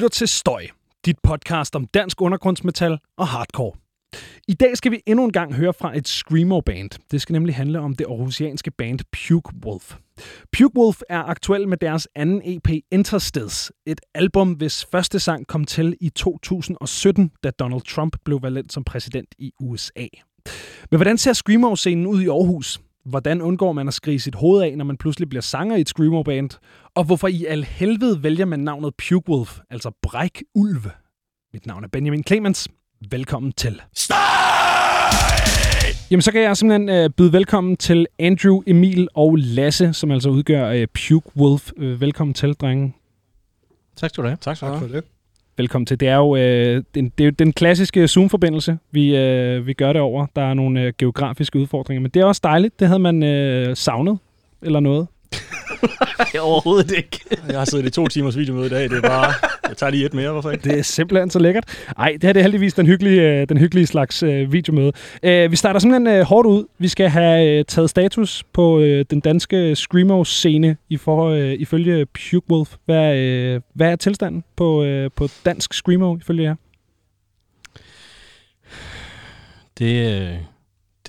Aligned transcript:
lytter 0.00 0.08
til 0.08 0.28
Støj, 0.28 0.66
dit 1.04 1.16
podcast 1.22 1.76
om 1.76 1.86
dansk 1.86 2.20
undergrundsmetal 2.20 2.98
og 3.16 3.28
hardcore. 3.28 3.72
I 4.48 4.54
dag 4.54 4.76
skal 4.76 4.92
vi 4.92 5.00
endnu 5.06 5.24
en 5.24 5.32
gang 5.32 5.54
høre 5.54 5.72
fra 5.72 5.96
et 5.96 6.08
screamo-band. 6.08 6.90
Det 7.10 7.22
skal 7.22 7.32
nemlig 7.32 7.54
handle 7.54 7.80
om 7.80 7.94
det 7.94 8.06
aarhusianske 8.06 8.70
band 8.70 8.98
Puke 9.12 9.52
Wolf. 9.64 9.96
Puke 10.58 10.78
Wolf 10.78 11.00
er 11.08 11.22
aktuel 11.22 11.68
med 11.68 11.76
deres 11.76 12.08
anden 12.14 12.42
EP 12.44 12.68
Interstids, 12.90 13.72
et 13.86 14.00
album, 14.14 14.52
hvis 14.52 14.84
første 14.84 15.20
sang 15.20 15.46
kom 15.46 15.64
til 15.64 15.96
i 16.00 16.08
2017, 16.08 17.30
da 17.44 17.50
Donald 17.50 17.82
Trump 17.82 18.16
blev 18.24 18.42
valgt 18.42 18.72
som 18.72 18.84
præsident 18.84 19.34
i 19.38 19.52
USA. 19.60 20.06
Men 20.90 20.98
hvordan 20.98 21.18
ser 21.18 21.32
screamo-scenen 21.32 22.06
ud 22.06 22.22
i 22.22 22.28
Aarhus? 22.28 22.80
Hvordan 23.04 23.42
undgår 23.42 23.72
man 23.72 23.88
at 23.88 23.94
skrige 23.94 24.20
sit 24.20 24.34
hoved 24.34 24.62
af, 24.62 24.76
når 24.76 24.84
man 24.84 24.96
pludselig 24.96 25.28
bliver 25.28 25.42
sanger 25.42 25.76
i 25.76 25.80
et 25.80 25.88
screamo-band? 25.88 26.50
Og 26.94 27.04
hvorfor 27.04 27.28
i 27.28 27.44
al 27.44 27.64
helvede 27.64 28.22
vælger 28.22 28.44
man 28.44 28.60
navnet 28.60 28.94
Puke 29.08 29.28
Wolf, 29.30 29.58
altså 29.70 29.90
Bræk 30.02 30.42
Ulv? 30.54 30.82
Mit 31.52 31.66
navn 31.66 31.84
er 31.84 31.88
Benjamin 31.88 32.24
Clemens. 32.26 32.68
Velkommen 33.10 33.52
til. 33.52 33.82
Støj! 33.94 34.16
Jamen, 36.10 36.22
så 36.22 36.32
kan 36.32 36.40
jeg 36.40 36.56
simpelthen 36.56 36.88
øh, 36.88 37.10
byde 37.10 37.32
velkommen 37.32 37.76
til 37.76 38.06
Andrew, 38.18 38.62
Emil 38.66 39.08
og 39.14 39.36
Lasse, 39.36 39.92
som 39.92 40.10
altså 40.10 40.28
udgør 40.28 40.68
øh, 40.68 40.86
Puke 40.86 41.30
Wolf. 41.36 41.70
Øh, 41.76 42.00
velkommen 42.00 42.34
til, 42.34 42.54
drenge. 42.54 42.94
Tak 43.96 44.10
skal 44.10 44.22
du 44.22 44.28
have. 44.28 44.36
Tak, 44.40 44.58
tak 44.58 44.78
for 44.78 44.86
det. 44.86 45.04
Velkommen 45.60 45.86
til. 45.86 46.00
Det 46.00 46.08
er 46.08 46.16
jo 46.16 46.36
øh, 46.36 46.82
den, 46.94 47.12
det 47.18 47.24
er 47.24 47.24
jo 47.24 47.30
den 47.30 47.52
klassiske 47.52 48.08
Zoom-forbindelse, 48.08 48.78
vi, 48.90 49.16
øh, 49.16 49.66
vi 49.66 49.72
gør 49.72 49.92
det 49.92 50.02
over. 50.02 50.26
Der 50.36 50.42
er 50.42 50.54
nogle 50.54 50.82
øh, 50.82 50.92
geografiske 50.98 51.58
udfordringer, 51.58 52.00
men 52.00 52.10
det 52.10 52.20
er 52.20 52.24
også 52.24 52.40
dejligt. 52.44 52.80
Det 52.80 52.88
havde 52.88 52.98
man 52.98 53.22
øh, 53.22 53.76
savnet 53.76 54.18
eller 54.62 54.80
noget. 54.80 55.06
Overhovedet 56.40 56.90
ikke. 56.96 57.20
Jeg 57.48 57.58
har 57.58 57.64
siddet 57.64 57.86
i 57.86 57.90
to 57.90 58.08
timers 58.08 58.36
videomøde 58.36 58.66
i 58.66 58.68
dag. 58.68 58.82
Det 58.82 58.92
er 58.92 59.08
bare... 59.08 59.32
Jeg 59.68 59.76
tager 59.76 59.90
lige 59.90 60.06
et 60.06 60.14
mere, 60.14 60.32
hvorfor 60.32 60.50
ikke? 60.50 60.70
Det 60.70 60.78
er 60.78 60.82
simpelthen 60.82 61.30
så 61.30 61.38
lækkert. 61.38 61.64
Nej, 61.98 62.12
det 62.12 62.24
her 62.24 62.32
det 62.32 62.40
er 62.40 62.42
heldigvis 62.42 62.74
den 62.74 62.86
hyggelige, 62.86 63.22
øh, 63.22 63.48
den 63.48 63.56
hyggelige 63.56 63.86
slags 63.86 64.22
øh, 64.22 64.52
videomøde. 64.52 64.92
Øh, 65.22 65.50
vi 65.50 65.56
starter 65.56 65.80
simpelthen 65.80 66.16
øh, 66.16 66.22
hårdt 66.22 66.46
ud. 66.46 66.64
Vi 66.78 66.88
skal 66.88 67.08
have 67.08 67.58
øh, 67.58 67.64
taget 67.64 67.90
status 67.90 68.44
på 68.52 68.80
øh, 68.80 69.04
den 69.10 69.20
danske 69.20 69.76
Screamo-scene 69.76 70.76
i 70.88 70.96
for, 70.96 71.28
øh, 71.28 71.52
ifølge 71.52 72.06
Puke 72.06 72.50
Wolf. 72.50 72.74
Hvad, 72.84 73.16
øh, 73.16 73.60
hvad 73.74 73.92
er 73.92 73.96
tilstanden 73.96 74.44
på, 74.56 74.84
øh, 74.84 75.10
på 75.16 75.28
dansk 75.44 75.74
Screamo 75.74 76.16
ifølge 76.16 76.42
jer? 76.42 76.54
Det, 79.78 80.38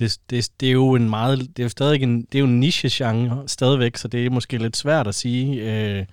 det, 0.02 0.18
det, 0.30 0.48
det 0.60 0.68
er 0.68 0.72
jo 0.72 0.94
en 0.94 1.10
meget, 1.10 1.38
det 1.38 1.58
er 1.58 1.62
jo 1.62 1.68
stadig 1.68 2.02
en, 2.02 2.22
det 2.22 2.34
er 2.34 2.38
jo 2.38 2.46
en 2.46 2.60
niche-genre 2.60 3.42
stadigvæk, 3.46 3.96
så 3.96 4.08
det 4.08 4.26
er 4.26 4.30
måske 4.30 4.58
lidt 4.58 4.76
svært 4.76 5.06
at 5.06 5.14
sige. 5.14 5.54
Øh, 5.54 6.04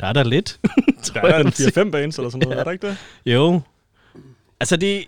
der 0.00 0.06
er 0.06 0.12
der 0.12 0.24
lidt. 0.24 0.58
der 1.14 1.20
er 1.20 1.38
en 1.40 1.48
4-5 1.48 1.90
bands 1.90 2.18
eller 2.18 2.30
sådan 2.30 2.48
noget, 2.48 2.56
ja. 2.56 2.60
er 2.60 2.64
der 2.64 2.70
ikke 2.70 2.86
det? 2.86 2.96
Jo. 3.26 3.60
Altså 4.60 4.76
det... 4.76 5.04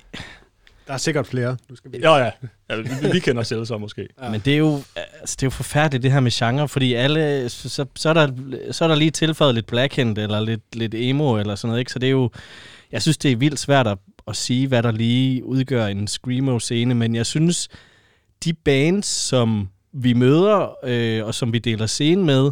Der 0.86 0.92
er 0.92 0.98
sikkert 0.98 1.26
flere. 1.26 1.56
Du 1.70 1.76
skal 1.76 1.90
ja, 2.02 2.16
ja. 2.16 2.30
ja 2.70 2.76
vi, 2.76 2.88
vi 3.12 3.18
kender 3.18 3.42
selv 3.42 3.66
så 3.66 3.78
måske. 3.78 4.08
Ja. 4.22 4.30
Men 4.30 4.40
det 4.40 4.52
er, 4.54 4.58
jo, 4.58 4.82
altså, 5.20 5.36
det 5.36 5.42
er 5.42 5.46
jo 5.46 5.50
forfærdeligt 5.50 6.02
det 6.02 6.12
her 6.12 6.20
med 6.20 6.30
genre, 6.30 6.68
fordi 6.68 6.94
alle, 6.94 7.48
så, 7.48 7.86
så, 7.96 8.08
er, 8.08 8.12
der, 8.12 8.28
så 8.70 8.84
er 8.84 8.88
der 8.88 8.94
lige 8.94 9.10
tilføjet 9.10 9.54
lidt 9.54 9.66
blackhand 9.66 10.18
eller 10.18 10.40
lidt, 10.40 10.76
lidt 10.76 10.94
emo 10.94 11.38
eller 11.38 11.54
sådan 11.54 11.68
noget, 11.68 11.80
ikke? 11.80 11.92
Så 11.92 11.98
det 11.98 12.06
er 12.06 12.10
jo, 12.10 12.30
jeg 12.92 13.02
synes 13.02 13.18
det 13.18 13.32
er 13.32 13.36
vildt 13.36 13.58
svært 13.58 13.86
at, 13.86 13.98
at 14.28 14.36
sige, 14.36 14.68
hvad 14.68 14.82
der 14.82 14.90
lige 14.90 15.44
udgør 15.44 15.86
en 15.86 16.06
screamo-scene, 16.06 16.94
men 16.94 17.14
jeg 17.14 17.26
synes, 17.26 17.68
de 18.44 18.52
bands, 18.52 19.06
som 19.06 19.68
vi 19.92 20.12
møder, 20.12 20.74
øh, 20.84 21.26
og 21.26 21.34
som 21.34 21.52
vi 21.52 21.58
deler 21.58 21.86
scene 21.86 22.24
med, 22.24 22.50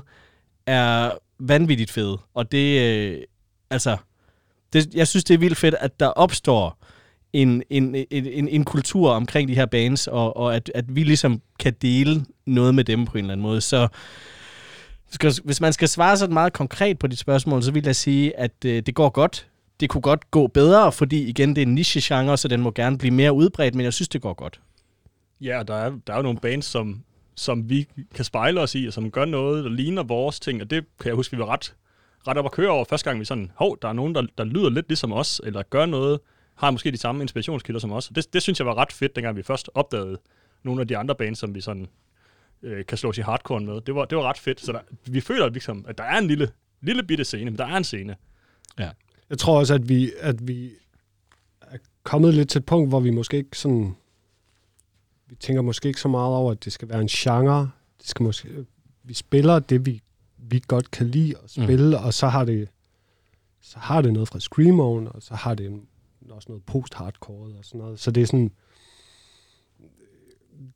er 0.66 1.10
vanvittigt 1.38 1.90
fede. 1.90 2.18
Og 2.34 2.52
det, 2.52 2.80
øh, 2.80 3.18
altså, 3.70 3.96
det, 4.72 4.94
jeg 4.94 5.08
synes, 5.08 5.24
det 5.24 5.34
er 5.34 5.38
vildt 5.38 5.58
fedt, 5.58 5.74
at 5.80 6.00
der 6.00 6.06
opstår 6.06 6.78
en, 7.32 7.62
en, 7.70 7.94
en, 7.94 8.06
en, 8.10 8.48
en 8.48 8.64
kultur 8.64 9.10
omkring 9.10 9.48
de 9.48 9.54
her 9.54 9.66
bands, 9.66 10.06
og, 10.06 10.36
og 10.36 10.56
at, 10.56 10.70
at 10.74 10.96
vi 10.96 11.04
ligesom 11.04 11.40
kan 11.58 11.72
dele 11.82 12.24
noget 12.46 12.74
med 12.74 12.84
dem 12.84 13.04
på 13.04 13.18
en 13.18 13.24
eller 13.24 13.32
anden 13.32 13.42
måde. 13.42 13.60
Så 13.60 13.88
hvis 15.44 15.60
man 15.60 15.72
skal 15.72 15.88
svare 15.88 16.16
sådan 16.16 16.34
meget 16.34 16.52
konkret 16.52 16.98
på 16.98 17.06
dit 17.06 17.18
spørgsmål, 17.18 17.62
så 17.62 17.70
vil 17.72 17.84
jeg 17.84 17.96
sige, 17.96 18.38
at 18.38 18.64
øh, 18.64 18.82
det 18.86 18.94
går 18.94 19.08
godt. 19.08 19.48
Det 19.80 19.90
kunne 19.90 20.02
godt 20.02 20.30
gå 20.30 20.46
bedre, 20.46 20.92
fordi 20.92 21.22
igen, 21.22 21.48
det 21.56 21.62
er 21.62 21.66
en 21.66 21.74
niche-genre, 21.74 22.36
så 22.36 22.48
den 22.48 22.60
må 22.60 22.70
gerne 22.70 22.98
blive 22.98 23.14
mere 23.14 23.32
udbredt, 23.32 23.74
men 23.74 23.84
jeg 23.84 23.92
synes, 23.92 24.08
det 24.08 24.22
går 24.22 24.34
godt. 24.34 24.60
Ja, 25.42 25.62
der 25.68 25.74
er, 25.74 25.98
der 26.06 26.12
er 26.12 26.16
jo 26.16 26.22
nogle 26.22 26.38
bands, 26.38 26.64
som, 26.64 27.04
som 27.34 27.70
vi 27.70 27.88
kan 28.14 28.24
spejle 28.24 28.60
os 28.60 28.74
i, 28.74 28.86
og 28.86 28.92
som 28.92 29.10
gør 29.10 29.24
noget, 29.24 29.64
der 29.64 29.70
ligner 29.70 30.02
vores 30.02 30.40
ting, 30.40 30.62
og 30.62 30.70
det 30.70 30.84
kan 31.00 31.08
jeg 31.08 31.14
huske, 31.14 31.36
vi 31.36 31.40
var 31.40 31.46
ret, 31.46 31.74
ret 32.28 32.38
op 32.38 32.44
at 32.44 32.52
køre 32.52 32.70
over 32.70 32.84
første 32.84 33.10
gang, 33.10 33.20
vi 33.20 33.24
sådan, 33.24 33.50
hov, 33.54 33.78
der 33.82 33.88
er 33.88 33.92
nogen, 33.92 34.14
der, 34.14 34.26
der 34.38 34.44
lyder 34.44 34.70
lidt 34.70 34.88
ligesom 34.88 35.12
os, 35.12 35.40
eller 35.44 35.62
gør 35.62 35.86
noget, 35.86 36.20
har 36.54 36.70
måske 36.70 36.90
de 36.90 36.96
samme 36.96 37.22
inspirationskilder 37.22 37.80
som 37.80 37.92
os. 37.92 38.08
Det, 38.14 38.32
det 38.32 38.42
synes 38.42 38.58
jeg 38.58 38.66
var 38.66 38.74
ret 38.74 38.92
fedt, 38.92 39.16
dengang 39.16 39.36
vi 39.36 39.42
først 39.42 39.70
opdagede 39.74 40.18
nogle 40.62 40.80
af 40.80 40.88
de 40.88 40.96
andre 40.96 41.14
bands, 41.14 41.38
som 41.38 41.54
vi 41.54 41.60
sådan 41.60 41.88
øh, 42.62 42.86
kan 42.86 42.98
slå 42.98 43.10
os 43.10 43.18
i 43.18 43.20
hardcore 43.20 43.60
med. 43.60 43.80
Det 43.80 43.94
var, 43.94 44.04
det 44.04 44.18
var 44.18 44.24
ret 44.24 44.38
fedt. 44.38 44.60
Så 44.60 44.72
der, 44.72 44.80
vi 45.06 45.20
føler 45.20 45.48
ligesom, 45.48 45.84
at 45.88 45.98
der 45.98 46.04
er 46.04 46.18
en 46.18 46.26
lille, 46.26 46.50
lille 46.80 47.02
bitte 47.02 47.24
scene, 47.24 47.50
men 47.50 47.58
der 47.58 47.66
er 47.66 47.76
en 47.76 47.84
scene. 47.84 48.16
Ja. 48.78 48.90
Jeg 49.30 49.38
tror 49.38 49.58
også, 49.58 49.74
at 49.74 49.88
vi, 49.88 50.12
at 50.18 50.48
vi 50.48 50.70
er 51.60 51.78
kommet 52.02 52.34
lidt 52.34 52.48
til 52.48 52.58
et 52.58 52.66
punkt, 52.66 52.88
hvor 52.88 53.00
vi 53.00 53.10
måske 53.10 53.36
ikke 53.36 53.58
sådan 53.58 53.96
vi 55.32 55.36
tænker 55.36 55.62
måske 55.62 55.88
ikke 55.88 56.00
så 56.00 56.08
meget 56.08 56.34
over, 56.34 56.52
at 56.52 56.64
det 56.64 56.72
skal 56.72 56.88
være 56.88 57.00
en 57.00 57.06
genre. 57.06 57.70
Det 57.98 58.08
skal 58.08 58.24
måske, 58.24 58.66
vi 59.02 59.14
spiller 59.14 59.58
det, 59.58 59.86
vi, 59.86 60.02
vi 60.36 60.62
godt 60.68 60.90
kan 60.90 61.06
lide 61.06 61.34
at 61.44 61.50
spille, 61.50 61.98
mm. 61.98 62.04
og 62.04 62.14
så 62.14 62.28
har 62.28 62.44
det 62.44 62.68
så 63.60 63.78
har 63.78 64.02
det 64.02 64.12
noget 64.12 64.28
fra 64.28 64.40
Screamoen, 64.40 65.08
og 65.08 65.22
så 65.22 65.34
har 65.34 65.54
det 65.54 65.66
en, 65.66 65.86
også 66.30 66.46
noget 66.48 66.64
post-hardcore 66.64 67.58
og 67.58 67.64
sådan 67.64 67.78
noget. 67.78 68.00
Så 68.00 68.10
det 68.10 68.22
er 68.22 68.26
sådan... 68.26 68.50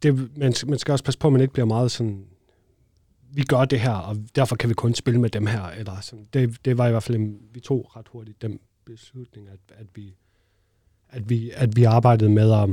Det, 0.02 0.38
man, 0.38 0.54
man 0.66 0.78
skal 0.78 0.92
også 0.92 1.04
passe 1.04 1.18
på, 1.18 1.26
at 1.26 1.32
man 1.32 1.40
ikke 1.40 1.52
bliver 1.52 1.66
meget 1.66 1.90
sådan... 1.90 2.26
Vi 3.30 3.42
gør 3.42 3.64
det 3.64 3.80
her, 3.80 3.94
og 3.94 4.16
derfor 4.34 4.56
kan 4.56 4.68
vi 4.68 4.74
kun 4.74 4.94
spille 4.94 5.20
med 5.20 5.30
dem 5.30 5.46
her. 5.46 5.62
Eller 5.62 6.00
sådan. 6.00 6.26
Det, 6.32 6.64
det 6.64 6.78
var 6.78 6.86
i 6.86 6.90
hvert 6.90 7.02
fald, 7.02 7.38
vi 7.52 7.60
tog 7.60 7.96
ret 7.96 8.08
hurtigt 8.08 8.42
den 8.42 8.60
beslutning, 8.84 9.48
at, 9.48 9.60
at, 9.68 9.86
vi, 9.94 10.16
at, 11.08 11.28
vi, 11.28 11.50
at 11.54 11.76
vi 11.76 11.84
arbejdede 11.84 12.30
med 12.30 12.52
at, 12.52 12.68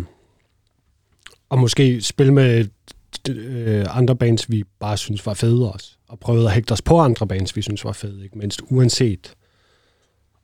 og 1.54 1.60
måske 1.60 2.02
spille 2.02 2.34
med 2.34 2.68
øh, 3.30 3.86
andre 3.98 4.16
bands, 4.16 4.52
vi 4.52 4.64
bare 4.80 4.98
synes 4.98 5.26
var 5.26 5.34
fede 5.34 5.74
også. 5.74 5.96
Og 6.08 6.20
prøvede 6.20 6.46
at 6.46 6.54
hægte 6.54 6.72
os 6.72 6.82
på 6.82 7.00
andre 7.00 7.28
bands, 7.28 7.56
vi 7.56 7.62
synes 7.62 7.86
var 7.86 7.92
fede. 7.92 8.24
Ikke 8.24 8.38
mindst 8.38 8.62
uanset, 8.70 9.34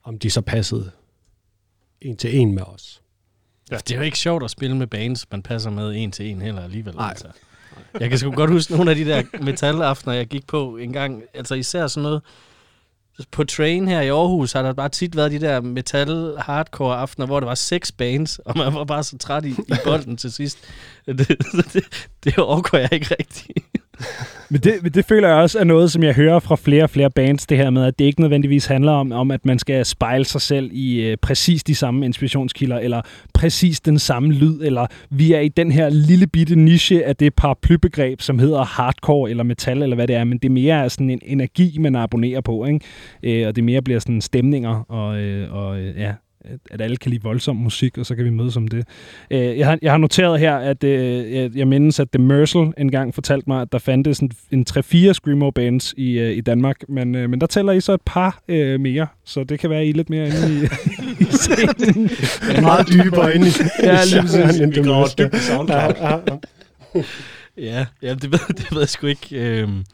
om 0.04 0.20
de 0.20 0.30
så 0.30 0.42
passede 0.42 0.92
en 2.02 2.18
til 2.18 2.38
en 2.38 2.56
med 2.56 2.64
os. 2.64 3.02
Ja. 3.72 3.78
Det 3.78 3.92
er 3.92 3.96
jo 3.96 4.02
ikke 4.02 4.18
sjovt 4.18 4.44
at 4.44 4.52
spille 4.52 4.78
med 4.78 4.88
bands, 4.88 5.32
man 5.32 5.42
passer 5.42 5.70
med 5.70 5.96
en 5.96 6.12
til 6.12 6.30
en 6.30 6.42
heller 6.42 6.64
alligevel. 6.64 6.96
Nej. 6.96 7.10
Altså. 7.10 7.28
Jeg 8.00 8.10
kan 8.10 8.20
sgu 8.20 8.32
godt 8.32 8.52
huske 8.52 8.74
nogle 8.74 8.90
af 8.90 8.96
de 8.96 9.06
der 9.06 9.24
metalaftener, 9.42 10.14
jeg 10.14 10.28
gik 10.28 10.48
på 10.48 10.78
en 10.78 10.94
gang. 10.94 11.24
Altså 11.34 11.56
især 11.56 11.88
sådan 11.88 12.04
noget, 12.04 12.22
på 13.32 13.44
Train 13.44 13.88
her 13.88 14.02
i 14.02 14.10
Aarhus 14.10 14.52
har 14.52 14.62
der 14.62 14.74
bare 14.74 14.90
tit 14.90 15.16
været 15.16 15.32
de 15.32 15.40
der 15.40 15.62
metal 15.62 16.36
hardcore 16.38 16.98
aftener, 16.98 17.26
hvor 17.26 17.40
der 17.40 17.48
var 17.48 17.56
seks 17.56 17.92
bands, 17.92 18.40
og 18.40 18.58
man 18.58 18.74
var 18.74 18.84
bare 18.84 19.04
så 19.04 19.18
træt 19.18 19.46
i, 19.46 19.50
i 19.50 19.74
bolden 19.84 20.18
til 20.18 20.32
sidst. 20.32 20.58
Det, 21.06 21.28
det, 21.74 21.84
det 22.24 22.38
overgår 22.38 22.78
jeg 22.78 22.90
ikke 22.94 23.16
rigtigt. 23.20 23.60
Men 24.52 24.62
det, 24.62 24.74
men 24.82 24.92
det 24.92 25.06
føler 25.06 25.28
jeg 25.28 25.38
også 25.38 25.60
er 25.60 25.64
noget, 25.64 25.92
som 25.92 26.04
jeg 26.04 26.14
hører 26.14 26.40
fra 26.40 26.56
flere 26.56 26.84
og 26.84 26.90
flere 26.90 27.10
bands, 27.10 27.46
det 27.48 27.58
her 27.58 27.70
med, 27.70 27.86
at 27.86 28.00
det 28.00 28.06
ikke 28.06 28.22
nødvendigvis 28.22 28.66
handler 28.66 28.92
om, 28.92 29.12
om 29.12 29.32
at 29.32 29.46
man 29.46 29.60
skal 29.60 29.86
spejle 29.86 30.26
sig 30.26 30.42
selv 30.42 30.70
i 30.74 31.02
øh, 31.02 31.18
præcis 31.18 31.64
de 31.64 31.76
samme 31.76 32.06
inspirationskilder, 32.06 32.80
eller 32.80 33.02
præcis 33.34 33.80
den 33.80 34.00
samme 34.00 34.34
lyd, 34.34 34.62
eller 34.62 34.88
vi 35.10 35.34
er 35.34 35.40
i 35.40 35.48
den 35.48 35.72
her 35.72 35.90
lille 35.90 36.28
bitte 36.28 36.56
niche 36.56 37.06
af 37.06 37.16
det 37.16 37.36
paraplybegreb, 37.36 38.22
som 38.22 38.40
hedder 38.40 38.64
hardcore 38.64 39.30
eller 39.30 39.44
metal, 39.44 39.84
eller 39.84 39.96
hvad 39.96 40.08
det 40.08 40.16
er, 40.16 40.24
men 40.24 40.38
det 40.38 40.52
mere 40.52 40.84
er 40.84 40.88
sådan 40.88 41.10
en 41.10 41.22
energi, 41.24 41.78
man 41.80 41.96
abonnerer 41.96 42.42
på, 42.42 42.66
ikke? 42.66 42.80
Øh, 43.24 43.48
og 43.48 43.56
det 43.56 43.64
mere 43.64 43.82
bliver 43.82 44.00
sådan 44.00 44.22
stemninger, 44.22 44.84
og, 44.90 45.18
øh, 45.18 45.54
og 45.54 45.80
øh, 45.80 45.98
ja, 45.98 46.14
at 46.72 46.82
alle 46.82 46.98
kan 46.98 47.12
lide 47.12 47.24
voldsom 47.24 47.56
musik, 47.56 47.98
og 47.98 48.06
så 48.06 48.16
kan 48.16 48.26
vi 48.26 48.30
mødes 48.30 48.58
om 48.58 48.68
det. 48.68 48.88
Øh, 49.32 49.58
jeg, 49.58 49.68
har, 49.68 49.80
jeg 49.82 49.92
har 49.92 49.98
noteret 49.98 50.40
her, 50.40 50.56
at 50.56 50.84
øh, 50.84 51.34
jeg, 51.34 51.52
jeg 51.56 51.68
mindes, 51.68 52.00
at 52.00 52.10
The 52.12 52.24
Mercel 52.24 52.74
engang 52.78 53.14
fortalte 53.14 53.44
mig, 53.48 53.62
at 53.62 53.72
der 53.72 53.78
fandtes 53.78 54.20
en, 54.20 54.32
en 54.52 54.66
3-4 54.70 55.14
Screamo-bands 55.14 55.94
i, 55.98 56.20
øh, 56.20 56.32
i 56.32 56.42
Danmark, 56.42 56.76
men, 56.90 57.16
øh, 57.16 57.30
men 57.30 57.42
der 57.42 57.48
tæller 57.48 57.74
I 57.74 57.82
så 57.82 57.94
et 57.94 58.02
par 58.06 58.42
øh, 58.48 58.80
mere, 58.80 59.08
så 59.26 59.44
det 59.44 59.60
kan 59.60 59.70
være, 59.70 59.86
I 59.86 59.90
er 59.90 59.94
lidt 59.94 60.10
mere 60.10 60.26
inde 60.28 60.54
i, 60.54 60.64
i 61.24 61.26
scenen. 61.26 62.10
meget 62.62 62.88
dybere 62.88 63.36
inde 63.36 63.48
i 63.48 63.52
Ja, 63.84 64.04
lige 64.04 64.22
præcis. 64.22 64.60
Vi 64.62 64.84
går 64.84 65.08
dybt 65.18 65.36
i 65.36 65.40
SoundCloud. 65.40 65.94
Ja, 66.00 66.12
ja, 66.96 67.04
ja. 67.58 67.86
ja 68.02 68.14
det, 68.14 68.32
ved, 68.32 68.40
det 68.48 68.72
ved 68.72 68.80
jeg 68.80 68.90
sgu 68.90 69.08
ikke. 69.08 69.28
Øhm, 69.32 69.86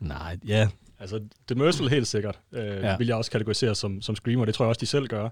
nej, 0.00 0.36
ja. 0.46 0.68
Altså, 1.00 1.20
The 1.48 1.58
Mercil 1.58 1.88
helt 1.88 2.06
sikkert, 2.06 2.38
øh, 2.52 2.64
ja. 2.64 2.96
vil 2.96 3.06
jeg 3.06 3.16
også 3.16 3.30
kategorisere 3.30 3.74
som, 3.74 4.02
som 4.02 4.16
Screamer. 4.16 4.44
Det 4.44 4.54
tror 4.54 4.64
jeg 4.64 4.68
også, 4.68 4.80
de 4.80 4.86
selv 4.86 5.06
gør. 5.06 5.28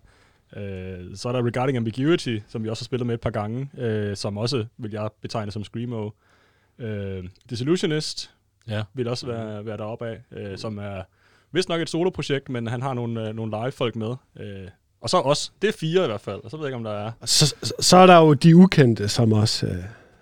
Øh, 0.57 1.17
så 1.17 1.29
er 1.29 1.33
der 1.33 1.47
Regarding 1.47 1.77
Ambiguity, 1.77 2.39
som 2.49 2.65
vi 2.65 2.69
også 2.69 2.83
har 2.83 2.85
spillet 2.85 3.07
med 3.07 3.15
et 3.15 3.21
par 3.21 3.31
gange, 3.31 3.71
øh, 3.79 4.17
som 4.17 4.39
også 4.39 4.65
vil 4.79 4.91
jeg 4.93 5.09
betegne 5.23 5.53
som 5.53 5.65
Screamo. 5.65 6.11
Øh, 6.79 7.25
Disillusionist 7.51 8.31
ja. 8.69 8.83
vil 8.95 9.09
også 9.09 9.27
være, 9.27 9.67
være 9.67 9.77
deroppe 9.77 10.07
af, 10.07 10.21
øh, 10.33 10.59
som 10.59 10.79
er 10.79 11.03
vist 11.53 11.69
nok 11.69 11.81
et 11.81 11.91
soloprojekt, 11.91 12.49
men 12.49 12.67
han 12.67 12.83
har 12.83 12.95
nogle, 12.95 13.29
øh, 13.29 13.35
nogle 13.35 13.63
live-folk 13.63 13.97
med. 13.97 14.15
Øh, 14.41 14.69
og 15.01 15.11
så 15.11 15.17
os. 15.21 15.53
Det 15.63 15.69
er 15.69 15.73
fire 15.81 16.05
i 16.05 16.07
hvert 16.07 16.21
fald, 16.21 16.41
og 16.45 16.51
så 16.51 16.57
ved 16.57 16.65
jeg 16.65 16.69
ikke, 16.69 16.77
om 16.77 16.85
der 16.85 16.91
er... 17.07 17.13
Så, 17.25 17.47
så, 17.63 17.73
så 17.81 17.97
er 17.97 18.07
der 18.07 18.17
jo 18.19 18.33
de 18.35 18.57
ukendte, 18.57 19.09
som 19.09 19.33
også... 19.33 19.67
Øh, 19.67 19.73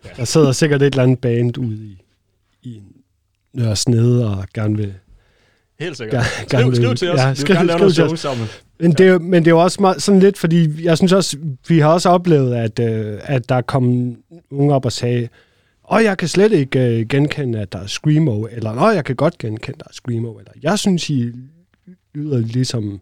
ja. 0.04 0.08
Der 0.16 0.24
sidder 0.24 0.52
sikkert 0.52 0.82
et 0.82 0.86
eller 0.86 1.02
andet 1.02 1.18
band 1.20 1.58
ude 1.58 1.76
i, 1.76 2.02
i 2.62 2.82
Nørre 3.52 3.76
Snede 3.76 4.30
og 4.30 4.46
gerne 4.54 4.76
vil... 4.76 4.94
Helt 5.80 5.96
sikkert. 5.96 6.22
Gerne, 6.22 6.26
Skriv, 6.48 6.60
gerne 6.60 6.76
skriv 6.76 6.94
til 6.94 7.10
os. 7.10 7.18
Ja, 7.20 7.30
vi 7.30 7.36
skriv- 7.36 7.48
vil 7.48 7.56
gerne 7.56 7.66
lave 7.66 7.78
skriv 7.78 7.84
noget 7.84 7.94
til 7.94 8.04
os. 8.04 8.20
show 8.20 8.32
sammen. 8.32 8.48
Men 8.80 8.92
det, 8.92 9.22
men 9.22 9.44
det 9.44 9.50
er 9.50 9.54
jo 9.54 9.62
også 9.62 9.80
meget, 9.80 10.02
sådan 10.02 10.20
lidt, 10.20 10.38
fordi 10.38 10.84
jeg 10.84 10.96
synes 10.96 11.12
også, 11.12 11.36
vi 11.68 11.78
har 11.78 11.92
også 11.92 12.08
oplevet, 12.08 12.54
at, 12.54 12.78
øh, 12.78 13.20
at 13.22 13.48
der 13.48 13.60
kom 13.60 14.16
unge 14.50 14.74
op 14.74 14.84
og 14.84 14.92
sagde, 14.92 15.28
og 15.82 16.04
jeg 16.04 16.18
kan 16.18 16.28
slet 16.28 16.52
ikke 16.52 16.80
øh, 16.80 17.06
genkende, 17.08 17.60
at 17.60 17.72
der 17.72 17.78
er 17.78 17.86
Screamo, 17.86 18.46
eller 18.50 18.74
nej, 18.74 18.86
jeg 18.86 19.04
kan 19.04 19.16
godt 19.16 19.38
genkende, 19.38 19.74
at 19.74 19.78
der 19.78 19.84
er 19.88 19.92
Screamo, 19.92 20.32
eller 20.32 20.52
jeg 20.62 20.78
synes, 20.78 21.10
I 21.10 21.32
lyder 22.14 22.38
ligesom 22.38 23.00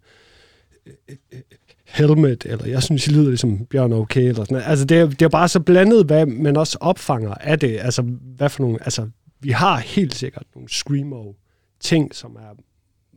øh, 0.86 1.16
øh, 1.32 1.40
Helmet, 1.84 2.46
eller 2.46 2.66
jeg 2.66 2.82
synes, 2.82 3.06
I 3.06 3.10
lyder 3.10 3.28
ligesom 3.28 3.66
Bjørn 3.66 3.92
Okay, 3.92 4.20
eller 4.20 4.34
sådan 4.34 4.54
noget. 4.54 4.68
Altså, 4.68 4.84
det 4.84 4.98
er, 4.98 5.06
det 5.08 5.22
er 5.22 5.28
bare 5.28 5.48
så 5.48 5.60
blandet, 5.60 6.06
hvad 6.06 6.26
man 6.26 6.56
også 6.56 6.78
opfanger 6.80 7.34
af 7.34 7.58
det. 7.58 7.78
Altså, 7.80 8.02
hvad 8.36 8.48
for 8.48 8.62
nogle, 8.62 8.78
altså, 8.82 9.08
vi 9.40 9.50
har 9.50 9.78
helt 9.78 10.14
sikkert 10.14 10.44
nogle 10.54 10.68
Screamo 10.68 11.32
ting, 11.80 12.14
som 12.14 12.36
er 12.36 12.62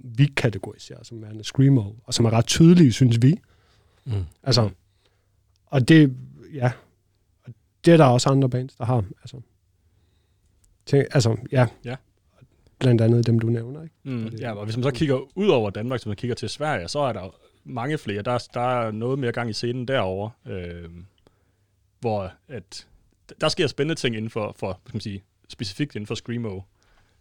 vi 0.04 0.26
kategoriserer 0.26 1.04
som 1.04 1.22
værende 1.22 1.44
Screamo, 1.44 1.84
og 2.04 2.14
som 2.14 2.26
er 2.26 2.30
ret 2.34 2.46
tydelige, 2.46 2.92
synes 2.94 3.22
vi. 3.22 3.40
Mm. 4.06 4.14
Altså, 4.44 4.70
og 5.66 5.88
det, 5.88 6.16
ja, 6.54 6.72
og 7.44 7.54
det 7.86 7.94
er 7.94 7.98
der 7.98 8.06
også 8.06 8.30
andre 8.30 8.50
bands, 8.50 8.76
der 8.76 8.86
har. 8.86 9.04
Altså, 9.22 9.42
tænk, 10.86 11.06
altså 11.12 11.38
ja. 11.52 11.68
Ja. 11.86 11.96
Blandt 12.80 13.02
andet 13.02 13.28
dem, 13.28 13.40
du 13.40 13.48
nævner, 13.48 13.84
ikke? 13.84 13.96
Mm, 14.04 14.26
Og 14.26 14.32
det- 14.32 14.40
ja, 14.40 14.52
og 14.54 14.66
hvis 14.66 14.78
man 14.78 14.84
så 14.84 14.92
kigger 14.92 15.38
ud 15.38 15.48
over 15.48 15.70
Danmark, 15.70 16.00
hvis 16.00 16.06
man 16.08 16.16
kigger 16.16 16.36
til 16.36 16.50
Sverige, 16.50 16.88
så 16.88 17.00
er 17.00 17.14
der 17.14 17.36
mange 17.64 17.98
flere. 17.98 18.22
Der, 18.22 18.32
er- 18.32 18.48
der 18.54 18.60
er 18.62 18.92
noget 18.92 19.20
mere 19.20 19.32
gang 19.32 19.50
i 19.50 19.54
scenen 19.54 19.88
derovre, 19.88 20.32
øh, 20.54 20.90
hvor 22.00 22.32
at, 22.48 22.88
der 23.42 23.50
sker 23.50 23.68
spændende 23.68 23.96
ting 24.02 24.16
inden 24.16 24.30
for, 24.30 24.56
for 24.60 24.80
skal 24.86 24.96
man 24.96 25.02
sige, 25.02 25.24
specifikt 25.50 25.96
inden 25.96 26.08
for 26.08 26.16
Screamo. 26.16 26.62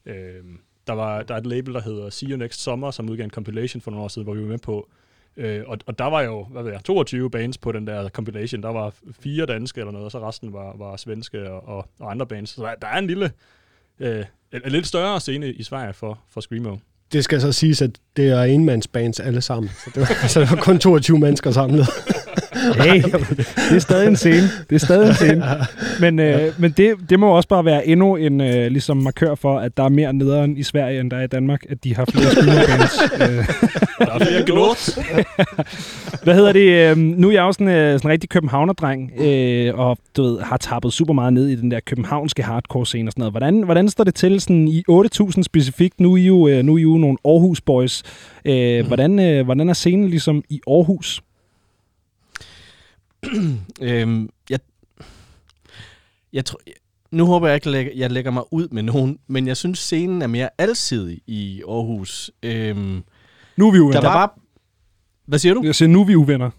Øh, 0.07 0.45
der, 0.89 0.95
var, 0.95 1.23
der 1.23 1.35
er 1.35 1.39
et 1.39 1.47
label, 1.47 1.75
der 1.75 1.81
hedder 1.81 2.11
See 2.11 2.29
You 2.29 2.37
Next 2.37 2.63
Summer, 2.63 2.91
som 2.91 3.11
udgav 3.11 3.25
en 3.25 3.31
compilation 3.31 3.81
for 3.81 3.91
nogle 3.91 4.05
år 4.05 4.09
siden, 4.09 4.25
hvor 4.25 4.35
vi 4.35 4.43
var 4.43 4.49
med 4.49 4.59
på. 4.59 4.89
Øh, 5.37 5.63
og, 5.67 5.79
og 5.87 5.99
der 5.99 6.05
var 6.05 6.23
jo, 6.23 6.45
hvad 6.45 6.63
ved 6.63 6.73
jeg, 6.73 6.85
22 6.85 7.31
bands 7.31 7.59
på 7.59 7.73
den 7.73 7.87
der 7.87 8.09
compilation. 8.09 8.63
Der 8.63 8.69
var 8.69 8.95
fire 9.21 9.47
danske 9.47 9.81
eller 9.81 9.93
noget, 9.93 10.05
og 10.05 10.11
så 10.11 10.29
resten 10.29 10.53
var, 10.53 10.77
var 10.77 10.97
svenske 10.97 11.51
og, 11.51 11.69
og, 11.69 11.89
og 11.99 12.11
andre 12.11 12.27
bands. 12.27 12.51
Så 12.51 12.63
der, 12.63 12.75
der 12.83 12.87
er 12.87 12.99
en 12.99 13.07
lille, 13.07 13.31
øh, 14.01 14.25
en, 14.53 14.61
en 14.65 14.73
lidt 14.73 14.87
større 14.87 15.21
scene 15.21 15.53
i 15.53 15.63
Sverige 15.63 15.93
for, 15.93 16.19
for 16.31 16.41
Screamo. 16.41 16.77
Det 17.13 17.25
skal 17.25 17.41
så 17.41 17.53
siges, 17.53 17.83
at 17.83 17.91
det 18.17 18.29
er 18.29 18.43
enmandsbands 18.43 19.21
alle 19.21 19.41
sammen. 19.41 19.71
Så 19.85 19.91
det 19.95 20.01
var, 20.01 20.29
så 20.29 20.41
det 20.41 20.51
var 20.51 20.57
kun 20.57 20.79
22 20.79 21.19
mennesker 21.19 21.51
samlet. 21.51 21.87
Hey, 22.85 23.03
det 23.71 23.77
er 23.77 23.79
stadig 23.79 24.09
en 24.09 24.17
scene. 24.17 24.49
Det 24.71 24.75
er 24.75 24.79
stadig 24.79 25.09
en 25.09 25.15
scene. 25.15 25.45
Men, 26.01 26.19
øh, 26.19 26.53
men 26.59 26.71
det, 26.71 26.95
det 27.11 27.21
må 27.21 27.37
også 27.37 27.49
bare 27.49 27.65
være 27.65 27.87
endnu 27.87 28.17
en 28.17 28.41
øh, 28.41 28.71
ligesom 28.71 28.97
markør 28.97 29.35
for, 29.35 29.59
at 29.59 29.77
der 29.77 29.83
er 29.85 29.89
mere 29.89 30.13
nederen 30.13 30.57
i 30.57 30.63
Sverige, 30.63 31.01
end 31.01 31.11
der 31.11 31.17
er 31.17 31.23
i 31.23 31.27
Danmark, 31.27 31.63
at 31.69 31.85
de 31.85 31.95
har 31.97 32.05
flere 32.13 32.31
screamerbands. 32.35 33.03
øh. 33.15 33.47
Der 33.99 34.15
er 34.15 34.19
flere 34.19 34.43
gnot. 34.47 34.99
Hvad 36.25 36.35
hedder 36.35 36.53
det? 36.53 36.91
Øh, 36.91 36.97
nu 36.97 37.29
er 37.29 37.33
jeg 37.33 37.41
jo 37.43 37.53
sådan, 37.53 37.69
øh, 37.69 37.99
sådan 37.99 38.09
en 38.09 38.13
rigtig 38.13 38.31
københavnerdreng, 38.31 39.13
øh, 39.21 39.75
og 39.79 39.99
du 40.17 40.23
ved, 40.23 40.41
har 40.41 40.57
tappet 40.57 40.93
super 40.93 41.15
meget 41.15 41.33
ned 41.33 41.49
i 41.49 41.57
den 41.57 41.71
der 41.71 41.81
københavnske 41.87 42.43
hardcore-scene 42.43 43.09
og 43.09 43.13
sådan 43.13 43.21
noget. 43.21 43.33
Hvordan, 43.33 43.63
hvordan 43.63 43.89
står 43.89 44.05
det 44.05 44.15
til 44.15 44.41
sådan 44.41 44.69
i 44.69 44.83
8.000 44.91 45.43
specifikt? 45.43 46.01
Nu 46.01 46.13
er 46.13 46.17
I 46.17 46.27
jo, 46.27 46.49
øh, 46.49 46.63
nu 46.63 46.75
er 46.75 46.79
I 46.79 46.83
jo 46.83 46.97
nogle 46.97 47.19
Aarhus 47.25 47.61
Boys. 47.61 48.03
Øh, 48.45 48.87
hvordan, 48.87 49.19
øh, 49.19 49.45
hvordan 49.45 49.69
er 49.69 49.73
scenen 49.73 50.09
ligesom 50.09 50.43
i 50.49 50.61
Aarhus? 50.67 51.21
øhm, 53.81 54.29
jeg, 54.51 54.59
jeg 56.33 56.45
tror, 56.45 56.61
nu 57.11 57.27
håber 57.27 57.47
jeg 57.49 57.55
ikke, 57.55 57.91
at 57.91 57.99
jeg- 57.99 58.11
lægger 58.11 58.31
mig 58.31 58.53
ud 58.53 58.69
med 58.69 58.83
nogen, 58.83 59.19
men 59.27 59.47
jeg 59.47 59.57
synes, 59.57 59.79
scenen 59.79 60.23
er 60.23 60.27
mere 60.27 60.49
alsidig 60.59 61.21
i 61.27 61.63
Aarhus. 61.69 62.31
Øhm, 62.43 63.03
Nu 63.57 63.67
er 63.69 63.73
vi 63.73 63.79
der 63.79 63.83
uvenner. 63.85 64.01
var... 64.01 64.39
Hvad 65.27 65.39
siger 65.39 65.55
du? 65.55 65.63
Jeg 65.65 65.75
siger, 65.75 65.89
nu 65.89 66.01
er 66.01 66.05
vi 66.05 66.15
uvenner. 66.15 66.51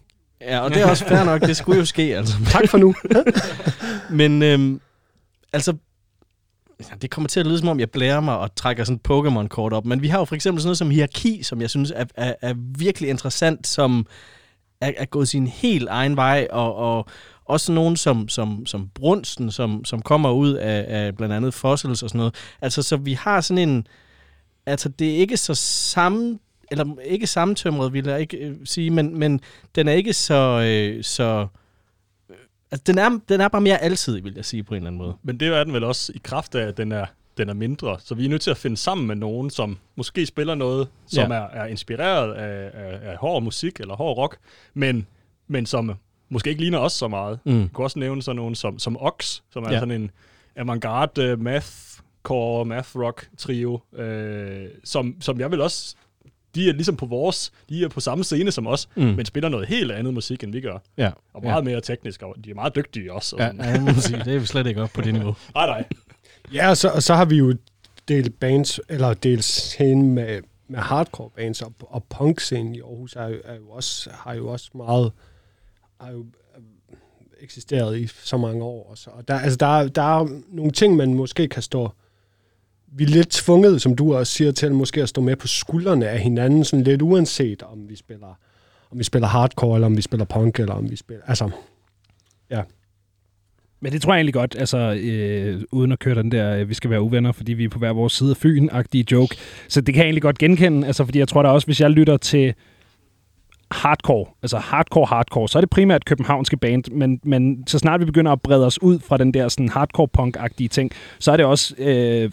Ja, 0.42 0.60
og 0.60 0.70
det 0.70 0.82
er 0.82 0.90
også 0.90 1.06
fair 1.08 1.24
nok. 1.24 1.42
Det 1.42 1.58
skulle 1.58 1.80
jo 1.80 1.86
ske, 1.86 2.02
altså. 2.18 2.36
Tak 2.52 2.70
for 2.70 2.78
nu. 2.78 2.96
Men 4.18 4.42
øhm, 4.44 4.82
altså, 5.54 5.74
det 7.02 7.10
kommer 7.12 7.28
til 7.28 7.40
at 7.40 7.48
lyde 7.48 7.60
som 7.60 7.68
om, 7.68 7.80
jeg 7.80 7.92
blærer 7.92 8.20
mig 8.20 8.38
og 8.38 8.56
trækker 8.56 8.84
sådan 8.84 8.96
et 9.06 9.12
Pokémon-kort 9.12 9.74
op. 9.74 9.86
Men 9.86 10.02
vi 10.02 10.08
har 10.08 10.20
jo 10.20 10.26
for 10.26 10.36
eksempel 10.36 10.62
sådan 10.62 10.68
noget 10.68 10.78
som 10.78 10.90
hierarki, 10.90 11.44
som 11.44 11.62
jeg 11.62 11.70
synes 11.70 11.92
er, 11.96 12.06
er, 12.16 12.34
er 12.42 12.54
virkelig 12.78 13.10
interessant, 13.10 13.68
som 13.68 14.06
er, 14.81 14.92
er 14.98 15.06
gået 15.06 15.28
sin 15.28 15.48
helt 15.48 15.88
egen 15.90 16.16
vej, 16.16 16.48
og, 16.52 16.76
og 16.76 17.06
også 17.46 17.72
nogen 17.72 17.96
som, 17.96 18.30
som, 18.30 18.66
som 18.66 18.90
Brunsten, 18.96 19.52
som, 19.52 19.86
som 19.86 20.02
kommer 20.02 20.31
ud 20.31 20.54
af, 20.54 20.86
af 20.88 21.18
blandt 21.18 21.36
andet 21.36 21.54
Fossils 21.54 22.04
og 22.04 22.10
sådan 22.10 22.20
noget. 22.20 22.36
Altså, 22.62 22.81
så 22.81 22.98
vi 22.98 23.14
har 23.14 23.42
sådan 23.42 23.70
en... 23.70 23.88
Altså, 24.66 24.90
det 24.90 25.12
er 25.12 25.18
ikke 25.18 25.38
så 25.38 25.56
samme 25.56 26.40
eller 26.72 26.86
ikke 27.06 27.28
sammentømret, 27.28 27.94
vil 27.94 28.06
jeg 28.06 28.22
ikke 28.22 28.38
øh, 28.38 28.56
sige, 28.66 28.90
men, 28.90 29.20
men 29.20 29.42
den 29.76 29.88
er 29.88 29.94
ikke 29.94 30.14
så, 30.14 30.62
øh, 30.66 31.04
så 31.04 31.48
øh, 32.30 32.36
Altså, 32.72 32.84
den 32.88 32.98
er, 32.98 33.20
den 33.30 33.42
er 33.42 33.48
bare 33.48 33.62
mere 33.62 33.78
altid, 33.78 34.22
vil 34.22 34.34
jeg 34.36 34.46
sige 34.46 34.64
på 34.64 34.74
en 34.74 34.76
eller 34.76 34.88
anden 34.88 34.98
måde. 34.98 35.16
Men 35.24 35.40
det 35.40 35.48
er 35.48 35.64
den 35.64 35.74
vel 35.74 35.84
også 35.84 36.12
i 36.16 36.20
kraft 36.24 36.56
af, 36.56 36.68
at 36.68 36.78
den 36.78 36.92
er, 36.92 37.06
den 37.40 37.50
er 37.50 37.54
mindre. 37.54 37.98
Så 38.00 38.16
vi 38.16 38.26
er 38.26 38.30
nødt 38.30 38.42
til 38.42 38.52
at 38.52 38.58
finde 38.58 38.78
sammen 38.78 39.08
med 39.08 39.16
nogen, 39.16 39.50
som 39.50 39.78
måske 39.96 40.26
spiller 40.26 40.56
noget, 40.56 40.88
som 41.08 41.32
Ja. 41.32 41.38
er, 41.38 41.48
er 41.50 41.66
inspireret 41.66 42.34
af, 42.34 42.72
af, 42.74 43.12
af 43.12 43.18
hård 43.18 43.44
musik 43.44 43.80
eller 43.80 43.96
hård 43.96 44.18
rock, 44.18 44.38
men, 44.74 45.08
men 45.48 45.66
som 45.66 45.92
måske 46.30 46.50
ikke 46.50 46.62
ligner 46.62 46.80
os 46.80 46.94
så 46.94 47.08
meget. 47.08 47.40
Mm. 47.46 47.60
Jeg 47.62 47.70
kunne 47.74 47.86
også 47.86 48.00
nævne 48.00 48.22
sådan 48.24 48.36
nogen 48.36 48.56
som, 48.56 48.80
som 48.80 48.98
Ox, 49.02 49.40
som 49.52 49.64
er 49.64 49.68
Ja. 49.68 49.74
ja. 49.74 49.80
sådan 49.80 50.02
en 50.02 50.12
avantgarde 50.56 51.34
uh, 51.34 51.40
mathcore, 51.42 52.66
math 52.66 52.96
rock 52.96 53.30
trio, 53.38 53.80
øh, 53.96 54.66
som, 54.84 55.16
som 55.22 55.40
jeg 55.40 55.52
vil 55.52 55.62
også 55.62 55.96
de 56.56 56.70
er 56.70 56.74
ligesom 56.74 56.96
på 56.96 57.06
vores, 57.06 57.52
de 57.70 57.84
er 57.84 57.88
på 57.88 58.00
samme 58.00 58.24
scene 58.24 58.52
som 58.52 58.68
os, 58.68 58.90
Mm. 58.96 59.04
men 59.04 59.26
spiller 59.26 59.50
noget 59.50 59.68
helt 59.68 59.92
andet 59.92 60.14
musik, 60.14 60.44
end 60.44 60.52
vi 60.52 60.62
gør. 60.62 60.78
Ja. 60.98 61.12
Og 61.34 61.44
meget 61.44 61.64
mere 61.64 61.82
teknisk, 61.82 62.22
og 62.24 62.36
de 62.46 62.50
er 62.50 62.56
meget 62.56 62.76
dygtige 62.76 63.14
også. 63.14 63.36
Og 63.36 63.42
Ja, 63.42 63.72
ja, 63.72 63.82
man 63.82 63.96
sige. 63.96 64.24
Det 64.26 64.36
er 64.36 64.40
vi 64.40 64.46
slet 64.46 64.68
ikke 64.68 64.82
op 64.82 64.90
på 64.94 65.02
det 65.02 65.14
niveau. 65.14 65.36
Nej, 65.56 65.66
nej. 65.66 65.84
Ja, 66.54 66.70
og 66.70 66.78
så, 66.78 66.90
og 66.90 67.04
så 67.04 67.14
har 67.16 67.26
vi 67.26 67.36
jo 67.38 67.54
delt 68.08 68.40
bands, 68.40 68.80
eller 68.90 69.14
delt 69.14 69.44
scene 69.44 70.04
med, 70.04 70.42
med 70.68 70.80
hardcore 70.80 71.30
bands, 71.36 71.62
og, 71.62 71.74
og 71.80 72.04
punk-scenen 72.04 72.76
i 72.76 72.80
Aarhus 72.82 73.16
er, 73.16 73.28
jo- 73.28 73.42
er 73.44 73.56
jo 73.56 73.70
også, 73.70 74.10
har 74.14 74.34
jo 74.34 74.48
også 74.48 74.70
meget 74.76 75.12
har 76.02 76.12
jo 76.12 76.20
øh, 76.58 76.64
eksisteret 77.42 77.98
i 78.00 78.08
så 78.08 78.38
mange 78.38 78.64
år. 78.64 78.90
Og 78.92 78.98
så, 78.98 79.10
og 79.10 79.28
der, 79.28 79.40
altså 79.40 79.58
der, 79.58 79.80
er- 79.80 79.88
der 79.88 80.02
er 80.22 80.28
nogle 80.52 80.72
ting, 80.72 80.96
man 80.96 81.14
måske 81.14 81.48
kan 81.48 81.62
stå... 81.64 81.90
Vi 82.92 83.04
er 83.04 83.08
lidt 83.08 83.30
tvunget, 83.30 83.82
som 83.82 83.96
du 83.96 84.16
også 84.16 84.34
siger, 84.34 84.52
til 84.52 84.74
måske 84.74 85.02
at 85.02 85.10
stå 85.10 85.22
med 85.22 85.36
på 85.36 85.48
skuldrene 85.48 86.08
af 86.08 86.20
hinanden, 86.20 86.64
sådan 86.64 86.84
lidt 86.84 87.02
uanset 87.02 87.64
om 87.64 87.90
vi 87.90 87.96
spiller 87.96 88.40
om 88.92 88.98
vi 89.00 89.04
spiller 89.04 89.28
hardcore, 89.28 89.76
eller 89.76 89.86
om 89.86 89.98
vi 89.98 90.02
spiller 90.02 90.26
punk, 90.26 90.60
eller 90.60 90.74
om 90.74 90.92
vi 90.92 90.96
spiller... 90.96 91.24
Altså, 91.28 91.50
men 93.81 93.92
det 93.92 94.02
tror 94.02 94.14
jeg 94.14 94.18
egentlig 94.18 94.33
godt, 94.33 94.56
altså 94.59 94.78
øh, 95.02 95.62
uden 95.71 95.92
at 95.92 96.00
køre 96.00 96.16
den 96.16 96.31
der, 96.31 96.56
øh, 96.56 96.69
vi 96.69 96.74
skal 96.74 96.90
være 96.90 97.02
uvenner, 97.02 97.31
fordi 97.31 97.54
vi 97.54 97.64
er 97.64 97.69
på 97.69 97.80
hver 97.80 97.94
vores 97.94 98.14
side 98.14 98.30
af 98.30 98.38
Fyn-agtige 98.38 99.06
joke. 99.12 99.36
Så 99.68 99.81
det 99.81 99.94
kan 99.94 100.02
jeg 100.02 100.06
egentlig 100.06 100.21
godt 100.21 100.38
genkende, 100.38 100.88
altså 100.88 101.06
fordi 101.06 101.19
jeg 101.19 101.28
tror 101.28 101.44
da 101.44 101.50
også, 101.50 101.68
hvis 101.68 101.81
jeg 101.81 101.90
lytter 101.90 102.18
til 102.18 102.54
hardcore, 103.71 104.26
altså 104.42 104.57
hardcore, 104.57 105.06
hardcore, 105.06 105.50
så 105.50 105.59
er 105.59 105.62
det 105.62 105.69
primært 105.69 106.06
københavnske 106.06 106.57
band, 106.57 106.83
men, 106.92 107.19
men 107.24 107.64
så 107.68 107.80
snart 107.80 108.00
vi 108.00 108.06
begynder 108.06 108.31
at 108.31 108.42
brede 108.42 108.66
os 108.66 108.81
ud 108.81 109.00
fra 109.00 109.18
den 109.18 109.33
der 109.33 109.48
sådan 109.48 109.69
hardcore 109.69 110.07
punk-agtige 110.18 110.68
ting, 110.68 110.92
så 111.19 111.31
er 111.31 111.38
det 111.38 111.45
også 111.45 111.76
øh, 111.78 112.31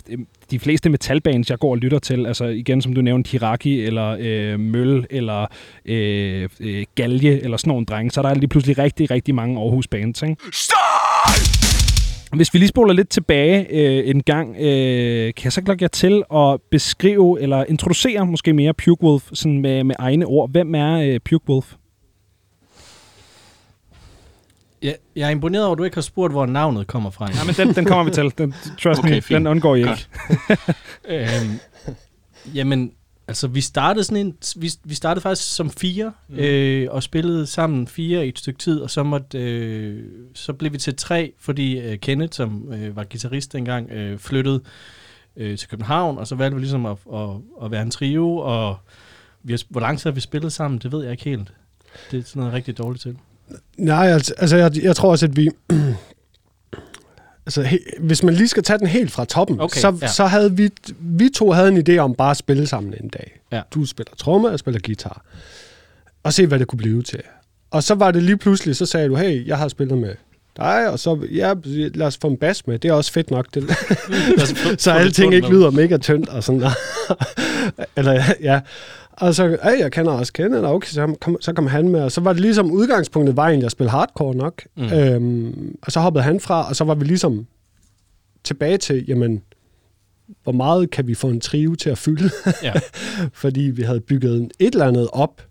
de 0.50 0.58
fleste 0.58 0.90
metalbands, 0.90 1.50
jeg 1.50 1.58
går 1.58 1.70
og 1.70 1.78
lytter 1.78 1.98
til, 1.98 2.26
altså 2.26 2.44
igen, 2.44 2.82
som 2.82 2.92
du 2.92 3.00
nævnte, 3.00 3.30
Hiraki, 3.30 3.80
eller 3.80 4.16
øh, 4.20 4.60
Møl, 4.60 5.06
eller 5.10 5.46
øh, 5.84 6.48
øh, 6.60 6.84
Galje, 6.94 7.40
eller 7.42 7.56
sådan 7.56 7.68
nogle 7.70 7.86
drenge, 7.86 8.10
så 8.10 8.20
er 8.20 8.22
der 8.22 8.34
lige 8.34 8.48
pludselig 8.48 8.78
rigtig, 8.78 9.10
rigtig 9.10 9.34
mange 9.34 9.60
Aarhus 9.60 9.88
bands, 9.88 10.22
ikke? 10.22 10.36
Hvis 12.36 12.54
vi 12.54 12.58
lige 12.58 12.68
spoler 12.68 12.92
lidt 12.92 13.08
tilbage 13.08 13.66
øh, 13.70 14.10
en 14.10 14.22
gang, 14.22 14.56
øh, 14.56 15.34
kan 15.34 15.44
jeg 15.44 15.52
så 15.52 15.62
klokke 15.62 15.82
jer 15.82 15.88
til 15.88 16.22
at 16.34 16.60
beskrive 16.70 17.40
eller 17.40 17.64
introducere 17.64 18.26
måske 18.26 18.52
mere 18.52 18.74
Puke 18.74 19.02
Wolf 19.04 19.22
sådan 19.32 19.60
med, 19.60 19.84
med 19.84 19.94
egne 19.98 20.26
ord. 20.26 20.50
Hvem 20.50 20.74
er 20.74 20.92
øh, 21.00 21.20
Puke 21.30 21.48
Wolf? 21.48 21.72
Ja, 24.82 24.92
jeg 25.16 25.26
er 25.26 25.30
imponeret 25.30 25.64
over, 25.64 25.72
at 25.72 25.78
du 25.78 25.84
ikke 25.84 25.96
har 25.96 26.02
spurgt, 26.02 26.32
hvor 26.32 26.46
navnet 26.46 26.86
kommer 26.86 27.10
fra. 27.10 27.28
Ja, 27.34 27.44
men 27.44 27.54
den, 27.54 27.74
den 27.74 27.84
kommer 27.84 28.04
vi 28.04 28.10
til. 28.10 28.32
Den, 28.38 28.54
trust 28.82 28.98
Okay, 28.98 29.10
me, 29.14 29.22
fint. 29.22 29.38
den 29.38 29.46
undgår 29.46 29.74
I 29.76 29.78
ikke. 29.78 30.06
øhm, 31.14 31.58
jamen, 32.54 32.92
altså 33.28 33.48
vi 33.48 33.60
startede 33.60 34.04
sådan 34.04 34.26
en, 34.26 34.36
vi, 34.56 34.72
vi 34.84 34.94
startede 34.94 35.22
faktisk 35.22 35.54
som 35.54 35.70
fire, 35.70 36.12
mm. 36.28 36.38
øh, 36.38 36.88
og 36.90 37.02
spillede 37.02 37.46
sammen 37.46 37.86
fire 37.86 38.26
i 38.26 38.28
et 38.28 38.38
stykke 38.38 38.58
tid, 38.58 38.80
og 38.80 38.90
så 38.90 39.02
måtte, 39.02 39.38
øh, 39.38 40.04
så 40.34 40.52
blev 40.52 40.72
vi 40.72 40.78
til 40.78 40.96
tre, 40.96 41.32
fordi 41.38 41.78
øh, 41.78 41.98
Kenneth, 41.98 42.32
som 42.32 42.72
øh, 42.72 42.96
var 42.96 43.04
guitarist 43.04 43.52
dengang, 43.52 43.90
øh, 43.90 44.18
flyttede. 44.18 44.60
øh, 45.36 45.58
til 45.58 45.68
København, 45.68 46.18
og 46.18 46.26
så 46.26 46.34
valgte 46.34 46.54
vi 46.54 46.60
ligesom 46.60 46.86
at, 46.86 46.96
at, 47.14 47.28
at 47.62 47.70
være 47.70 47.82
en 47.82 47.90
trio, 47.90 48.36
og 48.36 48.76
vi 49.42 49.52
har, 49.52 49.62
hvor 49.68 49.80
lang 49.80 49.98
tid 49.98 50.10
har 50.10 50.14
vi 50.14 50.20
spillet 50.20 50.52
sammen, 50.52 50.78
det 50.78 50.92
ved 50.92 51.02
jeg 51.02 51.12
ikke 51.12 51.24
helt. 51.24 51.52
Det 52.10 52.18
er 52.18 52.22
sådan 52.24 52.40
noget 52.40 52.54
rigtig 52.54 52.78
dårligt 52.78 53.02
til. 53.02 53.16
Nej, 53.76 54.06
altså, 54.06 54.34
altså 54.38 54.56
jeg, 54.56 54.82
jeg 54.82 54.96
tror 54.96 55.10
også, 55.10 55.26
at 55.26 55.36
vi... 55.36 55.50
altså, 57.46 57.62
he, 57.62 57.78
hvis 58.00 58.22
man 58.22 58.34
lige 58.34 58.48
skal 58.48 58.62
tage 58.62 58.78
den 58.78 58.86
helt 58.86 59.10
fra 59.10 59.24
toppen, 59.24 59.60
Okay, 59.60 59.80
så, 59.80 59.98
ja. 60.02 60.06
så 60.06 60.26
havde 60.26 60.56
vi... 60.56 60.70
Vi 60.98 61.28
to 61.28 61.50
havde 61.52 61.68
en 61.68 61.88
idé 61.88 61.98
om 61.98 62.14
bare 62.14 62.30
at 62.30 62.36
spille 62.36 62.66
sammen 62.66 62.94
en 63.00 63.08
dag. 63.08 63.40
Ja. 63.52 63.62
Du 63.74 63.84
spiller 63.84 64.12
tromme, 64.16 64.48
jeg 64.48 64.58
spiller 64.58 64.80
guitar. 64.84 65.22
Og 66.22 66.32
se, 66.32 66.46
hvad 66.46 66.58
det 66.58 66.66
kunne 66.68 66.78
blive 66.78 67.02
til. 67.02 67.22
Og 67.70 67.82
så 67.82 67.94
var 67.94 68.10
det 68.10 68.22
lige 68.22 68.36
pludselig, 68.36 68.76
så 68.76 68.86
sagde 68.86 69.08
du, 69.08 69.16
hey, 69.16 69.46
jeg 69.46 69.58
har 69.58 69.68
spillet 69.68 69.98
med 69.98 70.14
dig, 70.56 70.90
og 70.90 70.98
så, 70.98 71.26
ja, 71.32 71.54
lad 71.94 72.06
os 72.06 72.16
få 72.16 72.28
en 72.28 72.36
bas 72.36 72.66
med. 72.66 72.78
Det 72.78 72.88
er 72.88 72.92
også 72.92 73.12
fedt 73.12 73.30
nok. 73.30 73.46
Det. 73.54 73.64
så 74.82 74.92
alting 74.92 75.34
ikke 75.34 75.48
lyder 75.48 75.70
mega 75.70 75.96
tyndt 75.96 76.28
og 76.28 76.44
sådan 76.44 76.60
der. 76.60 76.70
Eller 77.96 78.22
ja. 78.40 78.60
Og 79.12 79.34
så, 79.34 79.58
hey, 79.62 79.78
jeg 79.78 79.92
kender 79.92 80.12
også 80.12 80.32
Kenneth, 80.32 80.64
og 80.64 80.74
okay, 80.74 80.88
så 80.88 81.16
kom, 81.20 81.36
så 81.40 81.52
kom 81.52 81.66
han 81.66 81.88
med, 81.88 82.02
og 82.02 82.12
så 82.12 82.20
var 82.20 82.32
det 82.32 82.42
ligesom 82.42 82.72
udgangspunktet 82.72 83.36
var 83.36 83.46
egentlig 83.46 83.66
at 83.66 83.72
spille 83.72 83.90
hardcore 83.90 84.34
nok. 84.34 84.62
Mm. 84.76 84.82
Mm. 84.82 84.92
Øhm, 84.92 85.76
og 85.82 85.92
så 85.92 86.00
hoppede 86.00 86.24
han 86.24 86.40
fra, 86.40 86.68
og 86.68 86.76
så 86.76 86.84
var 86.84 86.94
vi 86.94 87.04
ligesom 87.04 87.46
tilbage 88.44 88.78
til, 88.78 89.04
jamen, 89.08 89.42
hvor 90.42 90.52
meget 90.52 90.90
kan 90.90 91.06
vi 91.06 91.14
få 91.14 91.28
en 91.28 91.40
trio 91.40 91.74
til 91.74 91.90
at 91.90 91.98
fylde? 91.98 92.30
Ja. 92.62 92.72
Fordi 93.42 93.60
vi 93.60 93.82
havde 93.82 94.00
bygget 94.00 94.50
et 94.58 94.72
eller 94.72 94.86
andet 94.86 95.08
op 95.12 95.42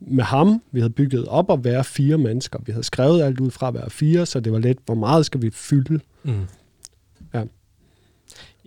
med 0.00 0.24
ham. 0.24 0.62
Vi 0.72 0.80
havde 0.80 0.92
bygget 0.92 1.26
op 1.28 1.50
at 1.50 1.64
være 1.64 1.84
fire 1.84 2.18
mennesker. 2.18 2.58
Vi 2.66 2.72
havde 2.72 2.84
skrevet 2.84 3.22
alt 3.22 3.40
ud 3.40 3.50
fra 3.50 3.68
at 3.68 3.74
være 3.74 3.90
fire, 3.90 4.26
så 4.26 4.40
det 4.40 4.52
var 4.52 4.58
lidt, 4.58 4.78
hvor 4.86 4.94
meget 4.94 5.26
skal 5.26 5.42
vi 5.42 5.50
fylde? 5.50 6.00
Mm. 6.22 6.46
Ja. 7.34 7.44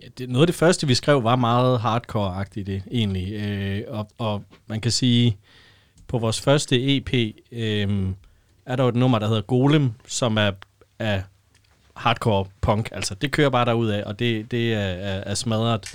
Ja, 0.02 0.08
det, 0.18 0.28
noget 0.28 0.42
af 0.42 0.46
det 0.46 0.56
første, 0.56 0.86
vi 0.86 0.94
skrev, 0.94 1.24
var 1.24 1.36
meget 1.36 1.78
hardcore-agtigt 1.78 2.66
det, 2.66 2.82
egentlig. 2.90 3.32
Øh, 3.32 3.82
og, 3.88 4.08
og 4.18 4.44
man 4.66 4.80
kan 4.80 4.90
sige, 4.90 5.36
på 6.08 6.18
vores 6.18 6.40
første 6.40 6.96
EP, 6.96 7.14
øh, 7.52 8.08
er 8.66 8.76
der 8.76 8.82
jo 8.82 8.88
et 8.88 8.94
nummer, 8.94 9.18
der 9.18 9.26
hedder 9.26 9.42
Golem, 9.42 9.90
som 10.06 10.36
er, 10.36 10.50
er 10.98 11.22
hardcore 11.96 12.46
punk. 12.60 12.88
Altså, 12.92 13.14
det 13.14 13.32
kører 13.32 13.50
bare 13.50 13.64
derud 13.64 13.88
af, 13.88 14.02
og 14.06 14.18
det, 14.18 14.50
det 14.50 14.74
er, 14.74 14.78
er, 14.78 15.20
er 15.26 15.34
smadret. 15.34 15.94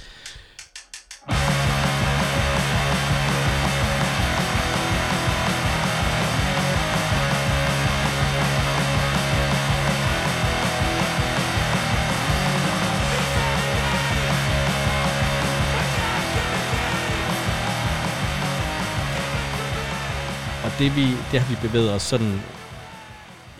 Det, 20.80 20.96
vi, 20.96 21.02
det 21.32 21.40
har 21.40 21.50
vi 21.50 21.68
bevæget 21.68 21.94
os 21.94 22.02
sådan, 22.02 22.40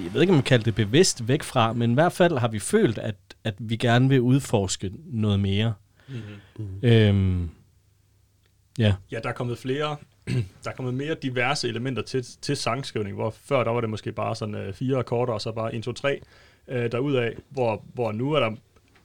jeg 0.04 0.14
ved 0.14 0.22
ikke, 0.22 0.32
om 0.32 0.36
man 0.36 0.44
kalder 0.44 0.64
det 0.64 0.76
bevidst 0.76 1.28
væk 1.28 1.44
fra, 1.44 1.74
men 1.74 1.92
i 1.92 1.94
hvert 1.94 2.12
fald 2.12 2.38
har 2.38 2.48
vi 2.48 2.60
følt, 2.60 2.98
at, 2.98 3.16
at 3.44 3.54
vi 3.60 3.76
gerne 3.76 4.10
vil 4.10 4.22
udforske 4.22 4.92
noget 5.06 5.40
mere. 5.40 5.74
Mm-hmm. 6.08 6.80
Øhm, 6.84 7.50
ja. 8.78 8.94
Ja, 9.12 9.20
der 9.24 9.30
er 9.30 9.34
kommet 9.34 9.58
flere, 9.58 9.98
der 10.64 10.70
er 10.70 10.76
kommet 10.76 10.94
mere 10.94 11.16
diverse 11.22 11.68
elementer 11.68 12.02
til, 12.02 12.26
til 12.42 12.56
sangskrivning, 12.56 13.16
hvor 13.16 13.30
før 13.30 13.64
der 13.64 13.72
var 13.72 13.82
det 13.82 13.90
måske 13.90 14.12
bare 14.12 14.36
sådan 14.36 14.56
øh, 14.56 14.74
fire 14.74 14.98
akkorder, 14.98 15.34
og 15.34 15.42
så 15.42 15.52
bare 15.52 15.76
1, 15.76 15.84
2, 15.84 15.92
3 15.92 16.22
øh, 16.68 16.92
derudaf, 16.92 17.38
hvor, 17.50 17.86
hvor 17.94 18.12
nu 18.12 18.34
er 18.34 18.40
der, 18.40 18.52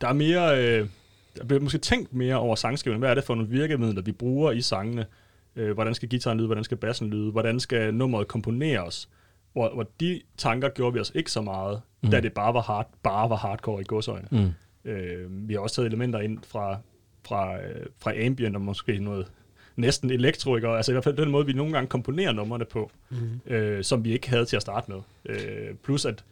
der 0.01 0.09
er 0.09 0.13
mere, 0.13 0.65
øh, 0.65 0.89
der 1.37 1.45
bliver 1.45 1.61
måske 1.61 1.79
tænkt 1.79 2.15
mere 2.15 2.37
over 2.37 2.57
sangskrivning. 2.57 2.99
Hvad 2.99 3.11
er 3.11 3.15
det 3.15 3.25
for 3.25 3.35
nogle 3.35 3.51
virkemidler, 3.51 4.03
vi 4.03 4.13
bruger 4.13 4.53
i 4.53 4.61
sangene? 4.61 5.07
Øh, 5.57 5.73
hvordan 5.73 5.95
skal 5.95 6.09
gitaren 6.09 6.39
lyde? 6.39 6.47
Hvordan 6.47 6.65
skal 6.65 6.77
bassen 6.77 7.11
lyde? 7.11 7.31
Hvordan 7.31 7.61
skal 7.61 7.95
nummeret 7.95 8.29
komponeres? 8.29 9.09
Hvor, 9.53 9.75
hvor 9.75 9.87
de 10.01 10.21
tanker 10.37 10.69
gjorde 10.69 10.95
vi 10.95 11.01
os 11.01 11.13
ikke 11.15 11.31
så 11.31 11.43
meget, 11.43 11.81
mm. 12.03 12.11
da 12.11 12.21
det 12.21 12.33
bare 12.33 12.55
var, 12.55 12.63
hard, 12.63 12.91
bare 13.03 13.31
var 13.31 13.37
hardcore 13.37 13.81
i 13.81 13.85
godsøjne. 13.85 14.29
Mm. 14.31 14.91
Øh, 14.91 15.49
vi 15.49 15.55
har 15.55 15.61
også 15.61 15.77
taget 15.77 15.87
elementer 15.87 16.21
ind 16.21 16.39
fra, 16.47 16.79
fra, 17.27 17.63
øh, 17.63 17.87
fra 17.99 18.13
ambient 18.27 18.57
og 18.57 18.63
måske 18.63 18.99
noget 18.99 19.27
næsten 19.77 20.11
elektro, 20.11 20.57
ikke? 20.57 20.69
Og 20.69 20.77
altså 20.77 20.93
i 20.93 20.95
hvert 20.95 21.05
fald 21.05 21.17
den 21.17 21.31
måde, 21.31 21.47
vi 21.47 21.53
nogle 21.53 21.73
gange 21.73 21.89
komponerer 21.89 22.33
numrene 22.33 22.65
på, 22.65 22.91
mm. 23.11 23.41
øh, 23.47 23.85
som 23.85 24.05
vi 24.05 24.13
ikke 24.13 24.31
havde 24.31 24.45
til 24.45 24.57
at 24.57 24.63
starte 24.63 24.91
med. 24.91 25.01
Øh, 25.27 25.75
plus 25.85 26.05
at 26.05 26.25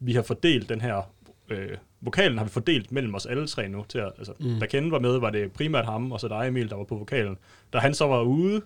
vi 0.00 0.12
har 0.12 0.22
fordelt 0.22 0.68
den 0.68 0.80
her, 0.80 1.10
øh, 1.50 1.68
vokalen 2.00 2.38
har 2.38 2.44
vi 2.44 2.50
fordelt 2.50 2.92
mellem 2.92 3.14
os 3.14 3.26
alle 3.26 3.46
tre 3.46 3.68
nu. 3.68 3.84
Til 3.88 3.98
at, 3.98 4.12
altså, 4.18 4.32
mm. 4.40 4.60
Da 4.60 4.66
Ken 4.66 4.90
var 4.90 4.98
med, 4.98 5.18
var 5.18 5.30
det 5.30 5.52
primært 5.52 5.84
ham, 5.84 6.12
og 6.12 6.20
så 6.20 6.28
dig 6.28 6.44
Emil, 6.48 6.68
der 6.70 6.76
var 6.76 6.84
på 6.84 6.96
vokalen. 6.96 7.36
Da 7.72 7.78
han 7.78 7.94
så 7.94 8.06
var 8.06 8.22
ude, 8.22 8.62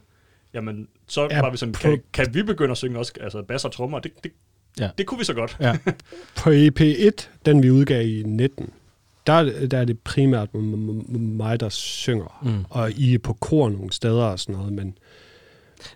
jamen 0.55 0.89
så 1.07 1.29
Ja, 1.31 1.41
var 1.41 1.51
vi 1.51 1.57
sådan, 1.57 1.75
kan, 1.75 2.03
kan 2.13 2.35
vi 2.35 2.43
begynde 2.43 2.71
at 2.71 2.77
synge 2.77 2.99
også, 2.99 3.13
altså 3.21 3.43
bass 3.43 3.65
og 3.65 3.73
trommer? 3.73 3.99
Det, 3.99 4.13
det, 4.25 4.33
Ja. 4.81 4.91
det 4.99 5.07
kunne 5.07 5.19
vi 5.19 5.25
så 5.25 5.35
godt. 5.35 5.57
Ja. 5.61 5.79
På 6.37 6.51
EP1, 6.51 7.29
den 7.47 7.63
vi 7.63 7.71
udgav 7.71 8.07
i 8.07 8.23
19, 8.27 8.71
der, 9.27 9.67
der 9.67 9.79
er 9.79 9.85
det 9.85 9.99
primært 9.99 10.55
mig, 10.55 11.61
der 11.61 11.69
synger. 11.69 12.41
Mm. 12.43 12.65
Og 12.71 12.91
I 12.93 13.15
er 13.15 13.19
på 13.19 13.33
kor 13.33 13.69
nogle 13.69 13.93
steder 13.93 14.25
og 14.25 14.39
sådan 14.41 14.55
noget, 14.55 14.73
men 14.73 14.99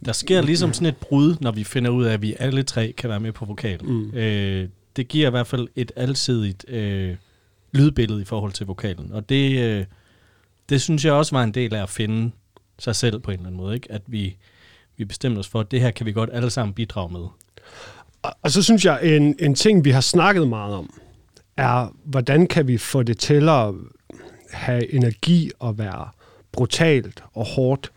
Der 0.04 0.12
sker 0.12 0.42
ligesom 0.42 0.72
sådan 0.72 0.88
et 0.88 0.96
brud, 0.96 1.36
når 1.40 1.52
vi 1.52 1.64
finder 1.64 1.90
ud 1.90 2.04
af, 2.04 2.12
at 2.12 2.22
vi 2.22 2.34
alle 2.38 2.62
tre 2.62 2.92
kan 2.96 3.10
være 3.10 3.20
med 3.20 3.32
på 3.32 3.44
vokalen. 3.44 3.86
Mm. 3.92 4.14
Øh, 4.18 4.68
det 4.96 5.08
giver 5.08 5.26
i 5.26 5.30
hvert 5.30 5.46
fald 5.46 5.68
et 5.76 5.92
alsidigt 5.96 6.64
øh, 6.68 7.16
lydbillede 7.72 8.22
i 8.22 8.24
forhold 8.24 8.52
til 8.52 8.66
vokalen. 8.66 9.12
Og 9.12 9.28
det, 9.28 9.58
øh, 9.58 9.84
det 10.68 10.82
synes 10.82 11.04
jeg 11.04 11.12
også 11.12 11.36
var 11.36 11.42
en 11.42 11.54
del 11.54 11.74
af 11.74 11.82
at 11.82 11.88
finde 11.90 12.30
sig 12.78 12.96
selv 12.96 13.18
på 13.18 13.30
en 13.30 13.36
eller 13.36 13.46
anden 13.46 13.60
måde. 13.60 13.74
Ikke? 13.74 13.92
At 13.92 14.02
vi, 14.06 14.36
vi 14.96 15.04
bestemte 15.04 15.38
os 15.38 15.48
for, 15.48 15.60
at 15.60 15.70
det 15.70 15.80
her 15.80 15.90
kan 15.90 16.06
vi 16.06 16.12
godt 16.12 16.30
alle 16.32 16.50
sammen 16.50 16.74
bidrage 16.74 17.12
med. 17.12 17.26
Og, 18.22 18.36
og 18.42 18.50
så 18.50 18.62
synes 18.62 18.84
jeg, 18.84 19.16
en, 19.16 19.36
en 19.38 19.54
ting, 19.54 19.84
vi 19.84 19.90
har 19.90 20.00
snakket 20.00 20.48
meget 20.48 20.74
om, 20.74 21.00
er, 21.56 21.96
hvordan 22.04 22.46
kan 22.46 22.68
vi 22.68 22.78
få 22.78 23.02
det 23.02 23.18
til 23.18 23.48
at 23.48 23.74
have 24.50 24.94
energi 24.94 25.50
og 25.58 25.78
være 25.78 26.08
brutalt 26.52 27.24
og 27.32 27.46
hårdt, 27.46 27.92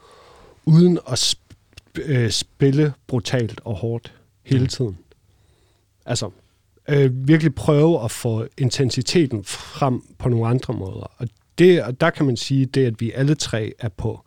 uden 0.66 1.00
at 1.08 1.20
sp- 1.34 2.02
øh, 2.02 2.32
spille 2.32 2.94
brutalt 3.08 3.62
og 3.64 3.76
hårdt 3.76 4.14
hele 4.44 4.68
tiden. 4.68 4.98
Altså, 6.06 6.32
øh, 6.90 7.28
virkelig 7.28 7.56
prøve 7.56 8.04
at 8.04 8.12
få 8.12 8.48
intensiteten 8.58 9.44
frem 9.44 10.02
på 10.18 10.30
nogle 10.30 10.48
andre 10.48 10.74
måder. 10.74 11.12
Og, 11.18 11.28
det, 11.58 11.84
og 11.84 12.02
der 12.02 12.10
kan 12.10 12.26
man 12.26 12.38
sige, 12.38 12.66
det 12.66 12.86
at 12.86 13.02
vi 13.02 13.12
alle 13.12 13.36
tre 13.36 13.74
er 13.80 13.90
på, 13.90 14.26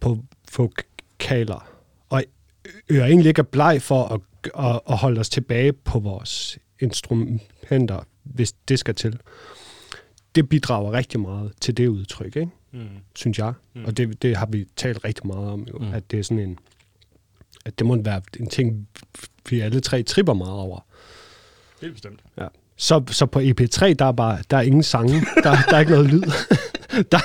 på 0.00 0.18
vokaler, 0.56 1.68
og 2.08 2.22
er 2.90 3.04
egentlig 3.04 3.28
ikke 3.28 3.38
er 3.38 3.42
bleg 3.42 3.82
for 3.82 4.04
at, 4.04 4.20
at, 4.66 4.80
at 4.90 4.96
holde 4.96 5.20
os 5.20 5.28
tilbage 5.28 5.72
på 5.72 5.98
vores 5.98 6.58
instrumenter, 6.80 8.06
hvis 8.22 8.52
det 8.52 8.78
skal 8.78 8.94
til. 8.94 9.20
Det 10.34 10.48
bidrager 10.48 10.92
rigtig 10.92 11.20
meget 11.20 11.52
til 11.60 11.76
det 11.76 11.88
udtryk, 11.88 12.36
ikke? 12.36 12.50
Mm. 12.72 12.88
synes 13.16 13.38
jeg. 13.38 13.52
Mm. 13.74 13.84
Og 13.84 13.96
det, 13.96 14.22
det 14.22 14.36
har 14.36 14.46
vi 14.46 14.66
talt 14.76 15.04
rigtig 15.04 15.26
meget 15.26 15.48
om, 15.48 15.66
jo, 15.72 15.78
mm. 15.78 15.94
at 15.94 16.10
det 16.10 16.18
er 16.18 16.22
sådan 16.22 16.38
en, 16.38 16.58
at 17.64 17.78
det 17.78 17.86
må 17.86 18.02
være 18.02 18.22
en 18.40 18.46
ting, 18.46 18.88
vi 19.50 19.60
alle 19.60 19.80
tre 19.80 20.02
tripper 20.02 20.34
meget 20.34 20.54
over. 20.54 20.80
Helt 21.80 21.92
bestemt. 21.92 22.20
Ja. 22.38 22.44
Så, 22.76 23.02
så 23.10 23.26
på 23.26 23.38
EP3, 23.38 23.92
der 23.92 24.04
er 24.04 24.12
bare 24.12 24.38
der 24.50 24.56
er 24.56 24.60
ingen 24.60 24.82
sange, 24.82 25.22
der, 25.44 25.56
der 25.70 25.76
er 25.76 25.80
ikke 25.80 25.92
noget 25.92 26.06
lyd. 26.06 26.22
der, 27.12 27.18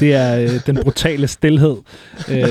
Det 0.00 0.14
er 0.14 0.40
øh, 0.40 0.66
den 0.66 0.78
brutale 0.82 1.28
stillhed 1.28 1.76
øh, 2.28 2.44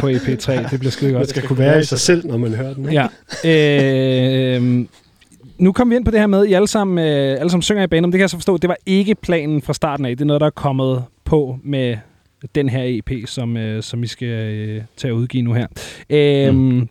på 0.00 0.08
EP3. 0.08 0.70
Det 0.70 0.78
bliver 0.78 0.90
skide 0.90 1.10
godt. 1.10 1.20
man 1.20 1.26
skal 1.28 1.42
kunne 1.42 1.58
være 1.58 1.80
i 1.80 1.84
sig 1.84 2.00
selv, 2.00 2.26
når 2.26 2.36
man 2.36 2.54
hører 2.54 2.74
den. 2.74 2.88
Ikke? 2.88 3.08
Ja. 3.44 4.56
Øh, 4.56 4.84
nu 5.58 5.72
kom 5.72 5.90
vi 5.90 5.96
ind 5.96 6.04
på 6.04 6.10
det 6.10 6.20
her 6.20 6.26
med, 6.26 6.42
at 6.42 6.50
I 6.50 6.52
alle 6.52 6.68
sammen, 6.68 6.98
øh, 6.98 7.40
alle 7.40 7.50
sammen 7.50 7.62
synger 7.62 7.82
i 7.82 7.86
banen. 7.86 8.12
Det 8.12 8.18
kan 8.18 8.20
jeg 8.20 8.30
så 8.30 8.36
forstå, 8.36 8.56
det 8.56 8.68
var 8.68 8.76
ikke 8.86 9.14
planen 9.14 9.62
fra 9.62 9.72
starten 9.74 10.06
af. 10.06 10.16
Det 10.16 10.20
er 10.20 10.26
noget, 10.26 10.40
der 10.40 10.46
er 10.46 10.50
kommet 10.50 11.04
på 11.24 11.58
med 11.64 11.96
den 12.54 12.68
her 12.68 12.82
EP, 12.84 13.10
som, 13.26 13.56
øh, 13.56 13.82
som 13.82 14.02
I 14.02 14.06
skal 14.06 14.28
øh, 14.28 14.82
til 14.96 15.08
at 15.08 15.12
udgive 15.12 15.42
nu 15.42 15.52
her. 15.52 15.66
Øh, 16.10 16.54
mm. 16.54 16.88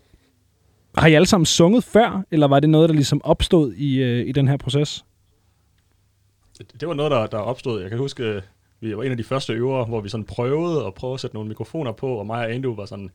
Har 0.98 1.08
I 1.08 1.14
alle 1.14 1.26
sammen 1.26 1.46
sunget 1.46 1.84
før, 1.84 2.24
eller 2.32 2.48
var 2.48 2.60
det 2.60 2.70
noget, 2.70 2.90
der 2.90 2.96
ligesom 2.96 3.22
opstod 3.24 3.74
i, 3.74 3.98
øh, 4.04 4.28
i 4.28 4.32
den 4.32 4.48
her 4.48 4.58
proces? 4.58 5.06
Det, 6.58 6.82
det 6.82 6.88
var 6.88 6.94
noget, 6.94 7.12
der, 7.12 7.28
der 7.28 7.38
opstod. 7.38 7.82
Jeg 7.82 7.90
kan 7.90 8.00
huske, 8.00 8.24
øh, 8.24 8.42
vi 8.80 8.98
var 8.98 9.04
en 9.04 9.12
af 9.12 9.18
de 9.18 9.24
første 9.24 9.54
øver, 9.54 9.86
hvor 9.86 10.02
vi 10.02 10.10
sådan 10.10 10.24
prøvede 10.26 10.86
at 10.86 10.94
prøve 10.94 11.14
at 11.14 11.20
sætte 11.20 11.36
nogle 11.36 11.48
mikrofoner 11.50 11.92
på, 11.92 12.08
og 12.08 12.26
mig 12.26 12.46
og 12.46 12.52
Andrew 12.54 12.76
var 12.76 12.86
sådan, 12.86 13.10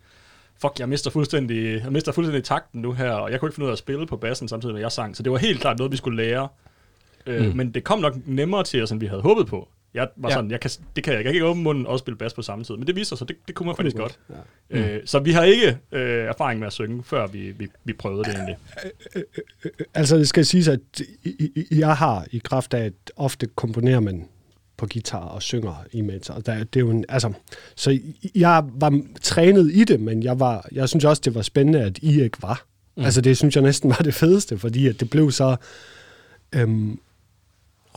fuck, 0.61 0.79
jeg 0.79 0.89
mister 0.89 1.11
fuldstændig, 1.11 1.81
jeg 1.85 1.93
mister 1.93 2.13
fuldstændig 2.13 2.45
takten 2.45 2.83
nu 2.83 2.93
her, 2.93 3.11
og 3.13 3.31
jeg 3.31 3.41
kunne 3.41 3.49
ikke 3.49 3.55
finde 3.55 3.65
ud 3.65 3.71
af 3.71 3.73
at 3.75 3.79
spille 3.79 4.07
på 4.07 4.17
bassen 4.17 4.49
samtidig 4.49 4.73
med, 4.73 4.81
at 4.81 4.85
jeg 4.85 4.93
sang. 4.93 5.17
Så 5.17 5.23
det 5.23 5.33
var 5.33 5.39
helt 5.39 5.61
klart 5.61 5.79
noget, 5.79 5.93
vi 5.93 5.97
skulle 5.97 6.17
lære. 6.17 6.49
Øh, 7.27 7.47
Mm. 7.47 7.57
Men 7.57 7.71
det 7.75 7.85
kom 7.85 7.99
nok 7.99 8.15
nemmere 8.27 8.65
til 8.65 8.83
os, 8.83 8.91
end 8.93 9.01
vi 9.01 9.07
havde 9.07 9.23
håbet 9.23 9.47
på. 9.47 9.69
Jeg 9.95 10.09
var 10.17 10.29
Ja. 10.29 10.35
sådan, 10.35 10.51
jeg 10.51 10.61
kan, 10.61 10.71
det 10.97 11.05
kan 11.05 11.13
jeg, 11.13 11.19
jeg 11.19 11.25
kan 11.25 11.33
ikke 11.35 11.47
åbne 11.47 11.63
munden 11.63 11.87
og 11.87 11.99
spille 11.99 12.19
bas 12.19 12.35
på 12.35 12.43
samme 12.43 12.65
tid. 12.65 12.77
Men 12.77 12.87
det 12.87 12.97
viser 12.97 13.17
sig, 13.17 13.29
det, 13.29 13.37
det 13.47 13.55
kunne 13.55 13.67
man 13.67 13.77
faktisk 13.77 13.97
godt. 13.97 14.19
Ja. 14.71 14.95
Øh, 14.97 15.01
så 15.05 15.19
vi 15.19 15.33
har 15.33 15.43
ikke 15.43 15.79
øh, 15.93 16.25
erfaring 16.25 16.61
med 16.61 16.67
at 16.67 16.73
synge, 16.73 17.03
før 17.05 17.27
vi, 17.27 17.51
vi, 17.51 17.69
vi 17.85 17.93
prøvede 17.93 18.25
det 18.25 18.35
egentlig. 18.35 18.57
Altså, 19.95 20.17
det 20.19 20.29
skal 20.29 20.47
siges, 20.47 20.69
at 20.69 20.81
jeg 21.71 21.97
har 21.97 22.27
i 22.31 22.39
kraft 22.39 22.75
af, 22.75 22.85
at 22.85 22.93
ofte 23.17 23.47
komponerer 23.47 24.01
man 24.01 24.29
på 24.77 24.87
guitar 24.93 25.19
og 25.19 25.43
synger 25.43 25.85
imens. 25.93 26.31
Og 26.31 26.47
der, 26.47 26.65
det 26.65 26.77
er 26.77 26.81
jo 26.81 26.91
en, 26.91 27.05
altså, 27.09 27.33
så 27.75 27.99
jeg 28.35 28.65
var 28.75 29.01
trænet 29.23 29.71
i 29.75 29.85
det, 29.85 30.01
men 30.01 30.23
jeg, 30.23 30.41
var, 30.41 30.69
jeg 30.73 30.89
synes 30.89 31.05
også, 31.05 31.23
det 31.25 31.35
var 31.35 31.43
spændende, 31.43 31.81
at 31.81 31.99
I 31.99 32.23
ikke 32.23 32.43
var. 32.43 32.65
Mm. 32.97 33.05
Altså 33.05 33.21
det 33.21 33.37
synes 33.37 33.55
jeg 33.57 33.63
næsten 33.63 33.91
var 33.91 33.97
det 34.05 34.15
fedeste, 34.15 34.59
fordi 34.59 34.89
at 34.89 35.01
det 35.01 35.11
blev 35.11 35.31
så 35.31 35.57
øhm, 36.53 36.99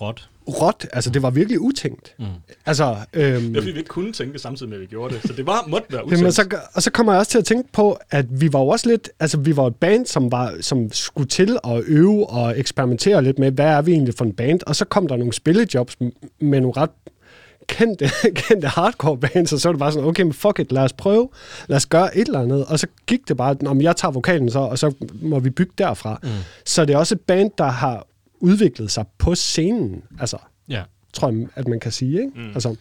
Råt. 0.02 0.30
Råt. 0.48 0.86
Altså 0.94 1.10
det 1.10 1.22
var 1.22 1.30
virkelig 1.30 1.60
utænkt. 1.60 2.16
Mm. 2.20 2.26
Altså, 2.66 2.96
øhm, 3.14 3.54
Det 3.54 3.64
fordi, 3.64 3.72
vi 3.72 3.78
ikke 3.78 3.88
kunne 3.88 4.12
tænke 4.14 4.40
samtidig 4.40 4.70
med, 4.70 4.78
at 4.78 4.82
vi 4.82 4.86
gjorde 4.86 5.14
det. 5.14 5.22
Så 5.22 5.34
det 5.34 5.48
var, 5.48 5.66
måtte 5.68 5.88
være 5.92 6.02
Jamen, 6.12 6.26
utænkt. 6.28 6.36
så, 6.36 6.58
og 6.74 6.82
så 6.84 6.92
kommer 6.92 7.14
jeg 7.14 7.20
også 7.20 7.32
til 7.32 7.38
at 7.38 7.46
tænke 7.46 7.70
på, 7.74 7.98
at 8.12 8.42
vi 8.42 8.54
var 8.54 8.60
jo 8.60 8.68
også 8.68 8.90
lidt, 8.90 9.10
altså 9.20 9.38
vi 9.38 9.58
var 9.58 9.68
et 9.68 9.76
band, 9.76 10.06
som, 10.06 10.32
var, 10.32 10.54
som 10.62 10.90
skulle 10.92 11.28
til 11.28 11.58
at 11.64 11.84
øve 11.86 12.30
og 12.30 12.60
eksperimentere 12.60 13.24
lidt 13.24 13.40
med, 13.40 13.52
hvad 13.52 13.66
er 13.66 13.82
vi 13.82 13.92
egentlig 13.92 14.14
for 14.18 14.26
en 14.26 14.34
band, 14.34 14.60
og 14.68 14.76
så 14.76 14.86
kom 14.86 15.08
der 15.08 15.16
nogle 15.18 15.34
spillejobs 15.34 15.98
med 16.42 16.62
nogle 16.62 16.74
ret 16.78 16.90
kendte, 17.68 18.10
kendte 18.48 18.68
hardcore 18.68 19.18
bands, 19.18 19.54
og 19.54 19.60
så 19.60 19.68
var 19.70 19.74
det 19.74 19.80
bare 19.80 19.92
sådan, 19.92 20.08
okay, 20.08 20.24
men 20.24 20.34
fuck 20.34 20.60
it, 20.60 20.72
lad 20.72 20.84
os 20.84 20.94
prøve, 20.94 21.30
lad 21.68 21.76
os 21.78 21.86
gøre 21.86 22.18
et 22.18 22.28
eller 22.28 22.42
andet, 22.42 22.66
og 22.66 22.80
så 22.80 22.88
gik 23.08 23.20
det 23.28 23.38
bare, 23.38 23.56
om 23.66 23.82
jeg 23.82 23.96
tager 23.96 24.12
vokalen 24.12 24.52
så, 24.52 24.60
og 24.60 24.80
så 24.80 24.94
må 25.22 25.40
vi 25.40 25.50
bygge 25.50 25.74
derfra. 25.78 26.20
Mm. 26.24 26.30
Så 26.66 26.86
det 26.86 26.94
er 26.94 26.98
også 26.98 27.16
et 27.16 27.22
band, 27.22 27.52
der 27.58 27.66
har 27.68 28.08
udviklet 28.46 28.92
sig 28.92 29.06
på 29.18 29.36
scenen, 29.36 30.04
altså, 30.20 30.38
Ja. 30.70 30.84
tror 31.14 31.30
jeg, 31.32 31.48
at 31.56 31.68
man 31.68 31.80
kan 31.80 31.92
sige, 31.92 32.20
ikke? 32.26 32.32
Mm. 32.40 32.48
Altså, 32.54 32.76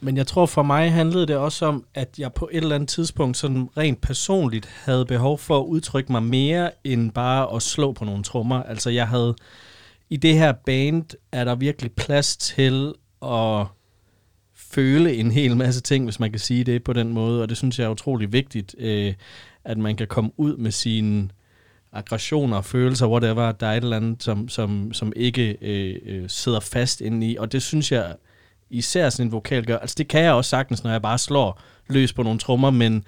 Men 0.00 0.16
jeg 0.16 0.26
tror 0.26 0.46
for 0.46 0.62
mig 0.62 0.92
handlede 0.92 1.26
det 1.26 1.36
også 1.36 1.66
om, 1.66 1.84
at 1.94 2.18
jeg 2.18 2.32
på 2.32 2.48
et 2.52 2.56
eller 2.62 2.74
andet 2.74 2.88
tidspunkt 2.88 3.36
sådan 3.36 3.68
rent 3.76 4.00
personligt 4.00 4.66
havde 4.84 5.06
behov 5.06 5.38
for 5.38 5.60
at 5.60 5.64
udtrykke 5.64 6.12
mig 6.12 6.22
mere 6.22 6.70
end 6.84 7.10
bare 7.12 7.56
at 7.56 7.62
slå 7.62 7.92
på 7.92 8.04
nogle 8.04 8.22
trommer. 8.22 8.62
Altså 8.62 8.90
jeg 8.90 9.08
havde, 9.08 9.34
i 10.10 10.16
det 10.16 10.34
her 10.34 10.52
band 10.52 11.04
er 11.32 11.44
der 11.44 11.54
virkelig 11.54 11.92
plads 11.92 12.36
til 12.36 12.92
at 13.22 13.66
føle 14.54 15.14
en 15.14 15.30
hel 15.30 15.56
masse 15.56 15.80
ting, 15.80 16.04
hvis 16.04 16.20
man 16.20 16.30
kan 16.30 16.40
sige 16.40 16.64
det 16.64 16.84
på 16.84 16.92
den 16.92 17.08
måde, 17.12 17.42
og 17.42 17.48
det 17.48 17.56
synes 17.56 17.78
jeg 17.78 17.84
er 17.84 17.90
utrolig 17.90 18.32
vigtigt, 18.32 18.74
øh, 18.78 19.14
at 19.64 19.78
man 19.78 19.96
kan 19.96 20.06
komme 20.06 20.30
ud 20.36 20.56
med 20.56 20.70
sine 20.70 21.28
aggressioner, 21.92 22.60
følelser, 22.60 23.06
whatever, 23.06 23.52
der 23.52 23.66
er 23.66 23.76
et 23.76 23.82
eller 23.82 23.96
andet, 23.96 24.22
som, 24.22 24.48
som, 24.48 24.92
som 24.92 25.12
ikke 25.16 25.56
øh, 25.60 25.96
øh, 26.06 26.28
sidder 26.28 26.60
fast 26.60 27.00
inde 27.00 27.26
i, 27.26 27.36
og 27.36 27.52
det 27.52 27.62
synes 27.62 27.92
jeg 27.92 28.14
især 28.70 29.10
sådan 29.10 29.26
en 29.26 29.32
vokal 29.32 29.66
gør. 29.66 29.78
Altså 29.78 29.94
det 29.98 30.08
kan 30.08 30.22
jeg 30.22 30.32
også 30.32 30.48
sagtens, 30.48 30.84
når 30.84 30.90
jeg 30.90 31.02
bare 31.02 31.18
slår 31.18 31.60
løs 31.88 32.12
på 32.12 32.22
nogle 32.22 32.38
trommer, 32.38 32.70
men 32.70 33.04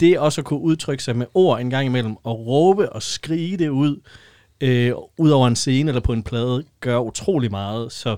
det 0.00 0.18
også 0.18 0.40
at 0.40 0.44
kunne 0.44 0.60
udtrykke 0.60 1.02
sig 1.02 1.16
med 1.16 1.26
ord 1.34 1.60
en 1.60 1.70
gang 1.70 1.86
imellem, 1.86 2.16
og 2.22 2.46
råbe 2.46 2.92
og 2.92 3.02
skrige 3.02 3.56
det 3.56 3.68
ud, 3.68 4.00
øh, 4.60 4.92
ud 5.18 5.30
over 5.30 5.46
en 5.48 5.56
scene 5.56 5.90
eller 5.90 6.00
på 6.00 6.12
en 6.12 6.22
plade, 6.22 6.64
gør 6.80 6.98
utrolig 6.98 7.50
meget. 7.50 7.92
Så 7.92 8.16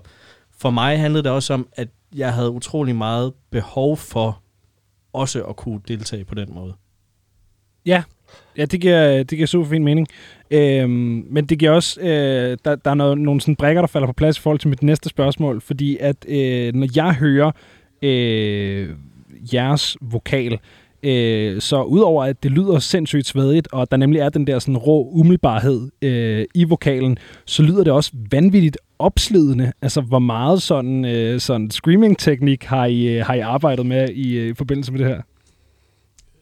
for 0.58 0.70
mig 0.70 1.00
handlede 1.00 1.24
det 1.24 1.32
også 1.32 1.54
om, 1.54 1.68
at 1.72 1.88
jeg 2.14 2.34
havde 2.34 2.50
utrolig 2.50 2.96
meget 2.96 3.32
behov 3.50 3.96
for 3.96 4.42
også 5.12 5.44
at 5.44 5.56
kunne 5.56 5.80
deltage 5.88 6.24
på 6.24 6.34
den 6.34 6.54
måde. 6.54 6.74
Ja, 7.86 8.02
ja 8.58 8.64
det, 8.64 8.80
giver, 8.80 9.16
det 9.16 9.30
giver 9.30 9.46
super 9.46 9.68
fin 9.68 9.84
mening. 9.84 10.06
Øhm, 10.50 11.26
men 11.30 11.46
det 11.46 11.58
giver 11.58 11.70
også, 11.70 12.00
øh, 12.00 12.56
der, 12.64 12.76
der 12.76 12.90
er 12.90 12.94
noget, 12.94 13.18
nogle 13.18 13.40
sådan 13.40 13.56
brækker, 13.56 13.82
der 13.82 13.86
falder 13.86 14.06
på 14.06 14.12
plads 14.12 14.38
i 14.38 14.40
forhold 14.40 14.58
til 14.58 14.68
mit 14.68 14.82
næste 14.82 15.08
spørgsmål, 15.08 15.60
fordi 15.60 15.96
at 16.00 16.16
øh, 16.28 16.74
når 16.74 16.88
jeg 16.96 17.14
hører 17.14 17.50
øh, 18.02 18.88
jeres 19.54 19.96
vokal, 20.00 20.58
øh, 21.02 21.60
så 21.60 21.82
udover 21.82 22.24
at 22.24 22.42
det 22.42 22.50
lyder 22.50 22.78
sindssygt 22.78 23.26
svedigt, 23.26 23.68
og 23.72 23.90
der 23.90 23.96
nemlig 23.96 24.20
er 24.20 24.28
den 24.28 24.46
der 24.46 24.58
sådan 24.58 24.76
rå 24.76 25.10
umiddelbarhed 25.12 25.90
øh, 26.02 26.44
i 26.54 26.64
vokalen, 26.64 27.18
så 27.44 27.62
lyder 27.62 27.84
det 27.84 27.92
også 27.92 28.12
vanvittigt 28.30 28.78
opslidende. 28.98 29.72
Altså, 29.82 30.00
hvor 30.00 30.18
meget 30.18 30.62
sådan, 30.62 31.04
øh, 31.04 31.40
sådan 31.40 31.70
screaming-teknik 31.70 32.64
har 32.64 32.86
I, 32.86 33.06
øh, 33.06 33.26
har 33.26 33.34
I 33.34 33.40
arbejdet 33.40 33.86
med 33.86 34.08
i, 34.08 34.38
øh, 34.38 34.48
i 34.48 34.54
forbindelse 34.54 34.92
med 34.92 35.00
det 35.00 35.08
her? 35.08 35.22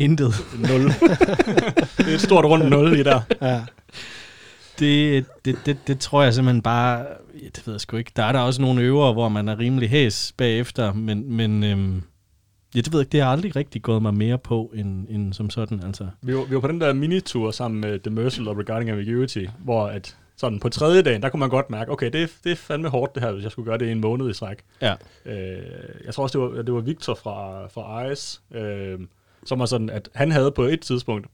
Intet. 0.01 0.35
Nul. 0.59 0.81
det 1.99 2.11
er 2.11 2.15
et 2.15 2.21
stort 2.21 2.45
rundt 2.45 2.69
nul 2.71 2.99
i 2.99 3.03
der. 3.03 3.21
ja. 3.43 3.65
Det, 4.79 5.25
det, 5.45 5.57
det, 5.67 5.77
det 5.87 5.99
tror 6.01 6.23
jeg 6.23 6.35
simpelthen 6.35 6.63
bare, 6.63 6.99
ja, 7.43 7.47
det 7.57 7.63
ved 7.67 7.75
jeg 7.75 7.81
sgu 7.81 7.97
ikke. 7.97 8.13
Der 8.17 8.23
er 8.25 8.33
der 8.33 8.39
også 8.41 8.63
nogle 8.63 8.83
øver, 8.83 9.13
hvor 9.13 9.29
man 9.29 9.49
er 9.49 9.59
rimelig 9.59 9.91
hæs 9.91 10.35
bagefter, 10.37 10.93
men, 10.93 11.33
men 11.37 11.65
øhm, 11.65 12.03
ja, 12.75 12.81
det 12.81 12.93
ved 12.93 13.01
jeg 13.01 13.05
ikke, 13.05 13.13
det 13.13 13.21
har 13.23 13.31
aldrig 13.33 13.57
rigtig 13.57 13.83
gået 13.83 14.03
mig 14.03 14.15
mere 14.15 14.39
på, 14.39 14.73
end, 14.75 15.07
end 15.09 15.33
som 15.33 15.51
sådan, 15.51 15.83
altså. 15.87 16.07
Vi 16.23 16.35
var, 16.37 16.45
vi 16.45 16.55
var 16.55 16.61
på 16.61 16.69
den 16.69 16.81
der 16.81 16.93
minitur 16.93 17.51
sammen 17.51 17.81
med 17.81 17.99
The 17.99 18.11
Mercil 18.11 18.49
og 18.49 18.57
Regarding 18.59 18.91
Ambiguity, 18.91 19.45
hvor 19.59 19.87
at 19.87 20.17
sådan 20.37 20.61
på 20.61 20.69
tredje 20.69 21.03
dagen, 21.03 21.23
der 21.23 21.29
kunne 21.29 21.41
man 21.41 21.49
godt 21.51 21.71
mærke, 21.71 21.91
okay, 21.93 22.11
det, 22.13 22.23
er- 22.23 22.27
det 22.45 22.53
er 22.53 22.57
fandme 22.57 22.89
hårdt 22.89 23.15
det 23.15 23.23
her, 23.23 23.33
hvis 23.33 23.43
jeg 23.45 23.53
skulle 23.53 23.67
gøre 23.67 23.79
det 23.79 23.87
i 23.87 23.91
en 23.93 24.01
måned 24.01 24.31
i 24.31 24.33
træk. 24.35 24.57
Ja. 24.83 24.95
Øh, 25.27 25.63
jeg 26.07 26.15
tror 26.15 26.23
også, 26.23 26.39
det 26.39 26.57
var, 26.57 26.63
det 26.63 26.75
var 26.75 26.81
Victor 26.81 27.15
fra, 27.23 27.67
fra 27.67 28.05
IS, 28.11 28.41
øh, 28.55 28.99
som 29.47 29.59
var 29.59 29.67
sådan, 29.67 29.91
at 29.91 30.09
han 30.15 30.33
havde 30.33 30.51
på 30.51 30.63
et 30.63 30.81
tidspunkt 30.81 31.27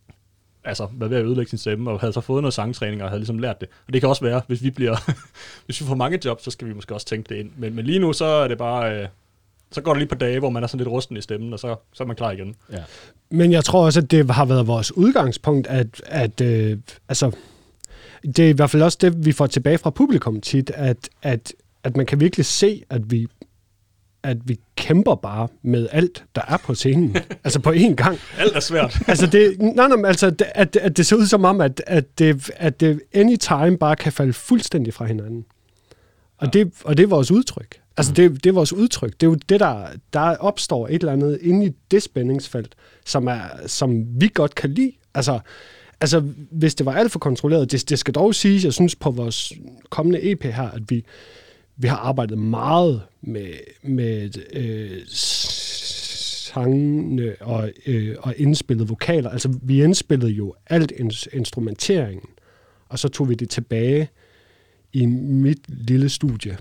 altså, 0.67 0.89
været 0.93 1.11
ved 1.11 1.19
at 1.19 1.25
ødelægge 1.25 1.51
sin 1.51 1.59
stemme, 1.59 1.91
og 1.91 2.01
havde 2.01 2.13
så 2.13 2.21
fået 2.21 2.43
noget 2.43 2.55
sangtræning, 2.55 3.03
og 3.03 3.09
havde 3.09 3.21
ligesom 3.21 3.39
lært 3.39 3.61
det. 3.61 3.69
Og 3.87 3.93
det 3.93 4.03
kan 4.03 4.09
også 4.09 4.25
være, 4.25 4.43
hvis 4.47 4.63
vi 4.63 4.71
bliver, 4.71 4.97
hvis 5.67 5.81
vi 5.81 5.87
får 5.87 5.95
mange 5.95 6.19
jobs, 6.25 6.45
så 6.45 6.51
skal 6.51 6.69
vi 6.69 6.75
måske 6.75 6.95
også 6.95 7.07
tænke 7.07 7.29
det 7.29 7.41
ind. 7.41 7.51
Men, 7.57 7.75
men 7.75 7.85
lige 7.85 7.99
nu, 7.99 8.13
så 8.13 8.25
er 8.25 8.49
det 8.49 8.59
bare, 8.59 9.01
øh, 9.01 9.09
så 9.73 9.81
går 9.81 9.93
det 9.93 9.99
lige 9.99 10.09
på 10.09 10.15
dage, 10.15 10.39
hvor 10.39 10.51
man 10.51 10.63
er 10.63 10.67
sådan 10.67 10.79
lidt 10.79 10.89
rusten 10.89 11.17
i 11.17 11.21
stemmen, 11.21 11.53
og 11.53 11.59
så, 11.59 11.77
så 11.93 12.03
er 12.03 12.07
man 12.07 12.17
klar 12.17 12.31
igen. 12.31 12.55
ja. 12.73 12.83
Men 13.31 13.53
jeg 13.53 13.65
tror 13.65 13.85
også, 13.85 14.01
at 14.01 14.11
det 14.11 14.31
har 14.31 14.45
været 14.45 14.67
vores 14.67 14.97
udgangspunkt, 14.97 15.67
at, 15.67 16.03
at 16.07 16.41
øh, 16.41 16.79
altså, 17.09 17.31
det 18.23 18.39
er 18.39 18.49
i 18.49 18.53
hvert 18.53 18.71
fald 18.71 18.83
også 18.83 18.99
det, 19.01 19.27
vi 19.27 19.33
får 19.33 19.47
tilbage 19.47 19.79
fra 19.79 19.91
publikum 19.91 20.41
tit, 20.41 20.71
at, 20.75 21.09
at, 21.23 21.53
at 21.85 21.97
man 21.97 22.07
kan 22.07 22.21
virkelig 22.21 22.47
se, 22.47 22.83
at 22.91 23.11
vi, 23.11 23.27
at 24.27 24.37
vi 24.45 24.59
kæmper 24.77 25.15
bare 25.15 25.49
med 25.63 25.89
alt, 25.93 26.25
der 26.35 26.43
er 26.49 26.57
på 26.57 26.75
scenen. 26.75 27.17
altså 27.45 27.61
på 27.61 27.71
én 27.73 27.95
gang. 27.95 28.19
Alt 28.39 28.57
er 28.57 28.61
svært. 28.61 28.99
Altså, 29.09 29.27
det, 29.27 29.57
nej, 29.63 29.89
nej, 29.89 30.09
altså 30.09 30.31
det- 30.31 30.47
at, 30.55 30.77
at 30.77 30.97
det 30.97 31.07
ser 31.07 31.17
ud 31.17 31.27
som 31.27 31.45
om, 31.45 31.61
at, 31.61 31.83
at, 31.87 32.19
det, 32.19 32.51
at 32.57 32.81
det 32.81 33.01
anytime 33.15 33.79
bare 33.79 33.97
kan 33.97 34.13
falde 34.13 34.33
fuldstændig 34.33 34.95
fra 34.95 35.05
hinanden. 35.05 35.45
Og, 36.39 36.53
det, 36.53 36.73
og 36.85 36.97
det 36.97 37.03
er 37.03 37.07
vores 37.07 37.31
udtryk. 37.31 37.77
Altså, 37.97 38.13
det, 38.13 38.45
det 38.45 38.51
er 38.51 38.55
vores 38.55 38.73
udtryk. 38.73 39.13
Det 39.13 39.23
er 39.27 39.31
jo 39.31 39.35
det, 39.49 39.61
der, 39.61 39.87
der 40.13 40.21
opstår 40.37 40.89
et 40.89 40.95
eller 40.95 41.13
andet 41.13 41.39
inde 41.43 41.67
i 41.67 41.71
det 41.91 42.03
spændingsfelt, 42.03 42.75
som, 43.07 43.27
er, 43.27 43.41
som 43.67 44.05
vi 44.21 44.31
godt 44.35 44.55
kan 44.55 44.71
lide. 44.71 44.93
Altså, 45.15 45.39
altså 46.01 46.23
hvis 46.51 46.75
det 46.75 46.87
var 46.87 46.93
alt 46.93 47.13
for 47.13 47.19
kontrolleret, 47.19 47.73
det, 47.73 47.91
det 47.91 47.99
skal 47.99 48.15
dog 48.15 48.35
siges, 48.35 48.65
jeg 48.65 48.73
synes 48.73 48.97
på 48.97 49.11
vores 49.11 49.53
kommende 49.91 50.31
EP 50.31 50.43
her, 50.45 50.71
at 50.71 50.83
vi, 50.89 51.05
vi 51.77 51.89
har 51.89 51.97
arbejdet 51.97 52.39
meget 52.39 53.03
med, 53.21 53.53
med 53.83 54.31
øh, 54.53 55.03
sangene 56.47 57.35
og, 57.41 57.73
øh, 57.87 58.17
og 58.19 58.35
indspillet 58.37 58.89
vokaler. 58.89 59.31
Altså, 59.31 59.59
vi 59.63 59.83
indspillede 59.83 60.31
jo 60.31 60.55
alt 60.67 60.93
ins- 60.93 61.37
instrumenteringen, 61.37 62.29
og 62.89 62.99
så 62.99 63.09
tog 63.09 63.29
vi 63.29 63.35
det 63.35 63.51
tilbage 63.51 64.09
i 64.93 65.07
mit 65.07 65.59
lille 65.69 66.09
studie 66.09 66.59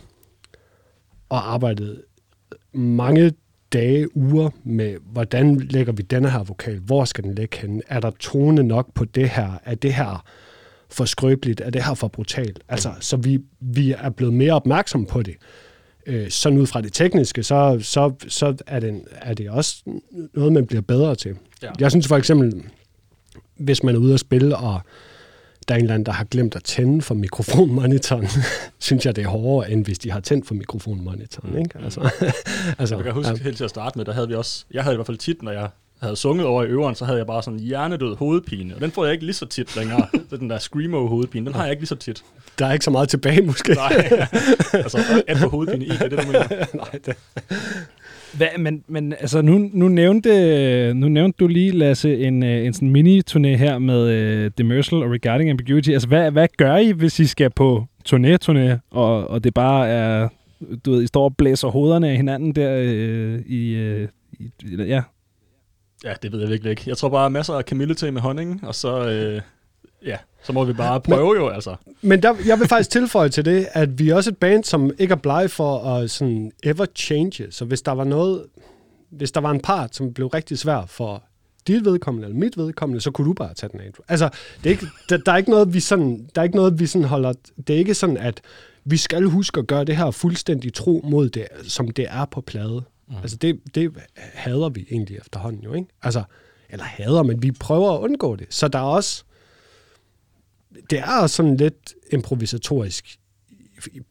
og 1.29 1.53
arbejdede 1.53 2.01
mange 2.73 3.33
dage, 3.73 4.17
uger 4.17 4.49
med, 4.63 4.97
hvordan 5.11 5.55
lægger 5.59 5.93
vi 5.93 6.01
denne 6.01 6.29
her 6.29 6.43
vokal? 6.43 6.79
Hvor 6.79 7.05
skal 7.05 7.23
den 7.23 7.35
ligge 7.35 7.57
henne? 7.57 7.81
Er 7.87 7.99
der 7.99 8.11
tone 8.19 8.63
nok 8.63 8.93
på 8.93 9.05
det 9.05 9.29
her? 9.29 9.59
Er 9.63 9.75
det 9.75 9.93
her 9.93 10.25
for 10.95 11.05
skrøbeligt? 11.05 11.61
Er 11.61 11.69
det 11.69 11.83
her 11.83 11.93
for 11.93 12.07
brutalt? 12.07 12.59
Altså, 12.69 12.89
så 12.99 13.17
vi, 13.17 13.39
vi 13.59 13.91
er 13.91 14.09
blevet 14.09 14.33
mere 14.33 14.53
opmærksomme 14.53 15.07
på 15.07 15.21
det. 15.21 15.35
Øh, 16.05 16.29
sådan 16.29 16.59
ud 16.59 16.67
fra 16.67 16.81
det 16.81 16.93
tekniske, 16.93 17.43
så, 17.43 17.79
så, 17.81 18.13
så 18.27 18.55
er, 18.67 18.79
det, 18.79 19.01
er 19.11 19.33
det 19.33 19.49
også 19.49 19.75
noget, 20.33 20.53
man 20.53 20.67
bliver 20.67 20.81
bedre 20.81 21.15
til. 21.15 21.35
Ja. 21.63 21.71
Jeg 21.79 21.91
synes 21.91 22.07
for 22.07 22.17
eksempel, 22.17 22.63
hvis 23.57 23.83
man 23.83 23.95
er 23.95 23.99
ude 23.99 24.13
at 24.13 24.19
spille, 24.19 24.57
og 24.57 24.81
der 25.67 25.73
er 25.73 25.77
en 25.77 25.83
eller 25.83 25.93
anden, 25.93 26.05
der 26.05 26.11
har 26.11 26.23
glemt 26.23 26.55
at 26.55 26.63
tænde 26.63 27.01
for 27.01 27.15
mikrofonmonitoren, 27.15 28.27
synes 28.79 29.05
jeg, 29.05 29.15
det 29.15 29.23
er 29.23 29.27
hårdere, 29.27 29.71
end 29.71 29.85
hvis 29.85 29.99
de 29.99 30.11
har 30.11 30.19
tændt 30.19 30.47
for 30.47 30.55
mikrofonmonitoren. 30.55 31.57
Ikke? 31.57 31.79
Altså, 31.83 32.01
altså, 32.79 32.95
Jeg 32.95 33.03
kan 33.03 33.13
huske 33.13 33.31
ja. 33.31 33.43
helt 33.43 33.57
til 33.57 33.63
at 33.63 33.69
starte 33.69 33.97
med, 33.99 34.05
der 34.05 34.13
havde 34.13 34.27
vi 34.27 34.35
også, 34.35 34.65
jeg 34.71 34.83
havde 34.83 34.95
i 34.95 34.97
hvert 34.97 35.05
fald 35.05 35.17
tit, 35.17 35.43
når 35.43 35.51
jeg 35.51 35.69
havde 36.01 36.15
sunget 36.15 36.45
over 36.45 36.63
i 36.63 36.67
øveren, 36.67 36.95
så 36.95 37.05
havde 37.05 37.17
jeg 37.17 37.27
bare 37.27 37.43
sådan 37.43 37.59
en 37.59 37.65
hjernedød 37.65 38.15
hovedpine, 38.15 38.75
og 38.75 38.81
den 38.81 38.91
får 38.91 39.05
jeg 39.05 39.13
ikke 39.13 39.25
lige 39.25 39.35
så 39.35 39.45
tit 39.45 39.75
længere. 39.77 40.07
Så 40.29 40.37
den 40.37 40.49
der 40.49 40.57
screamo 40.57 41.07
hovedpine, 41.07 41.45
den 41.45 41.55
har 41.55 41.63
jeg 41.63 41.71
ikke 41.71 41.81
lige 41.81 41.87
så 41.87 41.95
tit. 41.95 42.23
Der 42.59 42.65
er 42.65 42.73
ikke 42.73 42.85
så 42.85 42.91
meget 42.91 43.09
tilbage, 43.09 43.41
måske. 43.41 43.73
Nej, 43.73 43.91
altså 44.73 45.23
et 45.27 45.37
på 45.43 45.49
hovedpine 45.49 45.85
i, 45.85 45.89
det 45.89 46.01
er 46.01 46.09
det, 46.09 46.19
du 46.19 46.25
mener. 46.27 46.47
Nej 46.83 46.99
det. 47.05 47.15
Hvad, 48.33 48.47
men, 48.59 48.83
men 48.87 49.13
altså, 49.13 49.41
nu, 49.41 49.69
nu, 49.73 49.87
nævnte, 49.87 50.93
nu 50.93 51.07
nævnte 51.07 51.37
du 51.39 51.47
lige, 51.47 51.71
Lasse, 51.71 52.17
en, 52.17 52.43
øh, 52.43 52.65
en 52.65 52.73
sådan 52.73 52.95
mini-turné 52.95 53.47
her 53.47 53.77
med 53.79 54.45
uh, 54.45 54.51
Demersal 54.57 55.03
og 55.03 55.11
Regarding 55.11 55.49
Ambiguity. 55.49 55.89
Altså, 55.89 56.07
hvad, 56.07 56.31
hvad 56.31 56.47
gør 56.57 56.77
I, 56.77 56.91
hvis 56.91 57.19
I 57.19 57.25
skal 57.25 57.49
på 57.49 57.85
turné-turné, 58.09 58.77
og, 58.91 59.27
og 59.27 59.43
det 59.43 59.53
bare 59.53 59.87
er, 59.87 60.27
du 60.85 60.91
ved, 60.91 61.03
I 61.03 61.07
står 61.07 61.23
og 61.23 61.37
blæser 61.37 61.67
hovederne 61.67 62.09
af 62.09 62.15
hinanden 62.15 62.55
der 62.55 62.75
øh, 62.77 63.39
i, 63.45 63.75
øh, 63.75 64.07
i, 64.39 64.49
ja, 64.77 65.01
Ja, 66.05 66.13
det 66.21 66.31
ved 66.31 66.39
jeg 66.39 66.49
virkelig 66.49 66.69
ikke. 66.69 66.83
Jeg 66.87 66.97
tror 66.97 67.09
bare 67.09 67.29
masser 67.29 67.53
af 67.53 67.65
kamillete 67.65 68.11
med 68.11 68.21
honning, 68.21 68.67
og 68.67 68.75
så 68.75 69.09
øh, 69.09 69.41
ja, 70.05 70.17
så 70.43 70.53
må 70.53 70.63
vi 70.63 70.73
bare 70.73 71.01
prøve 71.01 71.35
jo, 71.35 71.49
altså. 71.49 71.75
Men 72.01 72.23
der, 72.23 72.35
jeg 72.45 72.59
vil 72.59 72.67
faktisk 72.67 72.89
tilføje 72.89 73.29
til 73.29 73.45
det, 73.45 73.67
at 73.71 73.99
vi 73.99 74.09
er 74.09 74.15
også 74.15 74.29
et 74.29 74.37
band, 74.37 74.63
som 74.63 74.91
ikke 74.99 75.11
er 75.11 75.15
blege 75.15 75.49
for 75.49 75.79
at 75.79 76.11
sådan 76.11 76.51
ever 76.63 76.85
change. 76.95 77.51
Så 77.51 77.65
hvis 77.65 77.81
der 77.81 77.91
var 77.91 78.03
noget, 78.03 78.45
hvis 79.09 79.31
der 79.31 79.41
var 79.41 79.51
en 79.51 79.59
part, 79.59 79.95
som 79.95 80.13
blev 80.13 80.27
rigtig 80.27 80.59
svær 80.59 80.85
for 80.87 81.23
dit 81.67 81.85
vedkommende 81.85 82.27
eller 82.27 82.39
mit 82.39 82.57
vedkommende, 82.57 83.01
så 83.01 83.11
kunne 83.11 83.27
du 83.27 83.33
bare 83.33 83.53
tage 83.53 83.69
den 83.71 83.79
af. 83.79 83.91
Altså, 84.07 84.29
det 84.57 84.65
er 84.65 84.69
ikke, 84.69 84.87
der, 85.09 85.17
der, 85.17 85.31
er 85.31 85.37
ikke 85.37 85.49
noget, 85.49 85.73
vi 85.73 85.79
sådan, 85.79 86.29
der 86.35 86.41
er 86.41 86.43
ikke 86.43 86.55
noget, 86.55 86.79
vi 86.79 86.85
sådan 86.85 87.07
holder... 87.07 87.33
Det 87.67 87.73
er 87.73 87.77
ikke 87.77 87.93
sådan, 87.93 88.17
at 88.17 88.41
vi 88.83 88.97
skal 88.97 89.23
huske 89.23 89.59
at 89.59 89.67
gøre 89.67 89.83
det 89.83 89.97
her 89.97 90.11
fuldstændig 90.11 90.73
tro 90.73 91.01
mod 91.03 91.29
det, 91.29 91.47
som 91.63 91.89
det 91.89 92.05
er 92.09 92.25
på 92.25 92.41
plade. 92.41 92.83
Mm. 93.07 93.15
Altså, 93.15 93.37
det, 93.37 93.75
det 93.75 93.93
hader 94.15 94.69
vi 94.69 94.87
egentlig 94.91 95.17
efterhånden 95.17 95.63
jo, 95.63 95.73
ikke? 95.73 95.87
Altså, 96.01 96.23
eller 96.69 96.85
hader, 96.85 97.23
men 97.23 97.41
vi 97.41 97.51
prøver 97.51 97.93
at 97.93 97.99
undgå 97.99 98.35
det. 98.35 98.53
Så 98.53 98.67
der 98.67 98.79
er 98.79 98.83
også... 98.83 99.23
Det 100.89 100.99
er 100.99 101.19
også 101.21 101.35
sådan 101.35 101.57
lidt 101.57 101.93
improvisatorisk 102.11 103.19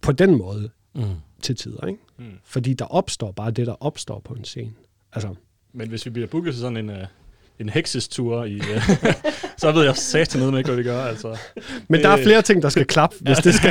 på 0.00 0.12
den 0.12 0.38
måde 0.38 0.70
mm. 0.94 1.04
til 1.42 1.56
tider, 1.56 1.86
ikke? 1.86 2.00
Mm. 2.18 2.38
Fordi 2.44 2.74
der 2.74 2.84
opstår 2.84 3.32
bare 3.32 3.50
det, 3.50 3.66
der 3.66 3.82
opstår 3.82 4.18
på 4.18 4.34
en 4.34 4.44
scene. 4.44 4.72
Altså, 5.12 5.34
men 5.72 5.88
hvis 5.88 6.06
vi 6.06 6.10
bliver 6.10 6.28
booket 6.28 6.52
til 6.52 6.60
sådan 6.60 6.76
en, 6.76 6.90
uh, 6.90 6.96
en 7.60 7.68
heksestur 7.68 8.44
i... 8.44 8.60
Uh, 8.60 9.12
så 9.58 9.72
ved 9.72 9.84
jeg 9.84 9.96
satan 9.96 10.38
noget 10.38 10.52
med 10.52 10.60
ikke, 10.60 10.68
hvad 10.68 10.76
vi 10.76 10.88
gør, 10.88 11.00
altså. 11.00 11.38
Men 11.88 12.02
der 12.02 12.08
er 12.08 12.22
flere 12.22 12.42
ting, 12.42 12.62
der 12.62 12.68
skal 12.68 12.84
klappe, 12.84 13.16
hvis 13.20 13.38
det 13.38 13.54
skal. 13.54 13.70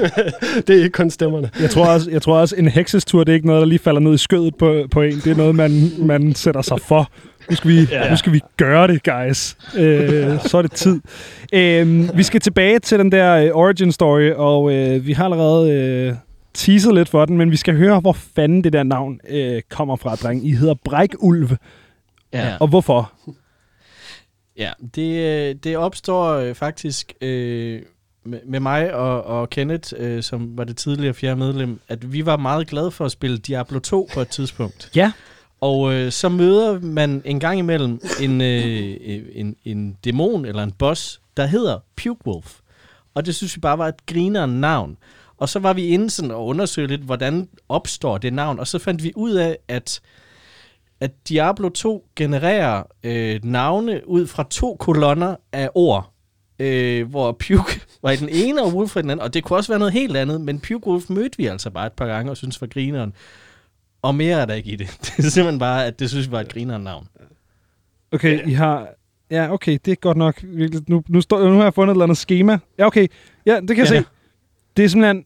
det 0.66 0.70
er 0.70 0.78
ikke 0.78 0.90
kun 0.90 1.10
stemmerne. 1.10 1.50
Jeg 1.60 1.70
tror 1.70 1.86
også, 1.86 2.10
jeg 2.10 2.22
tror 2.22 2.38
også 2.38 2.56
en 2.56 2.68
heksestur, 2.68 3.24
det 3.24 3.32
er 3.32 3.34
ikke 3.34 3.46
noget, 3.46 3.60
der 3.60 3.66
lige 3.66 3.78
falder 3.78 4.00
ned 4.00 4.14
i 4.14 4.18
skødet 4.18 4.54
på, 4.56 4.84
på 4.90 5.02
en. 5.02 5.12
Det 5.12 5.26
er 5.26 5.34
noget, 5.34 5.54
man, 5.54 5.90
man 5.98 6.34
sætter 6.34 6.62
sig 6.62 6.80
for. 6.80 7.10
Nu 7.50 7.56
skal 7.56 7.70
vi, 7.70 7.88
ja. 7.90 8.10
nu 8.10 8.16
skal 8.16 8.32
vi 8.32 8.40
gøre 8.56 8.88
det, 8.88 9.02
guys. 9.04 9.56
Øh, 9.76 10.40
så 10.40 10.58
er 10.58 10.62
det 10.62 10.72
tid. 10.72 11.00
Øh, 11.52 12.16
vi 12.16 12.22
skal 12.22 12.40
tilbage 12.40 12.78
til 12.78 12.98
den 12.98 13.12
der 13.12 13.50
uh, 13.50 13.60
origin 13.60 13.92
story, 13.92 14.30
og 14.30 14.72
øh, 14.72 15.06
vi 15.06 15.12
har 15.12 15.24
allerede 15.24 16.08
uh, 16.10 16.16
teaset 16.54 16.94
lidt 16.94 17.08
for 17.08 17.24
den, 17.24 17.36
men 17.36 17.50
vi 17.50 17.56
skal 17.56 17.76
høre, 17.76 18.00
hvor 18.00 18.12
fanden 18.12 18.64
det 18.64 18.72
der 18.72 18.82
navn 18.82 19.20
uh, 19.32 19.58
kommer 19.70 19.96
fra, 19.96 20.14
dreng. 20.14 20.46
I 20.46 20.52
hedder 20.52 20.74
Brækulv. 20.84 21.50
Ja. 22.32 22.56
Og 22.60 22.68
hvorfor? 22.68 23.12
Ja, 24.56 24.72
det, 24.94 25.64
det 25.64 25.76
opstår 25.76 26.52
faktisk 26.54 27.12
øh, 27.20 27.82
med, 28.24 28.40
med 28.46 28.60
mig 28.60 28.94
og, 28.94 29.24
og 29.24 29.50
Kenneth, 29.50 29.92
øh, 29.96 30.22
som 30.22 30.58
var 30.58 30.64
det 30.64 30.76
tidligere 30.76 31.14
fjerde 31.14 31.36
medlem, 31.36 31.80
at 31.88 32.12
vi 32.12 32.26
var 32.26 32.36
meget 32.36 32.66
glade 32.66 32.90
for 32.90 33.04
at 33.04 33.12
spille 33.12 33.38
Diablo 33.38 33.78
2 33.78 34.08
på 34.14 34.20
et 34.20 34.28
tidspunkt. 34.28 34.90
Ja. 34.96 35.12
Og 35.60 35.94
øh, 35.94 36.12
så 36.12 36.28
møder 36.28 36.80
man 36.80 37.22
en 37.24 37.40
gang 37.40 37.58
imellem 37.58 38.00
en, 38.20 38.40
øh, 38.40 38.96
en, 39.32 39.56
en 39.64 39.96
dæmon 40.04 40.44
eller 40.44 40.62
en 40.62 40.72
boss, 40.72 41.20
der 41.36 41.46
hedder 41.46 41.78
Pukewolf. 41.96 42.58
Og 43.14 43.26
det 43.26 43.34
synes 43.34 43.56
vi 43.56 43.60
bare 43.60 43.78
var 43.78 43.88
et 43.88 44.06
grineren 44.06 44.60
navn. 44.60 44.96
Og 45.36 45.48
så 45.48 45.58
var 45.58 45.72
vi 45.72 45.86
inde 45.86 46.10
sådan 46.10 46.30
og 46.30 46.46
undersøgte 46.46 46.96
lidt, 46.96 47.06
hvordan 47.06 47.48
opstår 47.68 48.18
det 48.18 48.32
navn. 48.32 48.58
Og 48.58 48.66
så 48.66 48.78
fandt 48.78 49.04
vi 49.04 49.12
ud 49.16 49.32
af, 49.32 49.58
at, 49.68 50.00
at 51.02 51.28
Diablo 51.28 51.68
2 51.68 52.08
genererer 52.16 52.82
øh, 53.04 53.40
navne 53.44 54.08
ud 54.08 54.26
fra 54.26 54.46
to 54.50 54.76
kolonner 54.80 55.36
af 55.52 55.70
ord. 55.74 56.12
Øh, 56.58 57.08
hvor 57.10 57.32
Puke 57.32 57.80
var 58.02 58.10
i 58.10 58.16
den 58.16 58.28
ene, 58.28 58.62
og 58.62 58.74
Wolf 58.74 58.96
i 58.96 59.02
den 59.02 59.10
anden. 59.10 59.24
Og 59.24 59.34
det 59.34 59.44
kunne 59.44 59.56
også 59.56 59.72
være 59.72 59.78
noget 59.78 59.92
helt 59.92 60.16
andet, 60.16 60.40
men 60.40 60.60
Puke 60.60 60.86
Wolf 60.86 61.10
mødte 61.10 61.38
vi 61.38 61.46
altså 61.46 61.70
bare 61.70 61.86
et 61.86 61.92
par 61.92 62.06
gange 62.06 62.30
og 62.30 62.36
synes 62.36 62.60
var 62.60 62.66
grineren. 62.66 63.12
Og 64.02 64.14
mere 64.14 64.40
er 64.40 64.46
der 64.46 64.54
ikke 64.54 64.70
i 64.70 64.76
det. 64.76 64.86
Det 65.16 65.24
er 65.24 65.30
simpelthen 65.30 65.58
bare, 65.58 65.86
at 65.86 65.98
det 65.98 66.10
synes 66.10 66.26
vi 66.26 66.32
var 66.32 66.40
et 66.40 66.52
grineren 66.52 66.82
navn. 66.82 67.08
Okay, 68.12 68.38
ja. 68.38 68.48
I 68.48 68.52
har... 68.52 68.88
Ja, 69.30 69.52
okay, 69.52 69.78
det 69.84 69.92
er 69.92 69.96
godt 69.96 70.16
nok. 70.16 70.42
Nu, 70.88 71.02
nu, 71.08 71.20
står, 71.20 71.48
nu 71.48 71.56
har 71.56 71.62
jeg 71.62 71.74
fundet 71.74 71.92
et 71.92 71.94
eller 71.94 72.04
andet 72.04 72.18
schema. 72.18 72.58
Ja, 72.78 72.86
okay. 72.86 73.06
Ja, 73.46 73.60
det 73.60 73.68
kan 73.68 73.78
jeg 73.78 73.92
ja. 73.92 74.00
se. 74.00 74.06
Det 74.76 74.84
er 74.84 74.88
simpelthen... 74.88 75.24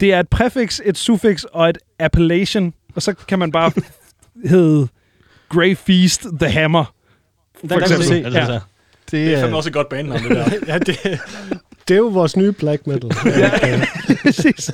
Det 0.00 0.12
er 0.12 0.20
et 0.20 0.28
præfix, 0.28 0.80
et 0.84 0.98
suffix 0.98 1.44
og 1.44 1.68
et 1.68 1.78
appellation. 1.98 2.74
Og 2.94 3.02
så 3.02 3.12
kan 3.12 3.38
man 3.38 3.52
bare 3.52 3.72
hedde 4.50 4.88
Grey 5.48 5.76
Feast 5.76 6.26
The 6.40 6.50
Hammer. 6.50 6.94
Der 7.68 7.78
kan 7.78 7.96
du 7.96 8.02
se. 8.02 8.14
Ja. 8.14 8.60
Det, 9.10 9.12
det 9.12 9.34
er 9.34 9.40
fandme 9.40 9.56
også 9.56 9.68
et 9.68 9.74
godt 9.74 9.88
bandnavn, 9.88 10.22
det 10.22 10.30
der. 10.30 10.50
ja, 10.72 10.78
det, 10.78 11.20
det 11.88 11.94
er 11.94 11.98
jo 11.98 12.06
vores 12.06 12.36
nye 12.36 12.52
black 12.52 12.86
metal. 12.86 13.10
ja, 13.26 13.50
præcis. 14.24 14.70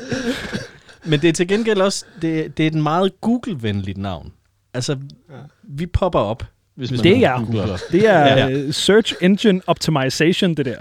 Men 1.04 1.20
det 1.20 1.28
er 1.28 1.32
til 1.32 1.48
gengæld 1.48 1.80
også, 1.80 2.04
det, 2.22 2.56
det 2.56 2.62
er 2.62 2.66
et 2.66 2.74
meget 2.74 3.20
Google-venligt 3.20 3.98
navn. 3.98 4.32
Altså, 4.74 4.96
ja. 5.30 5.34
vi 5.62 5.86
popper 5.86 6.18
op, 6.18 6.44
hvis 6.74 6.90
man 6.90 7.00
det 7.00 7.24
er, 7.24 7.44
googler. 7.44 7.78
Det 7.92 8.08
er 8.08 8.18
ja, 8.18 8.46
ja. 8.46 8.70
Search 8.70 9.14
Engine 9.20 9.60
Optimization, 9.66 10.54
det 10.54 10.66
der. 10.66 10.76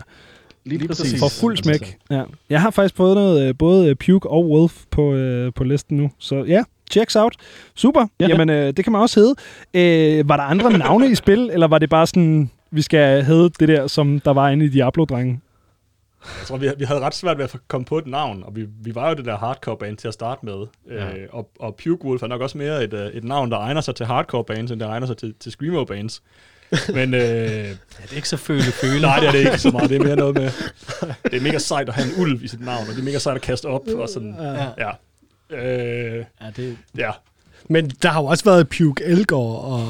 Lige, 0.66 0.78
Lige 0.78 0.88
præcis. 0.88 1.20
For 1.20 1.30
fuld 1.30 1.58
smæk. 1.58 1.98
Ja. 2.12 2.24
Jeg 2.50 2.62
har 2.62 2.72
faktisk 2.72 2.96
fået 2.96 3.16
noget, 3.16 3.48
øh, 3.48 3.56
både 3.60 3.90
øh, 3.90 3.96
Puke 3.96 4.30
og 4.30 4.50
Wolf 4.50 4.74
på, 4.92 5.14
øh, 5.14 5.54
på 5.54 5.64
listen 5.64 5.98
nu. 5.98 6.12
Så 6.20 6.44
ja, 6.44 6.64
checks 6.94 7.16
out. 7.16 7.36
Super. 7.76 8.08
Ja. 8.20 8.28
Jamen, 8.28 8.50
øh, 8.50 8.74
det 8.78 8.84
kan 8.86 8.92
man 8.92 9.02
også 9.02 9.20
hedde. 9.20 9.36
Øh, 9.74 10.30
var 10.30 10.38
der 10.38 10.44
andre 10.44 10.78
navne 10.88 11.12
i 11.12 11.16
spil, 11.16 11.50
eller 11.54 11.68
var 11.68 11.80
det 11.80 11.90
bare 11.90 12.08
sådan, 12.08 12.52
vi 12.72 12.82
skal 12.82 13.24
hedde 13.24 13.50
det 13.60 13.68
der, 13.68 13.88
som 13.88 14.20
der 14.20 14.34
var 14.34 14.50
inde 14.50 14.66
i 14.66 14.70
Diablo-drengen? 14.70 15.42
Jeg 16.40 16.48
tror, 16.48 16.58
vi, 16.58 16.70
vi 16.78 16.86
havde 16.86 17.00
ret 17.00 17.16
svært 17.16 17.38
ved 17.38 17.44
at 17.44 17.56
komme 17.68 17.86
på 17.86 17.98
et 17.98 18.08
navn, 18.08 18.44
og 18.44 18.56
vi, 18.56 18.66
vi 18.84 18.96
var 18.96 19.10
jo 19.10 19.16
det 19.16 19.26
der 19.26 19.38
hardcore 19.38 19.78
band 19.78 19.98
til 19.98 20.08
at 20.08 20.14
starte 20.14 20.46
med. 20.46 20.66
Ja. 20.90 21.08
Øh, 21.08 21.28
og, 21.32 21.50
og 21.60 21.76
Puke 21.84 22.06
Wolf 22.06 22.24
er 22.24 22.28
nok 22.28 22.42
også 22.42 22.58
mere 22.58 22.84
et, 22.84 22.94
øh, 22.94 23.08
et 23.08 23.24
navn, 23.24 23.52
der 23.52 23.58
egner 23.58 23.82
sig 23.82 23.96
til 23.96 24.06
hardcore 24.06 24.44
bands, 24.44 24.72
end 24.72 24.80
det 24.80 24.88
egner 24.88 25.08
sig 25.08 25.18
til, 25.18 25.34
til 25.40 25.52
screamo 25.52 25.86
bands. 25.86 26.22
Men 26.94 27.14
øh, 27.14 27.22
ja, 27.22 27.70
det 28.02 28.12
er 28.12 28.16
ikke 28.16 28.30
så 28.30 28.38
føle-føle. 28.38 29.02
Nej, 29.02 29.20
det 29.20 29.28
er 29.28 29.32
det 29.32 29.40
ikke 29.40 29.58
så 29.58 29.72
meget. 29.72 29.90
Det 29.90 30.02
er 30.02 30.06
mere 30.06 30.16
noget 30.16 30.36
med, 30.36 30.44
det 31.32 31.34
er 31.34 31.42
mega 31.42 31.58
sejt 31.58 31.90
at 31.90 31.96
have 31.96 32.08
en 32.08 32.22
ulv 32.22 32.44
i 32.44 32.48
sit 32.48 32.66
navn, 32.66 32.88
og 32.90 32.94
det 32.94 33.00
er 33.00 33.04
mega 33.04 33.20
sejt 33.20 33.36
at 33.36 33.42
kaste 33.42 33.66
op, 33.66 33.88
og 33.88 34.10
sådan, 34.10 34.36
ja. 34.40 34.88
ja. 34.88 34.92
Øh, 35.54 36.24
ja, 36.42 36.46
det, 36.56 36.78
ja. 36.98 37.12
Men 37.70 37.90
der 37.90 38.10
har 38.10 38.22
jo 38.22 38.26
også 38.26 38.44
været 38.44 38.70
Puke 38.70 39.04
Elgård 39.04 39.64
og 39.64 39.82